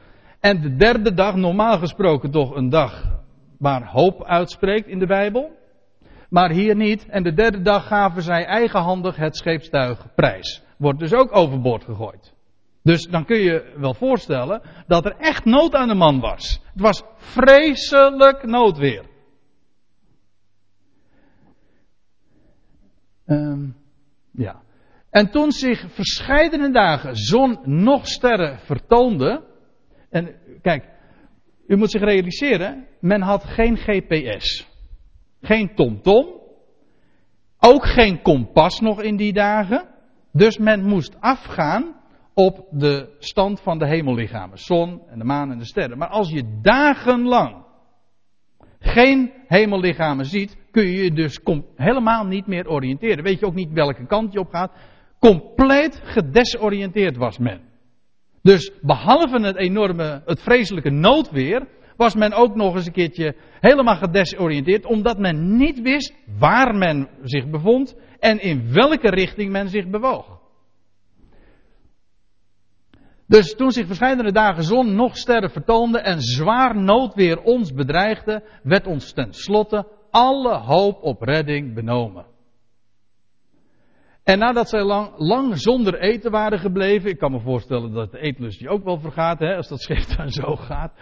En 0.45 0.61
de 0.61 0.75
derde 0.75 1.13
dag, 1.13 1.35
normaal 1.35 1.77
gesproken 1.77 2.31
toch 2.31 2.55
een 2.55 2.69
dag 2.69 3.03
waar 3.57 3.87
hoop 3.87 4.23
uitspreekt 4.23 4.87
in 4.87 4.99
de 4.99 5.05
Bijbel. 5.05 5.51
Maar 6.29 6.51
hier 6.51 6.75
niet. 6.75 7.05
En 7.05 7.23
de 7.23 7.33
derde 7.33 7.61
dag 7.61 7.87
gaven 7.87 8.21
zij 8.21 8.45
eigenhandig 8.45 9.15
het 9.15 9.37
scheepstuig 9.37 10.13
prijs. 10.15 10.63
Wordt 10.77 10.99
dus 10.99 11.13
ook 11.13 11.35
overboord 11.35 11.83
gegooid. 11.83 12.33
Dus 12.83 13.07
dan 13.07 13.25
kun 13.25 13.37
je 13.37 13.73
wel 13.77 13.93
voorstellen 13.93 14.61
dat 14.87 15.05
er 15.05 15.15
echt 15.17 15.45
nood 15.45 15.73
aan 15.73 15.87
de 15.87 15.95
man 15.95 16.19
was. 16.19 16.61
Het 16.73 16.81
was 16.81 17.03
vreselijk 17.15 18.43
noodweer. 18.43 19.05
Um, 23.25 23.75
ja. 24.31 24.61
En 25.09 25.31
toen 25.31 25.51
zich 25.51 25.85
verscheidene 25.93 26.71
dagen 26.71 27.15
zon 27.15 27.59
nog 27.63 28.07
sterren 28.07 28.59
vertoonden. 28.59 29.53
En 30.15 30.35
kijk, 30.61 30.85
u 31.67 31.75
moet 31.75 31.91
zich 31.91 32.01
realiseren, 32.01 32.87
men 32.99 33.21
had 33.21 33.43
geen 33.43 33.77
GPS. 33.77 34.67
Geen 35.41 35.75
TomTom. 35.75 36.25
Ook 37.59 37.85
geen 37.85 38.21
kompas 38.21 38.79
nog 38.79 39.01
in 39.01 39.15
die 39.15 39.33
dagen. 39.33 39.87
Dus 40.31 40.57
men 40.57 40.85
moest 40.85 41.15
afgaan 41.19 41.95
op 42.33 42.67
de 42.71 43.15
stand 43.19 43.61
van 43.61 43.77
de 43.77 43.87
hemellichamen. 43.87 44.57
Zon 44.57 45.01
en 45.07 45.19
de 45.19 45.25
maan 45.25 45.51
en 45.51 45.57
de 45.57 45.65
sterren. 45.65 45.97
Maar 45.97 46.09
als 46.09 46.29
je 46.29 46.59
dagenlang 46.61 47.65
geen 48.79 49.31
hemellichamen 49.47 50.25
ziet, 50.25 50.57
kun 50.71 50.83
je 50.83 51.03
je 51.03 51.13
dus 51.13 51.39
helemaal 51.75 52.25
niet 52.25 52.47
meer 52.47 52.67
oriënteren. 52.67 53.23
Weet 53.23 53.39
je 53.39 53.45
ook 53.45 53.53
niet 53.53 53.71
welke 53.71 54.05
kant 54.05 54.33
je 54.33 54.39
op 54.39 54.49
gaat. 54.49 54.71
Compleet 55.19 56.01
gedesoriënteerd 56.03 57.17
was 57.17 57.37
men. 57.37 57.64
Dus 58.45 58.71
behalve 58.81 59.39
het 59.41 59.55
enorme, 59.55 60.21
het 60.25 60.41
vreselijke 60.41 60.89
noodweer, 60.89 61.67
was 61.97 62.15
men 62.15 62.33
ook 62.33 62.55
nog 62.55 62.75
eens 62.75 62.85
een 62.85 62.91
keertje 62.91 63.35
helemaal 63.59 63.95
gedesoriënteerd, 63.95 64.85
omdat 64.85 65.17
men 65.17 65.57
niet 65.57 65.81
wist 65.81 66.13
waar 66.39 66.75
men 66.75 67.09
zich 67.23 67.49
bevond 67.49 67.95
en 68.19 68.41
in 68.41 68.73
welke 68.73 69.09
richting 69.09 69.51
men 69.51 69.69
zich 69.69 69.87
bewoog. 69.87 70.39
Dus 73.27 73.55
toen 73.55 73.71
zich 73.71 73.87
verschillende 73.87 74.31
dagen 74.31 74.63
zon 74.63 74.95
nog 74.95 75.17
sterren 75.17 75.51
vertoonden 75.51 76.03
en 76.03 76.21
zwaar 76.21 76.75
noodweer 76.83 77.41
ons 77.41 77.73
bedreigde, 77.73 78.43
werd 78.63 78.87
ons 78.87 79.13
tenslotte 79.13 79.87
alle 80.11 80.57
hoop 80.57 81.03
op 81.03 81.21
redding 81.21 81.73
benomen. 81.73 82.25
En 84.25 84.39
nadat 84.39 84.69
zij 84.69 84.83
lang, 84.83 85.11
lang 85.17 85.57
zonder 85.57 85.99
eten 85.99 86.31
waren 86.31 86.59
gebleven, 86.59 87.09
ik 87.09 87.17
kan 87.17 87.31
me 87.31 87.39
voorstellen 87.39 87.91
dat 87.91 88.11
de 88.11 88.19
eetlust 88.19 88.59
je 88.59 88.69
ook 88.69 88.83
wel 88.83 88.99
vergaat, 88.99 89.39
hè, 89.39 89.55
als 89.55 89.67
dat 89.67 89.81
schip 89.81 90.07
dan 90.17 90.29
zo 90.29 90.55
gaat. 90.55 90.93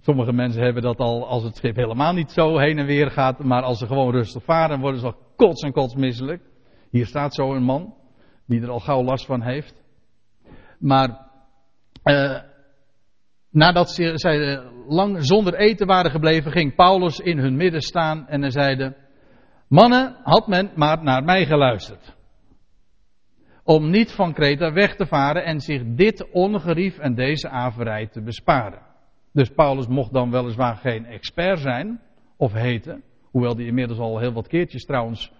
Sommige 0.00 0.32
mensen 0.32 0.62
hebben 0.62 0.82
dat 0.82 0.98
al 0.98 1.26
als 1.26 1.42
het 1.42 1.56
schip 1.56 1.76
helemaal 1.76 2.12
niet 2.12 2.30
zo 2.30 2.58
heen 2.58 2.78
en 2.78 2.86
weer 2.86 3.10
gaat, 3.10 3.38
maar 3.38 3.62
als 3.62 3.78
ze 3.78 3.86
gewoon 3.86 4.10
rustig 4.10 4.44
varen, 4.44 4.80
worden 4.80 5.00
ze 5.00 5.06
al 5.06 5.16
kots 5.36 5.62
en 5.62 5.72
kots 5.72 5.94
misselijk. 5.94 6.42
Hier 6.90 7.06
staat 7.06 7.34
zo 7.34 7.54
een 7.54 7.62
man, 7.62 7.94
die 8.46 8.62
er 8.62 8.70
al 8.70 8.80
gauw 8.80 9.02
last 9.02 9.26
van 9.26 9.42
heeft. 9.42 9.82
Maar 10.78 11.28
uh, 12.04 12.40
nadat 13.50 13.90
ze, 13.90 14.10
zij 14.14 14.62
lang 14.88 15.24
zonder 15.24 15.54
eten 15.54 15.86
waren 15.86 16.10
gebleven, 16.10 16.52
ging 16.52 16.74
Paulus 16.74 17.20
in 17.20 17.38
hun 17.38 17.56
midden 17.56 17.82
staan 17.82 18.28
en 18.28 18.40
hij 18.40 18.50
zeide: 18.50 18.96
Mannen, 19.68 20.16
had 20.22 20.46
men 20.46 20.70
maar 20.74 21.02
naar 21.02 21.24
mij 21.24 21.46
geluisterd. 21.46 22.15
Om 23.66 23.90
niet 23.90 24.12
van 24.12 24.32
Kreta 24.32 24.72
weg 24.72 24.96
te 24.96 25.06
varen 25.06 25.44
en 25.44 25.60
zich 25.60 25.82
dit 25.84 26.30
ongerief 26.30 26.98
en 26.98 27.14
deze 27.14 27.48
averij 27.48 28.06
te 28.06 28.22
besparen. 28.22 28.82
Dus 29.32 29.48
Paulus 29.48 29.86
mocht 29.86 30.12
dan 30.12 30.30
weliswaar 30.30 30.76
geen 30.76 31.04
expert 31.06 31.58
zijn, 31.58 32.00
of 32.36 32.52
heten, 32.52 33.02
hoewel 33.30 33.56
die 33.56 33.66
inmiddels 33.66 33.98
al 33.98 34.18
heel 34.18 34.32
wat 34.32 34.46
keertjes 34.46 34.84
trouwens 34.84 35.32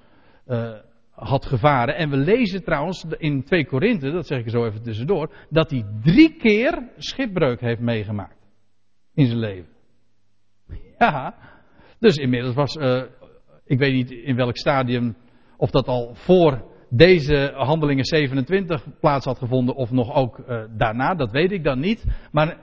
uh, 0.46 0.72
had 1.10 1.46
gevaren. 1.46 1.96
En 1.96 2.10
we 2.10 2.16
lezen 2.16 2.64
trouwens 2.64 3.04
in 3.18 3.44
2 3.44 3.66
Korinthe, 3.66 4.10
dat 4.10 4.26
zeg 4.26 4.38
ik 4.38 4.50
zo 4.50 4.66
even 4.66 4.82
tussendoor, 4.82 5.34
dat 5.50 5.70
hij 5.70 5.84
drie 6.02 6.36
keer 6.36 6.88
schipbreuk 6.96 7.60
heeft 7.60 7.80
meegemaakt. 7.80 8.46
In 9.14 9.26
zijn 9.26 9.38
leven. 9.38 9.72
Ja, 10.98 11.34
dus 11.98 12.16
inmiddels 12.16 12.54
was, 12.54 12.76
uh, 12.76 13.02
ik 13.64 13.78
weet 13.78 13.92
niet 13.92 14.10
in 14.10 14.36
welk 14.36 14.56
stadium, 14.56 15.16
of 15.56 15.70
dat 15.70 15.86
al 15.86 16.14
voor 16.14 16.74
deze 16.96 17.52
handelingen 17.54 18.04
27 18.04 18.86
plaats 19.00 19.24
had 19.24 19.38
gevonden 19.38 19.74
of 19.74 19.90
nog 19.90 20.14
ook 20.14 20.38
uh, 20.38 20.64
daarna, 20.76 21.14
dat 21.14 21.30
weet 21.30 21.52
ik 21.52 21.64
dan 21.64 21.78
niet. 21.78 22.04
Maar 22.32 22.56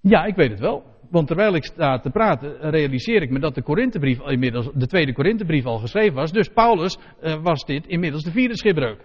ja, 0.00 0.24
ik 0.24 0.34
weet 0.34 0.50
het 0.50 0.60
wel. 0.60 0.96
Want 1.10 1.26
terwijl 1.26 1.54
ik 1.54 1.64
sta 1.64 1.98
te 1.98 2.10
praten, 2.10 2.70
realiseer 2.70 3.22
ik 3.22 3.30
me 3.30 3.38
dat 3.38 3.54
de 3.54 3.62
Korinthebrief 3.62 4.20
inmiddels, 4.20 4.70
de 4.74 4.86
tweede 4.86 5.12
Korinthebrief 5.12 5.64
al 5.64 5.78
geschreven 5.78 6.14
was. 6.14 6.32
Dus 6.32 6.48
Paulus 6.48 6.98
uh, 7.22 7.34
was 7.42 7.64
dit 7.64 7.86
inmiddels 7.86 8.22
de 8.22 8.30
vierde 8.30 8.56
schipbreuk. 8.56 9.04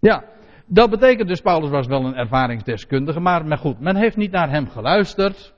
Ja, 0.00 0.24
dat 0.66 0.90
betekent 0.90 1.28
dus 1.28 1.40
Paulus 1.40 1.70
was 1.70 1.86
wel 1.86 2.04
een 2.04 2.14
ervaringsdeskundige, 2.14 3.20
maar, 3.20 3.46
maar 3.46 3.58
goed, 3.58 3.80
men 3.80 3.96
heeft 3.96 4.16
niet 4.16 4.30
naar 4.30 4.50
hem 4.50 4.68
geluisterd. 4.68 5.54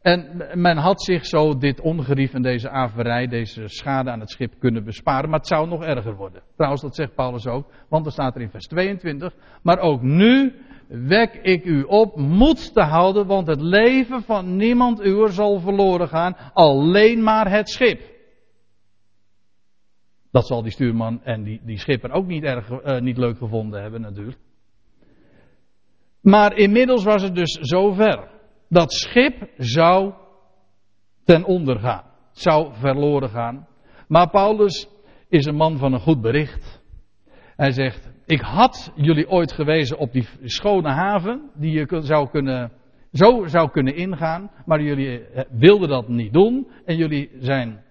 En 0.00 0.50
men 0.54 0.76
had 0.76 1.02
zich 1.02 1.26
zo 1.26 1.56
dit 1.56 1.80
ongerief 1.80 2.34
en 2.34 2.42
deze 2.42 2.70
averij, 2.70 3.26
deze 3.26 3.68
schade 3.68 4.10
aan 4.10 4.20
het 4.20 4.30
schip 4.30 4.54
kunnen 4.58 4.84
besparen. 4.84 5.30
Maar 5.30 5.38
het 5.38 5.48
zou 5.48 5.68
nog 5.68 5.82
erger 5.82 6.16
worden. 6.16 6.42
Trouwens, 6.56 6.82
dat 6.82 6.94
zegt 6.94 7.14
Paulus 7.14 7.46
ook. 7.46 7.70
Want 7.88 8.06
er 8.06 8.12
staat 8.12 8.34
er 8.34 8.40
in 8.40 8.50
vers 8.50 8.66
22. 8.66 9.34
Maar 9.62 9.78
ook 9.78 10.02
nu 10.02 10.54
wek 10.88 11.34
ik 11.42 11.64
u 11.64 11.82
op 11.82 12.16
moed 12.16 12.74
te 12.74 12.82
houden, 12.82 13.26
want 13.26 13.46
het 13.46 13.60
leven 13.60 14.22
van 14.22 14.56
niemand 14.56 15.04
uwer 15.04 15.32
zal 15.32 15.60
verloren 15.60 16.08
gaan, 16.08 16.36
alleen 16.52 17.22
maar 17.22 17.50
het 17.50 17.70
schip. 17.70 18.14
Dat 20.30 20.46
zal 20.46 20.62
die 20.62 20.72
stuurman 20.72 21.22
en 21.24 21.42
die, 21.42 21.60
die 21.64 21.78
schipper 21.78 22.10
ook 22.10 22.26
niet, 22.26 22.42
erg, 22.42 22.70
uh, 22.70 23.00
niet 23.00 23.16
leuk 23.16 23.38
gevonden 23.38 23.82
hebben 23.82 24.00
natuurlijk. 24.00 24.38
Maar 26.20 26.56
inmiddels 26.56 27.04
was 27.04 27.22
het 27.22 27.34
dus 27.34 27.58
zover. 27.60 28.35
Dat 28.68 28.92
schip 28.92 29.50
zou 29.56 30.12
ten 31.24 31.44
onder 31.44 31.78
gaan. 31.78 32.04
Zou 32.32 32.74
verloren 32.74 33.28
gaan. 33.28 33.66
Maar 34.08 34.30
Paulus 34.30 34.88
is 35.28 35.44
een 35.44 35.56
man 35.56 35.78
van 35.78 35.92
een 35.92 36.00
goed 36.00 36.20
bericht. 36.20 36.82
Hij 37.56 37.72
zegt, 37.72 38.10
ik 38.26 38.40
had 38.40 38.92
jullie 38.94 39.28
ooit 39.28 39.52
gewezen 39.52 39.98
op 39.98 40.12
die 40.12 40.28
schone 40.42 40.88
haven, 40.88 41.50
die 41.54 41.72
je 41.72 42.00
zou 42.02 42.28
kunnen, 42.28 42.72
zo 43.12 43.46
zou 43.46 43.70
kunnen 43.70 43.96
ingaan, 43.96 44.50
maar 44.64 44.82
jullie 44.82 45.26
eh, 45.26 45.44
wilden 45.50 45.88
dat 45.88 46.08
niet 46.08 46.32
doen 46.32 46.68
en 46.84 46.96
jullie 46.96 47.30
zijn 47.38 47.84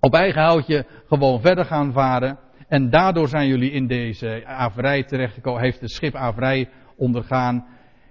op 0.00 0.14
eigen 0.14 0.42
houtje 0.42 0.86
gewoon 1.06 1.40
verder 1.40 1.64
gaan 1.64 1.92
varen. 1.92 2.38
En 2.68 2.90
daardoor 2.90 3.28
zijn 3.28 3.48
jullie 3.48 3.70
in 3.70 3.86
deze 3.86 4.42
averij 4.44 5.02
terechtgekomen, 5.02 5.62
heeft 5.62 5.80
het 5.80 5.90
schip 5.90 6.14
averij 6.14 6.68
ondergaan. 6.96 7.66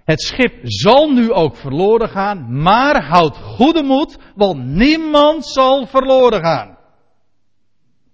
Het 0.06 0.20
schip 0.22 0.58
zal 0.62 1.12
nu 1.12 1.32
ook 1.32 1.56
verloren 1.56 2.08
gaan, 2.08 2.62
maar 2.62 3.04
houd 3.04 3.36
goede 3.36 3.82
moed, 3.82 4.18
want 4.34 4.64
niemand 4.64 5.46
zal 5.46 5.86
verloren 5.86 6.40
gaan. 6.40 6.78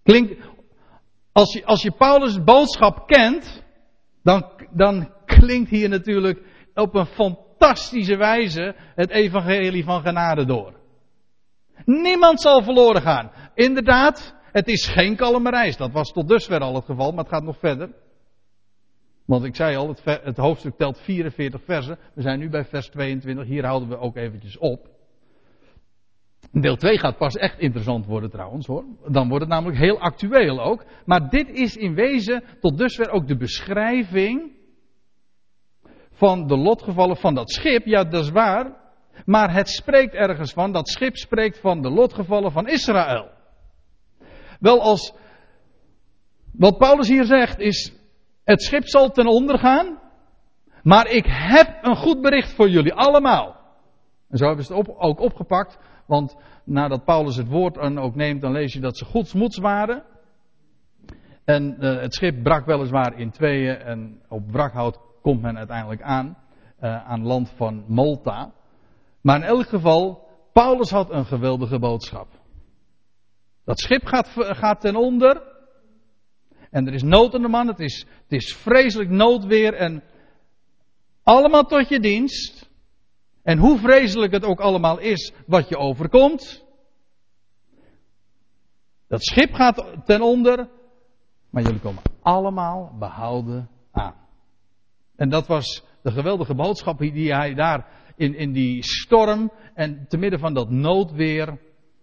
Klinkt, 0.02 0.34
als 1.32 1.52
je, 1.52 1.64
als 1.64 1.82
je 1.82 1.90
Paulus' 1.90 2.44
boodschap 2.44 3.06
kent, 3.06 3.64
dan, 4.22 4.44
dan 4.70 5.12
klinkt 5.24 5.70
hier 5.70 5.88
natuurlijk 5.88 6.42
op 6.74 6.94
een 6.94 7.06
fantastische 7.06 8.16
wijze 8.16 8.74
het 8.94 9.10
evangelie 9.10 9.84
van 9.84 10.00
genade 10.00 10.44
door. 10.44 10.72
Niemand 11.84 12.40
zal 12.40 12.62
verloren 12.62 13.02
gaan. 13.02 13.30
Inderdaad, 13.54 14.34
het 14.52 14.68
is 14.68 14.86
geen 14.86 15.16
kalme 15.16 15.50
reis. 15.50 15.76
Dat 15.76 15.92
was 15.92 16.12
tot 16.12 16.28
dusver 16.28 16.60
al 16.60 16.74
het 16.74 16.84
geval, 16.84 17.10
maar 17.10 17.24
het 17.24 17.32
gaat 17.32 17.42
nog 17.42 17.58
verder. 17.58 17.90
Want 19.32 19.44
ik 19.44 19.56
zei 19.56 19.76
al, 19.76 19.88
het, 19.88 20.04
het, 20.04 20.36
hoofdstuk 20.36 20.76
telt 20.76 21.00
44 21.00 21.62
versen. 21.64 21.98
We 22.14 22.22
zijn 22.22 22.38
nu 22.38 22.48
bij 22.48 22.64
vers 22.64 22.88
22. 22.88 23.46
Hier 23.46 23.64
houden 23.64 23.88
we 23.88 23.98
ook 23.98 24.16
eventjes 24.16 24.58
op. 24.58 24.88
Deel 26.50 26.76
2 26.76 26.98
gaat 26.98 27.16
pas 27.16 27.36
echt 27.36 27.58
interessant 27.58 28.06
worden 28.06 28.30
trouwens 28.30 28.66
hoor. 28.66 28.84
Dan 29.08 29.28
wordt 29.28 29.44
het 29.44 29.52
namelijk 29.52 29.78
heel 29.78 30.00
actueel 30.00 30.62
ook. 30.62 30.84
Maar 31.04 31.28
dit 31.28 31.48
is 31.48 31.76
in 31.76 31.94
wezen 31.94 32.44
tot 32.60 32.78
dusver 32.78 33.10
ook 33.10 33.26
de 33.26 33.36
beschrijving 33.36 34.52
van 36.10 36.46
de 36.46 36.56
lotgevallen 36.56 37.16
van 37.16 37.34
dat 37.34 37.50
schip. 37.50 37.86
Ja, 37.86 38.04
dat 38.04 38.24
is 38.24 38.30
waar. 38.30 38.76
Maar 39.24 39.54
het 39.54 39.68
spreekt 39.68 40.14
ergens 40.14 40.52
van, 40.52 40.72
dat 40.72 40.88
schip 40.88 41.16
spreekt 41.16 41.60
van 41.60 41.82
de 41.82 41.90
lotgevallen 41.90 42.52
van 42.52 42.68
Israël. 42.68 43.30
Wel 44.60 44.80
als, 44.80 45.14
wat 46.52 46.78
Paulus 46.78 47.08
hier 47.08 47.24
zegt 47.24 47.58
is, 47.58 48.01
het 48.44 48.62
schip 48.62 48.88
zal 48.88 49.10
ten 49.10 49.26
onder 49.26 49.58
gaan, 49.58 49.98
maar 50.82 51.10
ik 51.10 51.24
heb 51.26 51.78
een 51.82 51.96
goed 51.96 52.20
bericht 52.20 52.54
voor 52.54 52.68
jullie 52.68 52.94
allemaal. 52.94 53.56
En 54.28 54.38
zo 54.38 54.46
hebben 54.46 54.64
ze 54.64 54.74
het 54.74 54.88
ook 54.96 55.20
opgepakt, 55.20 55.78
want 56.06 56.36
nadat 56.64 57.04
Paulus 57.04 57.36
het 57.36 57.48
woord 57.48 57.74
dan 57.74 57.98
ook 57.98 58.14
neemt, 58.14 58.40
dan 58.40 58.52
lees 58.52 58.72
je 58.72 58.80
dat 58.80 58.96
ze 58.96 59.04
goedsmoeds 59.04 59.58
waren. 59.58 60.04
En 61.44 61.76
uh, 61.80 62.00
het 62.00 62.14
schip 62.14 62.42
brak 62.42 62.66
weliswaar 62.66 63.18
in 63.18 63.30
tweeën 63.30 63.76
en 63.76 64.20
op 64.28 64.50
wrakhout 64.50 65.00
komt 65.22 65.42
men 65.42 65.58
uiteindelijk 65.58 66.02
aan, 66.02 66.36
uh, 66.80 67.04
aan 67.04 67.26
land 67.26 67.52
van 67.56 67.84
Malta. 67.86 68.52
Maar 69.20 69.36
in 69.36 69.42
elk 69.42 69.68
geval, 69.68 70.28
Paulus 70.52 70.90
had 70.90 71.10
een 71.10 71.24
geweldige 71.24 71.78
boodschap. 71.78 72.28
Dat 73.64 73.80
schip 73.80 74.04
gaat, 74.04 74.28
gaat 74.34 74.80
ten 74.80 74.96
onder. 74.96 75.51
En 76.72 76.86
er 76.86 76.94
is 76.94 77.02
nood 77.02 77.34
aan 77.34 77.42
de 77.42 77.48
man. 77.48 77.66
Het 77.66 77.80
is, 77.80 78.06
het 78.22 78.32
is 78.32 78.54
vreselijk 78.54 79.10
noodweer. 79.10 79.74
En 79.74 80.02
allemaal 81.22 81.64
tot 81.64 81.88
je 81.88 82.00
dienst. 82.00 82.70
En 83.42 83.58
hoe 83.58 83.78
vreselijk 83.78 84.32
het 84.32 84.44
ook 84.44 84.60
allemaal 84.60 84.98
is 84.98 85.32
wat 85.46 85.68
je 85.68 85.76
overkomt. 85.76 86.64
Dat 89.08 89.24
schip 89.24 89.52
gaat 89.52 89.86
ten 90.04 90.22
onder. 90.22 90.68
Maar 91.50 91.62
jullie 91.62 91.80
komen 91.80 92.02
allemaal 92.22 92.96
behouden 92.98 93.68
aan. 93.90 94.14
En 95.16 95.28
dat 95.28 95.46
was 95.46 95.84
de 96.02 96.10
geweldige 96.10 96.54
boodschap 96.54 96.98
die 96.98 97.32
hij 97.32 97.54
daar 97.54 97.86
in, 98.16 98.34
in 98.34 98.52
die 98.52 98.84
storm 98.84 99.52
en 99.74 100.06
te 100.08 100.16
midden 100.16 100.38
van 100.38 100.54
dat 100.54 100.70
noodweer 100.70 101.58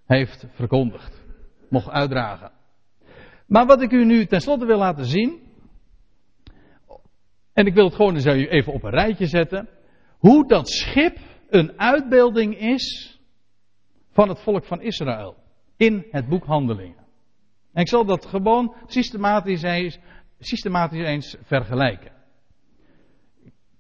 heeft 0.05 0.45
verkondigd. 0.53 1.21
Mocht 1.69 1.89
uitdragen. 1.89 2.51
Maar 3.49 3.65
wat 3.65 3.81
ik 3.81 3.91
u 3.91 4.05
nu 4.05 4.25
tenslotte 4.25 4.65
wil 4.65 4.77
laten 4.77 5.05
zien. 5.05 5.39
En 7.53 7.65
ik 7.65 7.73
wil 7.73 7.85
het 7.85 7.95
gewoon 7.95 8.15
eens 8.15 8.25
even 8.25 8.73
op 8.73 8.83
een 8.83 8.89
rijtje 8.89 9.25
zetten. 9.25 9.69
Hoe 10.17 10.47
dat 10.47 10.69
schip 10.69 11.17
een 11.49 11.79
uitbeelding 11.79 12.57
is 12.57 13.17
van 14.11 14.29
het 14.29 14.39
volk 14.39 14.65
van 14.65 14.81
Israël. 14.81 15.35
In 15.77 16.07
het 16.11 16.27
boek 16.27 16.45
Handelingen. 16.45 17.05
En 17.73 17.81
ik 17.81 17.87
zal 17.87 18.05
dat 18.05 18.25
gewoon 18.25 18.75
systematisch 18.85 19.97
systematisch 20.39 21.05
eens 21.05 21.37
vergelijken. 21.41 22.11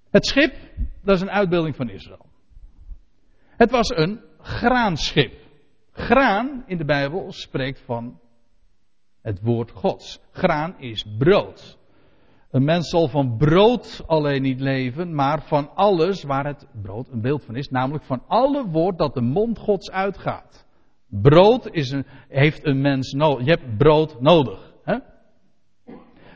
Het 0.09 0.25
schip, 0.25 0.55
dat 1.03 1.15
is 1.15 1.21
een 1.21 1.31
uitbeelding 1.31 1.75
van 1.75 1.89
Israël. 1.89 2.25
Het 3.57 3.71
was 3.71 3.89
een 3.89 4.21
graanschip. 4.39 5.33
Graan 5.91 6.63
in 6.67 6.77
de 6.77 6.85
Bijbel 6.85 7.31
spreekt 7.31 7.81
van 7.85 8.19
het 9.21 9.41
woord 9.41 9.71
Gods. 9.71 10.19
Graan 10.31 10.75
is 10.77 11.05
brood. 11.17 11.77
Een 12.51 12.63
mens 12.63 12.89
zal 12.89 13.07
van 13.07 13.37
brood 13.37 14.03
alleen 14.05 14.41
niet 14.41 14.59
leven, 14.59 15.15
maar 15.15 15.41
van 15.41 15.75
alles 15.75 16.23
waar 16.23 16.45
het 16.45 16.67
brood 16.81 17.09
een 17.09 17.21
beeld 17.21 17.43
van 17.43 17.55
is, 17.55 17.69
namelijk 17.69 18.03
van 18.03 18.23
alle 18.27 18.67
woord 18.67 18.97
dat 18.97 19.13
de 19.13 19.21
mond 19.21 19.57
Gods 19.57 19.91
uitgaat. 19.91 20.67
Brood 21.09 21.69
is 21.71 21.91
een, 21.91 22.05
heeft 22.27 22.65
een 22.65 22.81
mens 22.81 23.11
nodig. 23.11 23.45
Je 23.45 23.51
hebt 23.51 23.77
brood 23.77 24.21
nodig. 24.21 24.73
Hè? 24.83 24.97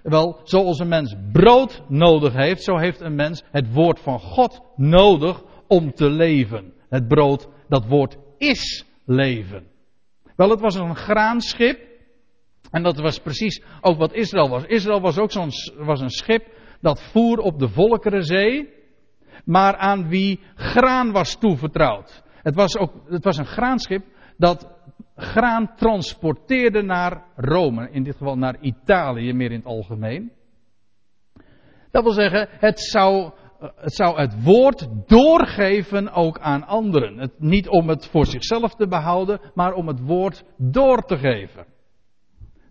Wel, 0.03 0.39
zoals 0.43 0.79
een 0.79 0.87
mens 0.87 1.15
brood 1.31 1.83
nodig 1.87 2.33
heeft, 2.33 2.63
zo 2.63 2.77
heeft 2.77 3.01
een 3.01 3.15
mens 3.15 3.43
het 3.51 3.73
woord 3.73 3.99
van 3.99 4.19
God 4.19 4.61
nodig 4.75 5.43
om 5.67 5.93
te 5.93 6.09
leven. 6.09 6.73
Het 6.89 7.07
brood, 7.07 7.47
dat 7.67 7.85
woord 7.85 8.17
is 8.37 8.85
leven. 9.05 9.67
Wel, 10.35 10.49
het 10.49 10.59
was 10.59 10.75
een 10.75 10.95
graanschip. 10.95 11.92
En 12.71 12.83
dat 12.83 12.99
was 12.99 13.19
precies 13.19 13.63
ook 13.81 13.97
wat 13.97 14.13
Israël 14.13 14.49
was. 14.49 14.63
Israël 14.63 15.01
was 15.01 15.17
ook 15.17 15.31
zo'n 15.31 15.51
was 15.77 16.01
een 16.01 16.09
schip 16.09 16.47
dat 16.81 17.01
voer 17.01 17.37
op 17.37 17.59
de 17.59 17.69
Volkerenzee. 17.69 18.81
Maar 19.45 19.75
aan 19.75 20.07
wie 20.07 20.39
graan 20.55 21.11
was 21.11 21.35
toevertrouwd. 21.35 22.23
Het 22.41 22.55
was, 22.55 22.77
ook, 22.77 22.91
het 23.07 23.23
was 23.23 23.37
een 23.37 23.45
graanschip 23.45 24.05
dat 24.37 24.69
graan 25.15 25.75
transporteerde 25.75 26.81
naar 26.81 27.25
Rome. 27.35 27.89
In 27.91 28.03
dit 28.03 28.15
geval 28.17 28.37
naar 28.37 28.59
Italië, 28.59 29.33
meer 29.33 29.51
in 29.51 29.57
het 29.57 29.65
algemeen. 29.65 30.31
Dat 31.91 32.03
wil 32.03 32.11
zeggen, 32.11 32.47
het 32.51 32.79
zou 32.79 33.31
het 33.75 33.93
zou 33.93 34.19
het 34.19 34.43
woord 34.43 34.87
doorgeven 35.07 36.11
ook 36.11 36.39
aan 36.39 36.63
anderen. 36.63 37.17
Het, 37.17 37.39
niet 37.39 37.67
om 37.67 37.89
het 37.89 38.07
voor 38.07 38.25
zichzelf 38.25 38.75
te 38.75 38.87
behouden, 38.87 39.39
maar 39.53 39.73
om 39.73 39.87
het 39.87 39.99
woord 39.99 40.43
door 40.57 41.01
te 41.01 41.17
geven. 41.17 41.65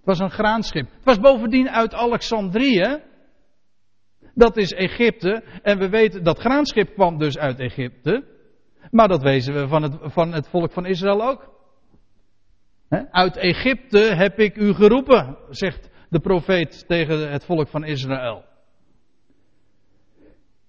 Het 0.02 0.18
was 0.18 0.18
een 0.18 0.36
graanschip. 0.36 0.88
Het 0.90 1.04
was 1.04 1.20
bovendien 1.20 1.70
uit 1.70 1.94
Alexandrië. 1.94 3.02
Dat 4.34 4.56
is 4.56 4.72
Egypte. 4.72 5.42
En 5.62 5.78
we 5.78 5.88
weten 5.88 6.24
dat 6.24 6.38
graanschip 6.38 6.94
kwam 6.94 7.18
dus 7.18 7.38
uit 7.38 7.58
Egypte. 7.58 8.24
Maar 8.90 9.08
dat 9.08 9.22
wezen 9.22 9.54
we 9.54 9.68
van 9.68 9.82
het, 9.82 9.96
van 10.00 10.32
het 10.32 10.48
volk 10.48 10.72
van 10.72 10.86
Israël 10.86 11.28
ook. 11.28 11.50
Uit 13.10 13.36
Egypte 13.36 13.98
heb 13.98 14.38
ik 14.38 14.56
u 14.56 14.74
geroepen, 14.74 15.38
zegt 15.50 15.90
de 16.08 16.20
profeet 16.20 16.84
tegen 16.88 17.30
het 17.30 17.44
volk 17.44 17.68
van 17.68 17.84
Israël. 17.84 18.44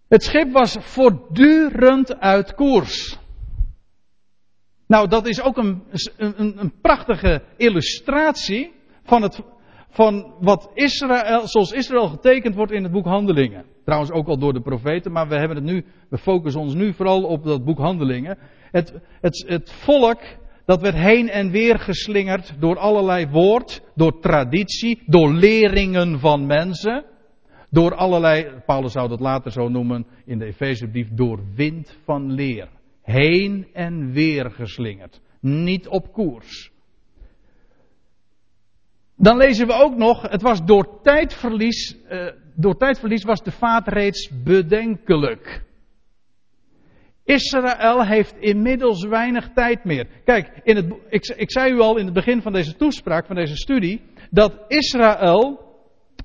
Het 0.08 0.24
schip 0.24 0.52
was 0.52 0.78
voortdurend 0.80 2.20
uit 2.20 2.54
koers. 2.54 3.18
Nou, 4.88 5.08
dat 5.08 5.28
is 5.28 5.42
ook 5.42 5.58
een, 5.58 5.84
een, 6.18 6.60
een 6.60 6.74
prachtige 6.82 7.44
illustratie 7.58 8.82
van, 9.04 9.22
het, 9.22 9.42
van 9.90 10.34
wat 10.40 10.72
Israël, 10.74 11.48
zoals 11.48 11.72
Israël 11.72 12.08
getekend 12.08 12.56
wordt 12.56 12.72
in 12.72 12.84
het 12.84 12.92
boek 12.92 13.06
Handelingen. 13.06 13.66
Trouwens 13.84 14.12
ook 14.12 14.28
al 14.28 14.38
door 14.38 14.54
de 14.54 14.62
profeten, 14.62 15.12
maar 15.12 15.28
we 15.28 15.36
hebben 15.36 15.58
het 15.58 15.66
nu, 15.66 15.86
we 16.10 16.18
focussen 16.18 16.62
ons 16.62 16.74
nu 16.74 16.94
vooral 16.94 17.24
op 17.24 17.44
dat 17.44 17.66
boek 17.66 17.78
Handelingen. 17.78 18.38
Het, 18.72 18.94
het, 19.22 19.44
het 19.48 19.72
volk, 19.72 20.22
dat 20.66 20.82
werd 20.82 20.96
heen 20.96 21.30
en 21.30 21.52
weer 21.52 21.80
geslingerd 21.80 22.56
door 22.60 22.78
allerlei 22.78 23.28
woord, 23.28 23.82
door 23.96 24.20
traditie, 24.20 25.04
door 25.06 25.34
leringen 25.34 26.20
van 26.20 26.46
mensen. 26.46 27.06
Door 27.70 27.96
allerlei, 27.96 28.48
Paulus 28.66 28.92
zou 28.92 29.10
dat 29.10 29.20
later 29.20 29.52
zo 29.52 29.70
noemen 29.70 30.06
in 30.26 30.40
de 30.40 30.46
Efezebrief, 30.46 31.08
door 31.14 31.40
wind 31.56 31.98
van 32.04 32.32
leer. 32.32 32.70
Heen 33.02 33.68
en 33.74 34.12
weer 34.12 34.52
geslingerd. 34.52 35.22
Niet 35.40 35.88
op 35.88 36.14
koers. 36.14 36.73
Dan 39.24 39.38
lezen 39.38 39.68
we 39.68 39.74
ook 39.74 39.96
nog, 39.96 40.22
het 40.22 40.42
was 40.42 40.66
door 40.66 41.02
tijdverlies, 41.02 41.96
uh, 42.12 42.28
door 42.56 42.78
tijdverlies 42.78 43.24
was 43.24 43.44
de 43.44 43.52
vaart 43.52 43.88
reeds 43.88 44.30
bedenkelijk. 44.44 45.64
Israël 47.24 48.06
heeft 48.06 48.36
inmiddels 48.40 49.06
weinig 49.06 49.50
tijd 49.54 49.84
meer. 49.84 50.08
Kijk, 50.26 50.50
in 50.64 50.76
het, 50.76 50.86
ik, 51.10 51.26
ik 51.26 51.52
zei 51.52 51.74
u 51.74 51.80
al 51.80 51.98
in 51.98 52.06
het 52.06 52.14
begin 52.14 52.42
van 52.42 52.54
deze 52.54 52.76
toespraak, 52.76 53.26
van 53.26 53.36
deze 53.36 53.56
studie, 53.56 54.02
dat 54.30 54.66
Israël 54.68 55.60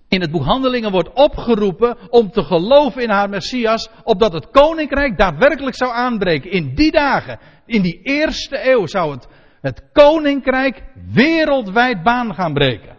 in 0.09 0.21
het 0.21 0.31
boek 0.31 0.45
Handelingen 0.45 0.91
wordt 0.91 1.13
opgeroepen 1.13 1.97
om 2.11 2.31
te 2.31 2.43
geloven 2.43 3.03
in 3.03 3.11
haar 3.11 3.29
Messias, 3.29 3.91
opdat 4.05 4.33
het 4.33 4.51
koninkrijk 4.51 5.19
daadwerkelijk 5.19 5.77
zou 5.77 5.93
aanbreken. 5.93 6.51
In 6.51 6.75
die 6.75 6.91
dagen, 6.91 7.39
in 7.67 7.83
die 7.83 8.01
eerste 8.03 8.71
eeuw, 8.71 8.87
zou 8.87 9.13
het, 9.13 9.29
het 9.61 9.91
koninkrijk 9.93 10.83
wereldwijd 11.13 12.03
baan 12.03 12.35
gaan 12.35 12.53
breken. 12.53 12.97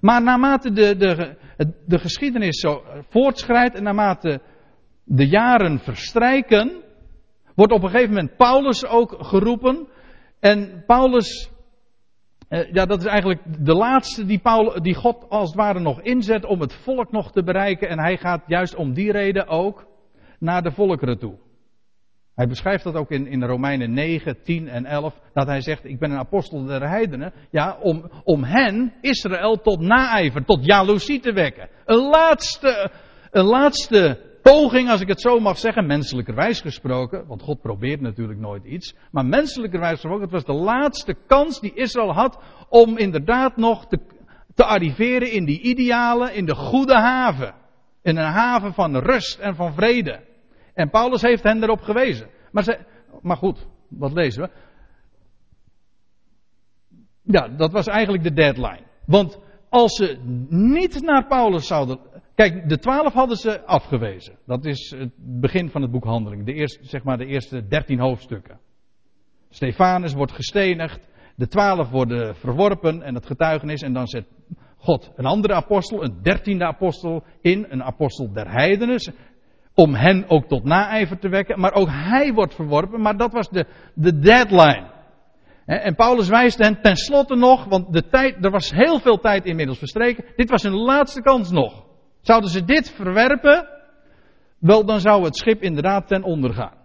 Maar 0.00 0.22
naarmate 0.22 0.72
de, 0.72 0.96
de, 0.96 1.36
de 1.86 1.98
geschiedenis 1.98 2.60
zo 2.60 2.82
voortschrijdt 3.08 3.74
en 3.74 3.82
naarmate 3.82 4.40
de 5.04 5.28
jaren 5.28 5.78
verstrijken, 5.78 6.82
wordt 7.54 7.72
op 7.72 7.82
een 7.82 7.90
gegeven 7.90 8.14
moment 8.14 8.36
Paulus 8.36 8.86
ook 8.86 9.16
geroepen. 9.18 9.88
En 10.40 10.84
Paulus 10.86 11.50
uh, 12.50 12.72
ja, 12.72 12.86
dat 12.86 13.00
is 13.00 13.06
eigenlijk 13.06 13.40
de 13.64 13.74
laatste 13.74 14.26
die, 14.26 14.38
Paul, 14.38 14.82
die 14.82 14.94
God 14.94 15.26
als 15.28 15.48
het 15.48 15.58
ware 15.58 15.80
nog 15.80 16.00
inzet 16.00 16.44
om 16.44 16.60
het 16.60 16.74
volk 16.74 17.12
nog 17.12 17.32
te 17.32 17.42
bereiken. 17.42 17.88
En 17.88 17.98
hij 17.98 18.16
gaat 18.16 18.42
juist 18.46 18.74
om 18.74 18.92
die 18.92 19.12
reden 19.12 19.46
ook 19.46 19.86
naar 20.38 20.62
de 20.62 20.72
volkeren 20.72 21.18
toe. 21.18 21.38
Hij 22.40 22.48
beschrijft 22.48 22.84
dat 22.84 22.94
ook 22.94 23.10
in, 23.10 23.26
in 23.26 23.44
Romeinen 23.44 23.92
9, 23.92 24.42
10 24.42 24.68
en 24.68 24.84
11. 24.84 25.14
Dat 25.32 25.46
hij 25.46 25.60
zegt, 25.60 25.84
ik 25.84 25.98
ben 25.98 26.10
een 26.10 26.18
apostel 26.18 26.64
der 26.64 26.88
heidenen. 26.88 27.32
Ja, 27.50 27.76
om, 27.80 28.10
om 28.24 28.44
hen, 28.44 28.92
Israël, 29.00 29.60
tot 29.60 29.80
naijver, 29.80 30.44
tot 30.44 30.64
jaloezie 30.64 31.20
te 31.20 31.32
wekken. 31.32 31.68
Een 31.84 32.08
laatste, 32.08 32.90
een 33.30 33.44
laatste 33.44 34.20
poging, 34.42 34.90
als 34.90 35.00
ik 35.00 35.08
het 35.08 35.20
zo 35.20 35.40
mag 35.40 35.58
zeggen, 35.58 35.86
menselijkerwijs 35.86 36.60
gesproken. 36.60 37.26
Want 37.26 37.42
God 37.42 37.60
probeert 37.60 38.00
natuurlijk 38.00 38.38
nooit 38.38 38.64
iets. 38.64 38.94
Maar 39.10 39.26
menselijkerwijs 39.26 39.92
gesproken, 39.92 40.22
het 40.22 40.32
was 40.32 40.44
de 40.44 40.52
laatste 40.52 41.16
kans 41.26 41.60
die 41.60 41.74
Israël 41.74 42.12
had 42.12 42.42
om 42.68 42.98
inderdaad 42.98 43.56
nog 43.56 43.86
te, 43.86 43.98
te 44.54 44.64
arriveren 44.64 45.32
in 45.32 45.44
die 45.44 45.60
ideale, 45.60 46.34
in 46.34 46.46
de 46.46 46.54
goede 46.54 46.94
haven. 46.94 47.54
In 48.02 48.16
een 48.16 48.32
haven 48.32 48.74
van 48.74 48.96
rust 48.96 49.38
en 49.38 49.54
van 49.54 49.74
vrede. 49.74 50.28
En 50.74 50.90
Paulus 50.90 51.22
heeft 51.22 51.42
hen 51.42 51.62
erop 51.62 51.80
gewezen. 51.80 52.28
Maar, 52.52 52.62
ze, 52.62 52.78
maar 53.22 53.36
goed, 53.36 53.66
wat 53.88 54.12
lezen 54.12 54.42
we? 54.42 54.50
Ja, 57.22 57.48
dat 57.48 57.72
was 57.72 57.86
eigenlijk 57.86 58.22
de 58.22 58.32
deadline. 58.32 58.86
Want 59.06 59.40
als 59.68 59.96
ze 59.96 60.18
niet 60.48 61.02
naar 61.02 61.26
Paulus 61.26 61.66
zouden. 61.66 61.98
Kijk, 62.34 62.68
de 62.68 62.78
twaalf 62.78 63.12
hadden 63.12 63.36
ze 63.36 63.64
afgewezen. 63.64 64.38
Dat 64.46 64.64
is 64.64 64.94
het 64.98 65.12
begin 65.16 65.70
van 65.70 65.82
het 65.82 65.90
boek 65.90 66.04
Handeling. 66.04 66.46
De 66.46 66.52
eerste, 66.52 66.84
zeg 66.84 67.02
maar 67.02 67.18
de 67.18 67.26
eerste 67.26 67.66
dertien 67.66 68.00
hoofdstukken. 68.00 68.58
Stefanus 69.48 70.12
wordt 70.12 70.32
gestenigd. 70.32 71.08
De 71.36 71.46
twaalf 71.46 71.90
worden 71.90 72.36
verworpen 72.36 73.02
en 73.02 73.14
het 73.14 73.26
getuigenis. 73.26 73.82
En 73.82 73.92
dan 73.92 74.06
zet 74.06 74.26
God 74.76 75.12
een 75.16 75.26
andere 75.26 75.54
apostel, 75.54 76.04
een 76.04 76.22
dertiende 76.22 76.64
apostel 76.64 77.24
in. 77.40 77.66
Een 77.68 77.82
apostel 77.82 78.32
der 78.32 78.50
heidenen 78.50 79.00
om 79.74 79.94
hen 79.94 80.24
ook 80.28 80.48
tot 80.48 80.64
naijver 80.64 81.18
te 81.18 81.28
wekken. 81.28 81.60
Maar 81.60 81.72
ook 81.72 81.88
hij 81.90 82.32
wordt 82.32 82.54
verworpen, 82.54 83.00
maar 83.00 83.16
dat 83.16 83.32
was 83.32 83.48
de, 83.48 83.66
de 83.94 84.18
deadline. 84.18 84.90
En 85.66 85.94
Paulus 85.94 86.28
wijst 86.28 86.58
hen 86.58 86.82
tenslotte 86.82 87.36
nog, 87.36 87.64
want 87.64 87.92
de 87.92 88.08
tijd, 88.08 88.44
er 88.44 88.50
was 88.50 88.70
heel 88.70 89.00
veel 89.00 89.18
tijd 89.18 89.44
inmiddels 89.44 89.78
verstreken. 89.78 90.24
Dit 90.36 90.50
was 90.50 90.62
hun 90.62 90.76
laatste 90.76 91.22
kans 91.22 91.50
nog. 91.50 91.84
Zouden 92.20 92.50
ze 92.50 92.64
dit 92.64 92.90
verwerpen, 92.90 93.68
wel 94.58 94.84
dan 94.84 95.00
zou 95.00 95.24
het 95.24 95.36
schip 95.36 95.62
inderdaad 95.62 96.06
ten 96.08 96.22
onder 96.22 96.54
gaan. 96.54 96.78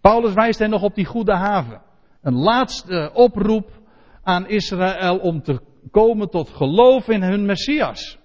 Paulus 0.00 0.32
wijst 0.32 0.58
hen 0.58 0.70
nog 0.70 0.82
op 0.82 0.94
die 0.94 1.06
goede 1.06 1.34
haven. 1.34 1.82
Een 2.22 2.36
laatste 2.36 3.10
oproep 3.14 3.70
aan 4.22 4.48
Israël 4.48 5.18
om 5.18 5.42
te 5.42 5.60
komen 5.90 6.30
tot 6.30 6.48
geloof 6.48 7.08
in 7.08 7.22
hun 7.22 7.46
Messias. 7.46 8.17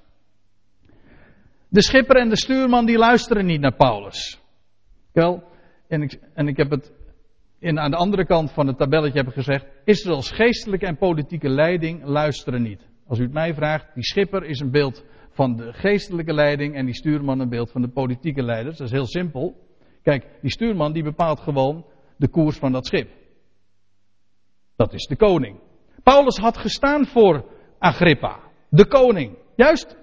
De 1.73 1.81
schipper 1.81 2.15
en 2.15 2.29
de 2.29 2.37
stuurman 2.37 2.85
die 2.85 2.97
luisteren 2.97 3.45
niet 3.45 3.61
naar 3.61 3.75
Paulus. 3.75 4.41
Wel, 5.11 5.43
en 5.87 6.01
ik, 6.01 6.19
en 6.33 6.47
ik 6.47 6.57
heb 6.57 6.69
het 6.69 6.93
in, 7.59 7.79
aan 7.79 7.91
de 7.91 7.97
andere 7.97 8.25
kant 8.25 8.51
van 8.51 8.67
het 8.67 8.77
tabelletje 8.77 9.19
heb 9.19 9.27
gezegd, 9.27 9.65
Israëls 9.83 10.31
geestelijke 10.31 10.85
en 10.85 10.97
politieke 10.97 11.49
leiding 11.49 12.03
luisteren 12.03 12.61
niet. 12.61 12.87
Als 13.07 13.19
u 13.19 13.23
het 13.23 13.33
mij 13.33 13.53
vraagt, 13.53 13.93
die 13.93 14.03
schipper 14.03 14.43
is 14.43 14.59
een 14.59 14.71
beeld 14.71 15.03
van 15.31 15.55
de 15.55 15.73
geestelijke 15.73 16.33
leiding 16.33 16.75
en 16.75 16.85
die 16.85 16.95
stuurman 16.95 17.39
een 17.39 17.49
beeld 17.49 17.71
van 17.71 17.81
de 17.81 17.89
politieke 17.89 18.43
leiders. 18.43 18.77
Dat 18.77 18.87
is 18.87 18.93
heel 18.93 19.07
simpel. 19.07 19.55
Kijk, 20.03 20.25
die 20.41 20.51
stuurman 20.51 20.93
die 20.93 21.03
bepaalt 21.03 21.39
gewoon 21.39 21.85
de 22.17 22.27
koers 22.27 22.57
van 22.57 22.71
dat 22.71 22.85
schip. 22.85 23.09
Dat 24.75 24.93
is 24.93 25.05
de 25.05 25.15
koning. 25.15 25.59
Paulus 26.03 26.37
had 26.37 26.57
gestaan 26.57 27.05
voor 27.05 27.45
Agrippa, 27.77 28.39
de 28.69 28.87
koning. 28.87 29.37
Juist 29.55 29.97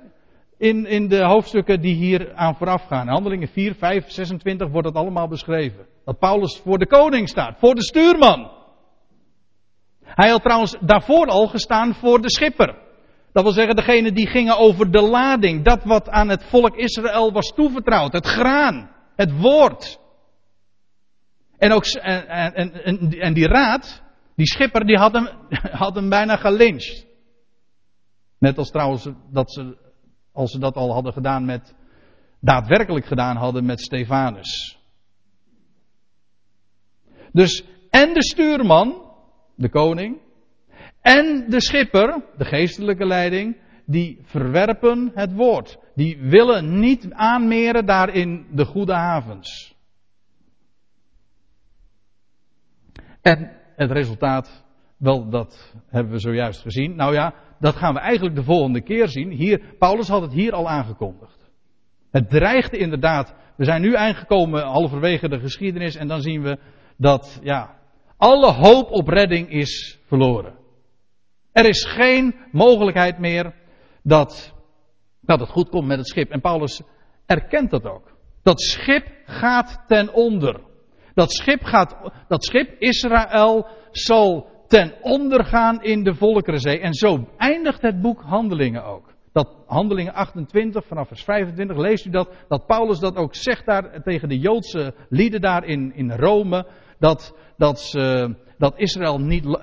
in, 0.60 0.86
in 0.86 1.08
de 1.08 1.24
hoofdstukken 1.24 1.80
die 1.80 1.94
hier 1.94 2.34
aan 2.34 2.56
vooraf 2.56 2.86
gaan. 2.86 3.08
Handelingen 3.08 3.48
4, 3.48 3.74
5, 3.74 4.10
26 4.10 4.68
wordt 4.68 4.86
dat 4.86 4.96
allemaal 4.96 5.28
beschreven. 5.28 5.86
Dat 6.04 6.18
Paulus 6.18 6.60
voor 6.64 6.78
de 6.78 6.86
koning 6.86 7.28
staat, 7.28 7.58
voor 7.58 7.74
de 7.74 7.82
stuurman. 7.82 8.50
Hij 10.02 10.30
had 10.30 10.42
trouwens 10.42 10.76
daarvoor 10.80 11.26
al 11.26 11.46
gestaan 11.46 11.94
voor 11.94 12.20
de 12.20 12.30
schipper. 12.30 12.78
Dat 13.32 13.42
wil 13.42 13.52
zeggen, 13.52 13.76
degene 13.76 14.12
die 14.12 14.28
gingen 14.28 14.58
over 14.58 14.90
de 14.90 15.00
lading. 15.00 15.64
Dat 15.64 15.84
wat 15.84 16.08
aan 16.08 16.28
het 16.28 16.44
volk 16.44 16.76
Israël 16.76 17.32
was 17.32 17.52
toevertrouwd. 17.54 18.12
Het 18.12 18.26
graan. 18.26 18.90
Het 19.16 19.40
woord. 19.40 19.98
En, 21.58 21.72
ook, 21.72 21.84
en, 21.84 22.54
en, 22.54 23.10
en, 23.20 23.34
die 23.34 23.46
raad, 23.46 24.02
die 24.36 24.46
schipper, 24.46 24.86
die 24.86 24.96
had 24.96 25.12
hem, 25.12 25.28
had 25.84 25.94
hem 25.94 26.08
bijna 26.08 26.36
gelyncht. 26.36 27.06
Net 28.38 28.58
als 28.58 28.70
trouwens 28.70 29.08
dat 29.30 29.52
ze 29.52 29.89
als 30.32 30.50
ze 30.50 30.58
dat 30.58 30.76
al 30.76 30.92
hadden 30.92 31.12
gedaan 31.12 31.44
met, 31.44 31.74
daadwerkelijk 32.40 33.06
gedaan 33.06 33.36
hadden 33.36 33.64
met 33.64 33.80
Stefanus. 33.80 34.78
Dus, 37.32 37.64
en 37.90 38.14
de 38.14 38.22
stuurman, 38.22 39.02
de 39.54 39.68
koning, 39.68 40.20
en 41.00 41.44
de 41.48 41.60
schipper, 41.60 42.24
de 42.36 42.44
geestelijke 42.44 43.06
leiding, 43.06 43.56
die 43.86 44.18
verwerpen 44.22 45.10
het 45.14 45.32
woord. 45.32 45.78
Die 45.94 46.18
willen 46.18 46.80
niet 46.80 47.12
aanmeren 47.12 47.86
daarin 47.86 48.46
de 48.50 48.64
goede 48.64 48.94
havens. 48.94 49.74
En 53.20 53.56
het 53.76 53.90
resultaat, 53.90 54.64
wel 54.96 55.30
dat 55.30 55.74
hebben 55.86 56.12
we 56.12 56.18
zojuist 56.18 56.60
gezien. 56.60 56.96
Nou 56.96 57.14
ja, 57.14 57.34
dat 57.60 57.76
gaan 57.76 57.94
we 57.94 58.00
eigenlijk 58.00 58.36
de 58.36 58.44
volgende 58.44 58.80
keer 58.80 59.08
zien. 59.08 59.30
Hier, 59.30 59.74
Paulus 59.78 60.08
had 60.08 60.22
het 60.22 60.32
hier 60.32 60.52
al 60.52 60.68
aangekondigd. 60.68 61.50
Het 62.10 62.30
dreigde 62.30 62.76
inderdaad. 62.76 63.34
We 63.56 63.64
zijn 63.64 63.82
nu 63.82 63.96
aangekomen 63.96 64.62
halverwege 64.62 65.28
de 65.28 65.38
geschiedenis 65.38 65.96
en 65.96 66.08
dan 66.08 66.20
zien 66.20 66.42
we 66.42 66.58
dat, 66.96 67.40
ja, 67.42 67.78
alle 68.16 68.52
hoop 68.52 68.90
op 68.90 69.08
redding 69.08 69.50
is 69.50 69.98
verloren. 70.06 70.54
Er 71.52 71.64
is 71.64 71.84
geen 71.84 72.34
mogelijkheid 72.52 73.18
meer 73.18 73.54
dat, 74.02 74.54
dat 75.20 75.40
het 75.40 75.48
goed 75.48 75.68
komt 75.68 75.86
met 75.86 75.98
het 75.98 76.08
schip. 76.08 76.30
En 76.30 76.40
Paulus 76.40 76.82
erkent 77.26 77.70
dat 77.70 77.84
ook. 77.84 78.16
Dat 78.42 78.60
schip 78.60 79.06
gaat 79.24 79.84
ten 79.86 80.12
onder. 80.12 80.60
Dat 81.14 81.32
schip 81.32 81.62
gaat, 81.62 82.12
dat 82.28 82.44
schip 82.44 82.76
Israël 82.78 83.66
zal 83.90 84.48
ten 84.70 84.94
ondergaan 85.00 85.82
in 85.82 86.02
de 86.04 86.14
Volkerenzee. 86.14 86.80
En 86.80 86.94
zo 86.94 87.28
eindigt 87.36 87.82
het 87.82 88.00
boek 88.00 88.22
Handelingen 88.22 88.84
ook. 88.84 89.12
Dat 89.32 89.56
Handelingen 89.66 90.12
28 90.12 90.86
vanaf 90.86 91.08
vers 91.08 91.22
25 91.22 91.76
leest 91.76 92.06
u 92.06 92.10
dat, 92.10 92.28
dat 92.48 92.66
Paulus 92.66 92.98
dat 92.98 93.16
ook 93.16 93.34
zegt 93.34 93.66
daar 93.66 94.02
tegen 94.02 94.28
de 94.28 94.38
Joodse 94.38 94.94
lieden 95.08 95.40
daar 95.40 95.64
in, 95.64 95.94
in 95.94 96.12
Rome, 96.12 96.66
dat, 96.98 97.36
dat, 97.56 97.80
ze, 97.80 98.34
dat 98.58 98.72
Israël 98.76 99.18
niet, 99.18 99.58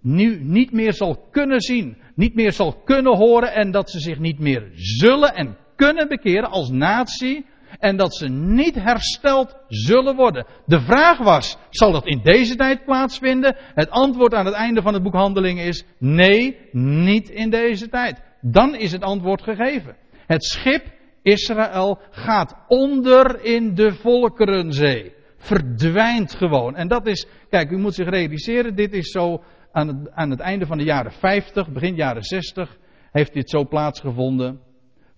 nu 0.00 0.44
niet 0.44 0.72
meer 0.72 0.92
zal 0.92 1.26
kunnen 1.30 1.60
zien, 1.60 1.96
niet 2.14 2.34
meer 2.34 2.52
zal 2.52 2.72
kunnen 2.84 3.16
horen 3.16 3.52
en 3.52 3.70
dat 3.70 3.90
ze 3.90 4.00
zich 4.00 4.18
niet 4.18 4.38
meer 4.38 4.70
zullen 4.72 5.34
en 5.34 5.56
kunnen 5.76 6.08
bekeren 6.08 6.50
als 6.50 6.70
natie 6.70 7.46
en 7.78 7.96
dat 7.96 8.16
ze 8.16 8.28
niet 8.28 8.74
hersteld 8.74 9.56
zullen 9.68 10.16
worden. 10.16 10.46
De 10.66 10.80
vraag 10.80 11.18
was, 11.18 11.56
zal 11.70 11.92
dat 11.92 12.06
in 12.06 12.20
deze 12.22 12.56
tijd 12.56 12.84
plaatsvinden? 12.84 13.56
Het 13.74 13.90
antwoord 13.90 14.34
aan 14.34 14.46
het 14.46 14.54
einde 14.54 14.82
van 14.82 14.94
het 14.94 15.02
boek 15.02 15.14
Handelingen 15.14 15.64
is, 15.64 15.84
nee, 15.98 16.56
niet 16.72 17.28
in 17.28 17.50
deze 17.50 17.88
tijd. 17.88 18.22
Dan 18.40 18.74
is 18.74 18.92
het 18.92 19.02
antwoord 19.02 19.42
gegeven. 19.42 19.96
Het 20.26 20.44
schip 20.44 20.84
Israël 21.22 21.98
gaat 22.10 22.54
onder 22.68 23.44
in 23.44 23.74
de 23.74 23.92
Volkerenzee. 23.92 25.12
Verdwijnt 25.36 26.34
gewoon. 26.34 26.76
En 26.76 26.88
dat 26.88 27.06
is, 27.06 27.26
kijk, 27.50 27.70
u 27.70 27.76
moet 27.76 27.94
zich 27.94 28.08
realiseren, 28.08 28.74
dit 28.74 28.92
is 28.92 29.10
zo 29.10 29.42
aan 29.72 30.08
aan 30.14 30.30
het 30.30 30.40
einde 30.40 30.66
van 30.66 30.78
de 30.78 30.84
jaren 30.84 31.12
50, 31.12 31.72
begin 31.72 31.94
jaren 31.94 32.22
60, 32.22 32.76
heeft 33.10 33.32
dit 33.32 33.50
zo 33.50 33.64
plaatsgevonden 33.64 34.60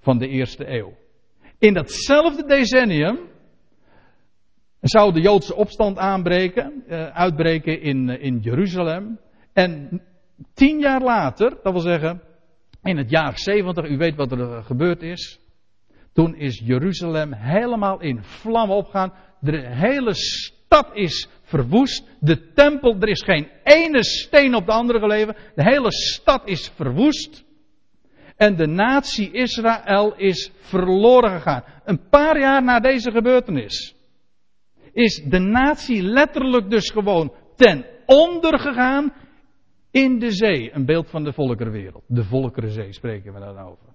van 0.00 0.18
de 0.18 0.28
eerste 0.28 0.68
eeuw. 0.68 0.99
In 1.60 1.74
datzelfde 1.74 2.44
decennium 2.44 3.18
zou 4.80 5.12
de 5.12 5.20
Joodse 5.20 5.54
opstand 5.54 5.98
aanbreken, 5.98 6.84
uh, 6.88 7.06
uitbreken 7.06 7.80
in, 7.80 8.08
uh, 8.08 8.22
in 8.22 8.38
Jeruzalem. 8.38 9.18
En 9.52 10.02
tien 10.54 10.78
jaar 10.78 11.02
later, 11.02 11.58
dat 11.62 11.72
wil 11.72 11.82
zeggen 11.82 12.22
in 12.82 12.96
het 12.96 13.10
jaar 13.10 13.38
70, 13.38 13.88
u 13.88 13.96
weet 13.96 14.16
wat 14.16 14.32
er 14.32 14.38
uh, 14.38 14.64
gebeurd 14.64 15.02
is. 15.02 15.40
Toen 16.12 16.36
is 16.36 16.62
Jeruzalem 16.64 17.32
helemaal 17.32 18.00
in 18.00 18.22
vlammen 18.22 18.76
opgegaan. 18.76 19.12
De 19.40 19.66
hele 19.66 20.14
stad 20.14 20.90
is 20.92 21.28
verwoest. 21.42 22.04
De 22.20 22.52
tempel, 22.52 22.96
er 23.00 23.08
is 23.08 23.22
geen 23.22 23.48
ene 23.64 24.04
steen 24.04 24.54
op 24.54 24.66
de 24.66 24.72
andere 24.72 24.98
geleverd. 24.98 25.38
De 25.54 25.62
hele 25.62 25.92
stad 25.92 26.42
is 26.48 26.68
verwoest. 26.68 27.44
En 28.40 28.56
de 28.56 28.66
natie 28.66 29.30
Israël 29.30 30.14
is 30.16 30.50
verloren 30.60 31.30
gegaan. 31.30 31.64
Een 31.84 32.08
paar 32.08 32.38
jaar 32.38 32.62
na 32.62 32.80
deze 32.80 33.10
gebeurtenis 33.10 33.96
is 34.92 35.22
de 35.24 35.38
natie 35.38 36.02
letterlijk 36.02 36.70
dus 36.70 36.90
gewoon 36.90 37.32
ten 37.56 37.84
onder 38.06 38.58
gegaan 38.58 39.12
in 39.90 40.18
de 40.18 40.30
zee. 40.30 40.74
Een 40.74 40.84
beeld 40.84 41.10
van 41.10 41.24
de 41.24 41.32
volkerenwereld. 41.32 42.04
De 42.06 42.24
volkerenzee 42.24 42.92
spreken 42.92 43.32
we 43.32 43.40
dan 43.40 43.58
over. 43.58 43.86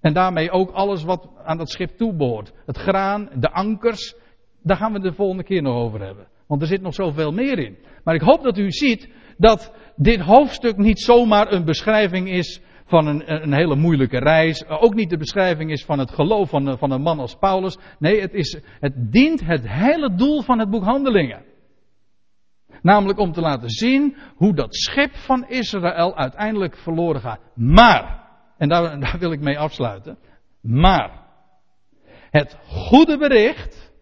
En 0.00 0.12
daarmee 0.12 0.50
ook 0.50 0.70
alles 0.70 1.02
wat 1.02 1.28
aan 1.44 1.58
dat 1.58 1.70
schip 1.70 1.96
toebehoort. 1.96 2.52
Het 2.66 2.76
graan, 2.76 3.30
de 3.34 3.50
ankers. 3.50 4.14
daar 4.62 4.76
gaan 4.76 4.92
we 4.92 5.00
de 5.00 5.12
volgende 5.12 5.44
keer 5.44 5.62
nog 5.62 5.76
over 5.76 6.00
hebben. 6.00 6.26
Want 6.46 6.62
er 6.62 6.68
zit 6.68 6.82
nog 6.82 6.94
zoveel 6.94 7.32
meer 7.32 7.58
in. 7.58 7.78
Maar 8.04 8.14
ik 8.14 8.22
hoop 8.22 8.42
dat 8.42 8.58
u 8.58 8.70
ziet 8.70 9.08
dat 9.36 9.74
dit 9.96 10.20
hoofdstuk 10.20 10.76
niet 10.76 11.00
zomaar 11.00 11.52
een 11.52 11.64
beschrijving 11.64 12.30
is 12.30 12.60
van 12.94 13.06
een, 13.06 13.42
een 13.42 13.52
hele 13.52 13.76
moeilijke 13.76 14.18
reis. 14.18 14.66
Ook 14.68 14.94
niet 14.94 15.10
de 15.10 15.16
beschrijving 15.16 15.70
is 15.70 15.84
van 15.84 15.98
het 15.98 16.10
geloof 16.10 16.48
van, 16.48 16.78
van 16.78 16.90
een 16.90 17.02
man 17.02 17.18
als 17.18 17.36
Paulus. 17.36 17.78
Nee, 17.98 18.20
het, 18.20 18.34
is, 18.34 18.58
het 18.80 19.12
dient 19.12 19.46
het 19.46 19.68
hele 19.68 20.14
doel 20.14 20.42
van 20.42 20.58
het 20.58 20.70
boek 20.70 20.84
Handelingen. 20.84 21.44
Namelijk 22.82 23.18
om 23.18 23.32
te 23.32 23.40
laten 23.40 23.70
zien 23.70 24.16
hoe 24.36 24.54
dat 24.54 24.74
schip 24.76 25.14
van 25.14 25.48
Israël 25.48 26.16
uiteindelijk 26.16 26.76
verloren 26.76 27.20
gaat. 27.20 27.40
Maar, 27.54 28.28
en 28.58 28.68
daar, 28.68 29.00
daar 29.00 29.16
wil 29.18 29.32
ik 29.32 29.40
mee 29.40 29.58
afsluiten. 29.58 30.18
Maar, 30.60 31.10
het 32.30 32.58
goede 32.66 33.18
bericht 33.18 33.92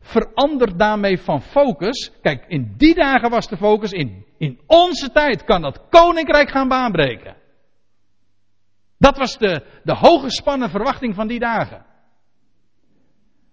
verandert 0.00 0.78
daarmee 0.78 1.18
van 1.18 1.42
focus. 1.42 2.12
Kijk, 2.22 2.44
in 2.48 2.74
die 2.76 2.94
dagen 2.94 3.30
was 3.30 3.48
de 3.48 3.56
focus, 3.56 3.92
in, 3.92 4.24
in 4.38 4.60
onze 4.66 5.10
tijd 5.10 5.44
kan 5.44 5.62
dat 5.62 5.88
koninkrijk 5.88 6.50
gaan 6.50 6.68
baanbreken. 6.68 7.42
Dat 8.98 9.16
was 9.16 9.38
de, 9.38 9.62
de 9.82 9.94
hoge 9.94 10.68
verwachting 10.68 11.14
van 11.14 11.26
die 11.26 11.38
dagen. 11.38 11.84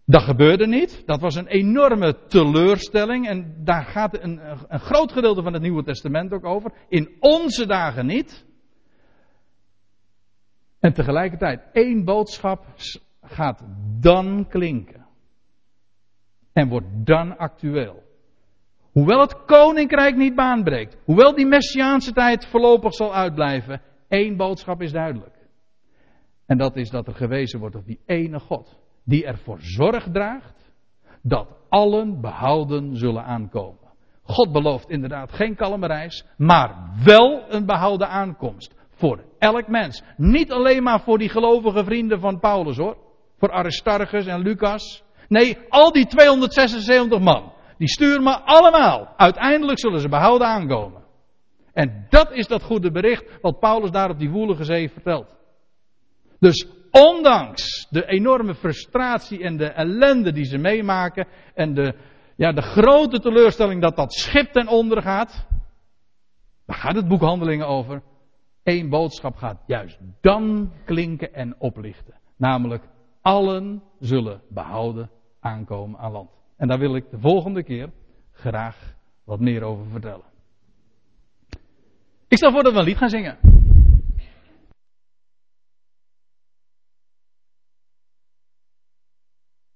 Dat 0.06 0.22
gebeurde 0.22 0.68
niet. 0.68 1.04
Dat 1.06 1.22
was 1.22 1.36
een 1.36 1.48
enorme 1.48 2.26
teleurstelling. 2.28 3.28
En 3.28 3.56
daar 3.64 3.84
gaat 3.84 4.24
een, 4.24 4.40
een 4.68 4.80
groot 4.80 5.12
gedeelte 5.12 5.42
van 5.42 5.54
het 5.54 5.62
Nieuwe 5.62 5.84
Testament 5.84 6.34
ook 6.34 6.46
over. 6.46 6.72
In 6.90 7.16
onze 7.20 7.66
dagen 7.66 8.06
niet. 8.06 8.46
En 10.80 10.94
tegelijkertijd, 10.94 11.62
één 11.72 12.06
boodschap 12.06 12.66
gaat 13.22 13.64
dan 14.00 14.48
klinken. 14.50 15.06
En 16.54 16.70
wordt 16.70 16.88
dan 17.06 17.38
actueel. 17.38 18.04
Hoewel 18.92 19.20
het 19.20 19.46
koninkrijk 19.46 20.16
niet 20.16 20.36
baanbreekt. 20.36 20.98
Hoewel 21.06 21.36
die 21.36 21.46
messiaanse 21.46 22.12
tijd 22.14 22.46
voorlopig 22.46 22.94
zal 22.94 23.16
uitblijven. 23.16 23.82
Één 24.12 24.38
boodschap 24.38 24.82
is 24.82 24.92
duidelijk. 24.92 25.36
En 26.46 26.58
dat 26.58 26.76
is 26.76 26.90
dat 26.90 27.08
er 27.08 27.14
gewezen 27.14 27.60
wordt 27.60 27.76
op 27.76 27.86
die 27.86 28.00
ene 28.06 28.40
God. 28.40 28.80
Die 29.04 29.26
ervoor 29.26 29.58
zorg 29.62 30.08
draagt 30.12 30.74
dat 31.22 31.48
allen 31.70 32.22
behouden 32.22 32.96
zullen 32.96 33.24
aankomen. 33.24 33.90
God 34.24 34.52
belooft 34.52 34.90
inderdaad 34.90 35.32
geen 35.32 35.56
kalme 35.56 36.18
maar 36.38 36.92
wel 37.04 37.44
een 37.48 37.66
behouden 37.66 38.10
aankomst. 38.10 38.76
Voor 38.90 39.24
elk 39.40 39.68
mens. 39.68 40.04
Niet 40.18 40.52
alleen 40.52 40.84
maar 40.84 41.02
voor 41.02 41.18
die 41.18 41.30
gelovige 41.30 41.84
vrienden 41.84 42.20
van 42.20 42.40
Paulus 42.40 42.78
hoor. 42.78 42.98
Voor 43.38 43.52
Aristarchus 43.52 44.26
en 44.26 44.42
Lucas. 44.42 45.04
Nee, 45.28 45.58
al 45.70 45.92
die 45.92 46.06
276 46.06 47.20
man. 47.20 47.54
Die 47.78 47.90
sturen 47.90 48.24
me 48.24 48.40
allemaal. 48.40 49.14
Uiteindelijk 49.18 49.80
zullen 49.80 50.00
ze 50.00 50.10
behouden 50.10 50.48
aankomen. 50.48 51.01
En 51.74 52.06
dat 52.10 52.32
is 52.32 52.48
dat 52.48 52.64
goede 52.64 52.92
bericht 52.92 53.42
wat 53.42 53.60
Paulus 53.60 53.92
daar 53.92 54.10
op 54.10 54.20
die 54.20 54.30
woelige 54.30 54.64
zee 54.64 54.90
vertelt. 54.90 55.36
Dus 56.40 56.68
ondanks 56.92 57.88
de 57.90 58.06
enorme 58.06 58.56
frustratie 58.56 59.44
en 59.44 59.58
de 59.58 59.68
ellende 59.68 60.32
die 60.32 60.46
ze 60.46 60.58
meemaken 60.58 61.28
en 61.54 61.74
de, 61.74 61.96
ja, 62.36 62.52
de 62.52 62.62
grote 62.62 63.20
teleurstelling 63.20 63.82
dat 63.82 63.96
dat 63.96 64.14
schip 64.14 64.52
ten 64.52 64.68
onder 64.68 65.02
gaat, 65.02 65.48
daar 66.66 66.78
gaat 66.78 66.96
het 66.96 67.08
boek 67.08 67.22
Handelingen 67.22 67.68
over. 67.68 68.02
Eén 68.64 68.90
boodschap 68.90 69.36
gaat 69.36 69.64
juist 69.66 70.00
dan 70.22 70.72
klinken 70.86 71.34
en 71.34 71.56
oplichten. 71.60 72.14
Namelijk, 72.38 72.84
allen 73.22 73.84
zullen 74.00 74.42
behouden 74.50 75.10
aankomen 75.40 76.00
aan 76.00 76.12
land. 76.12 76.30
En 76.58 76.68
daar 76.68 76.80
wil 76.80 76.96
ik 76.96 77.10
de 77.10 77.20
volgende 77.20 77.64
keer 77.64 77.90
graag 78.32 78.96
wat 79.24 79.40
meer 79.40 79.64
over 79.64 79.86
vertellen. 79.86 80.31
Ik 82.32 82.38
stel 82.38 82.52
voor 82.52 82.64
dat 82.64 82.74
we 82.74 82.80
een 82.80 82.86
lied 82.86 82.98
gaan 82.98 83.10
zingen. 83.10 83.51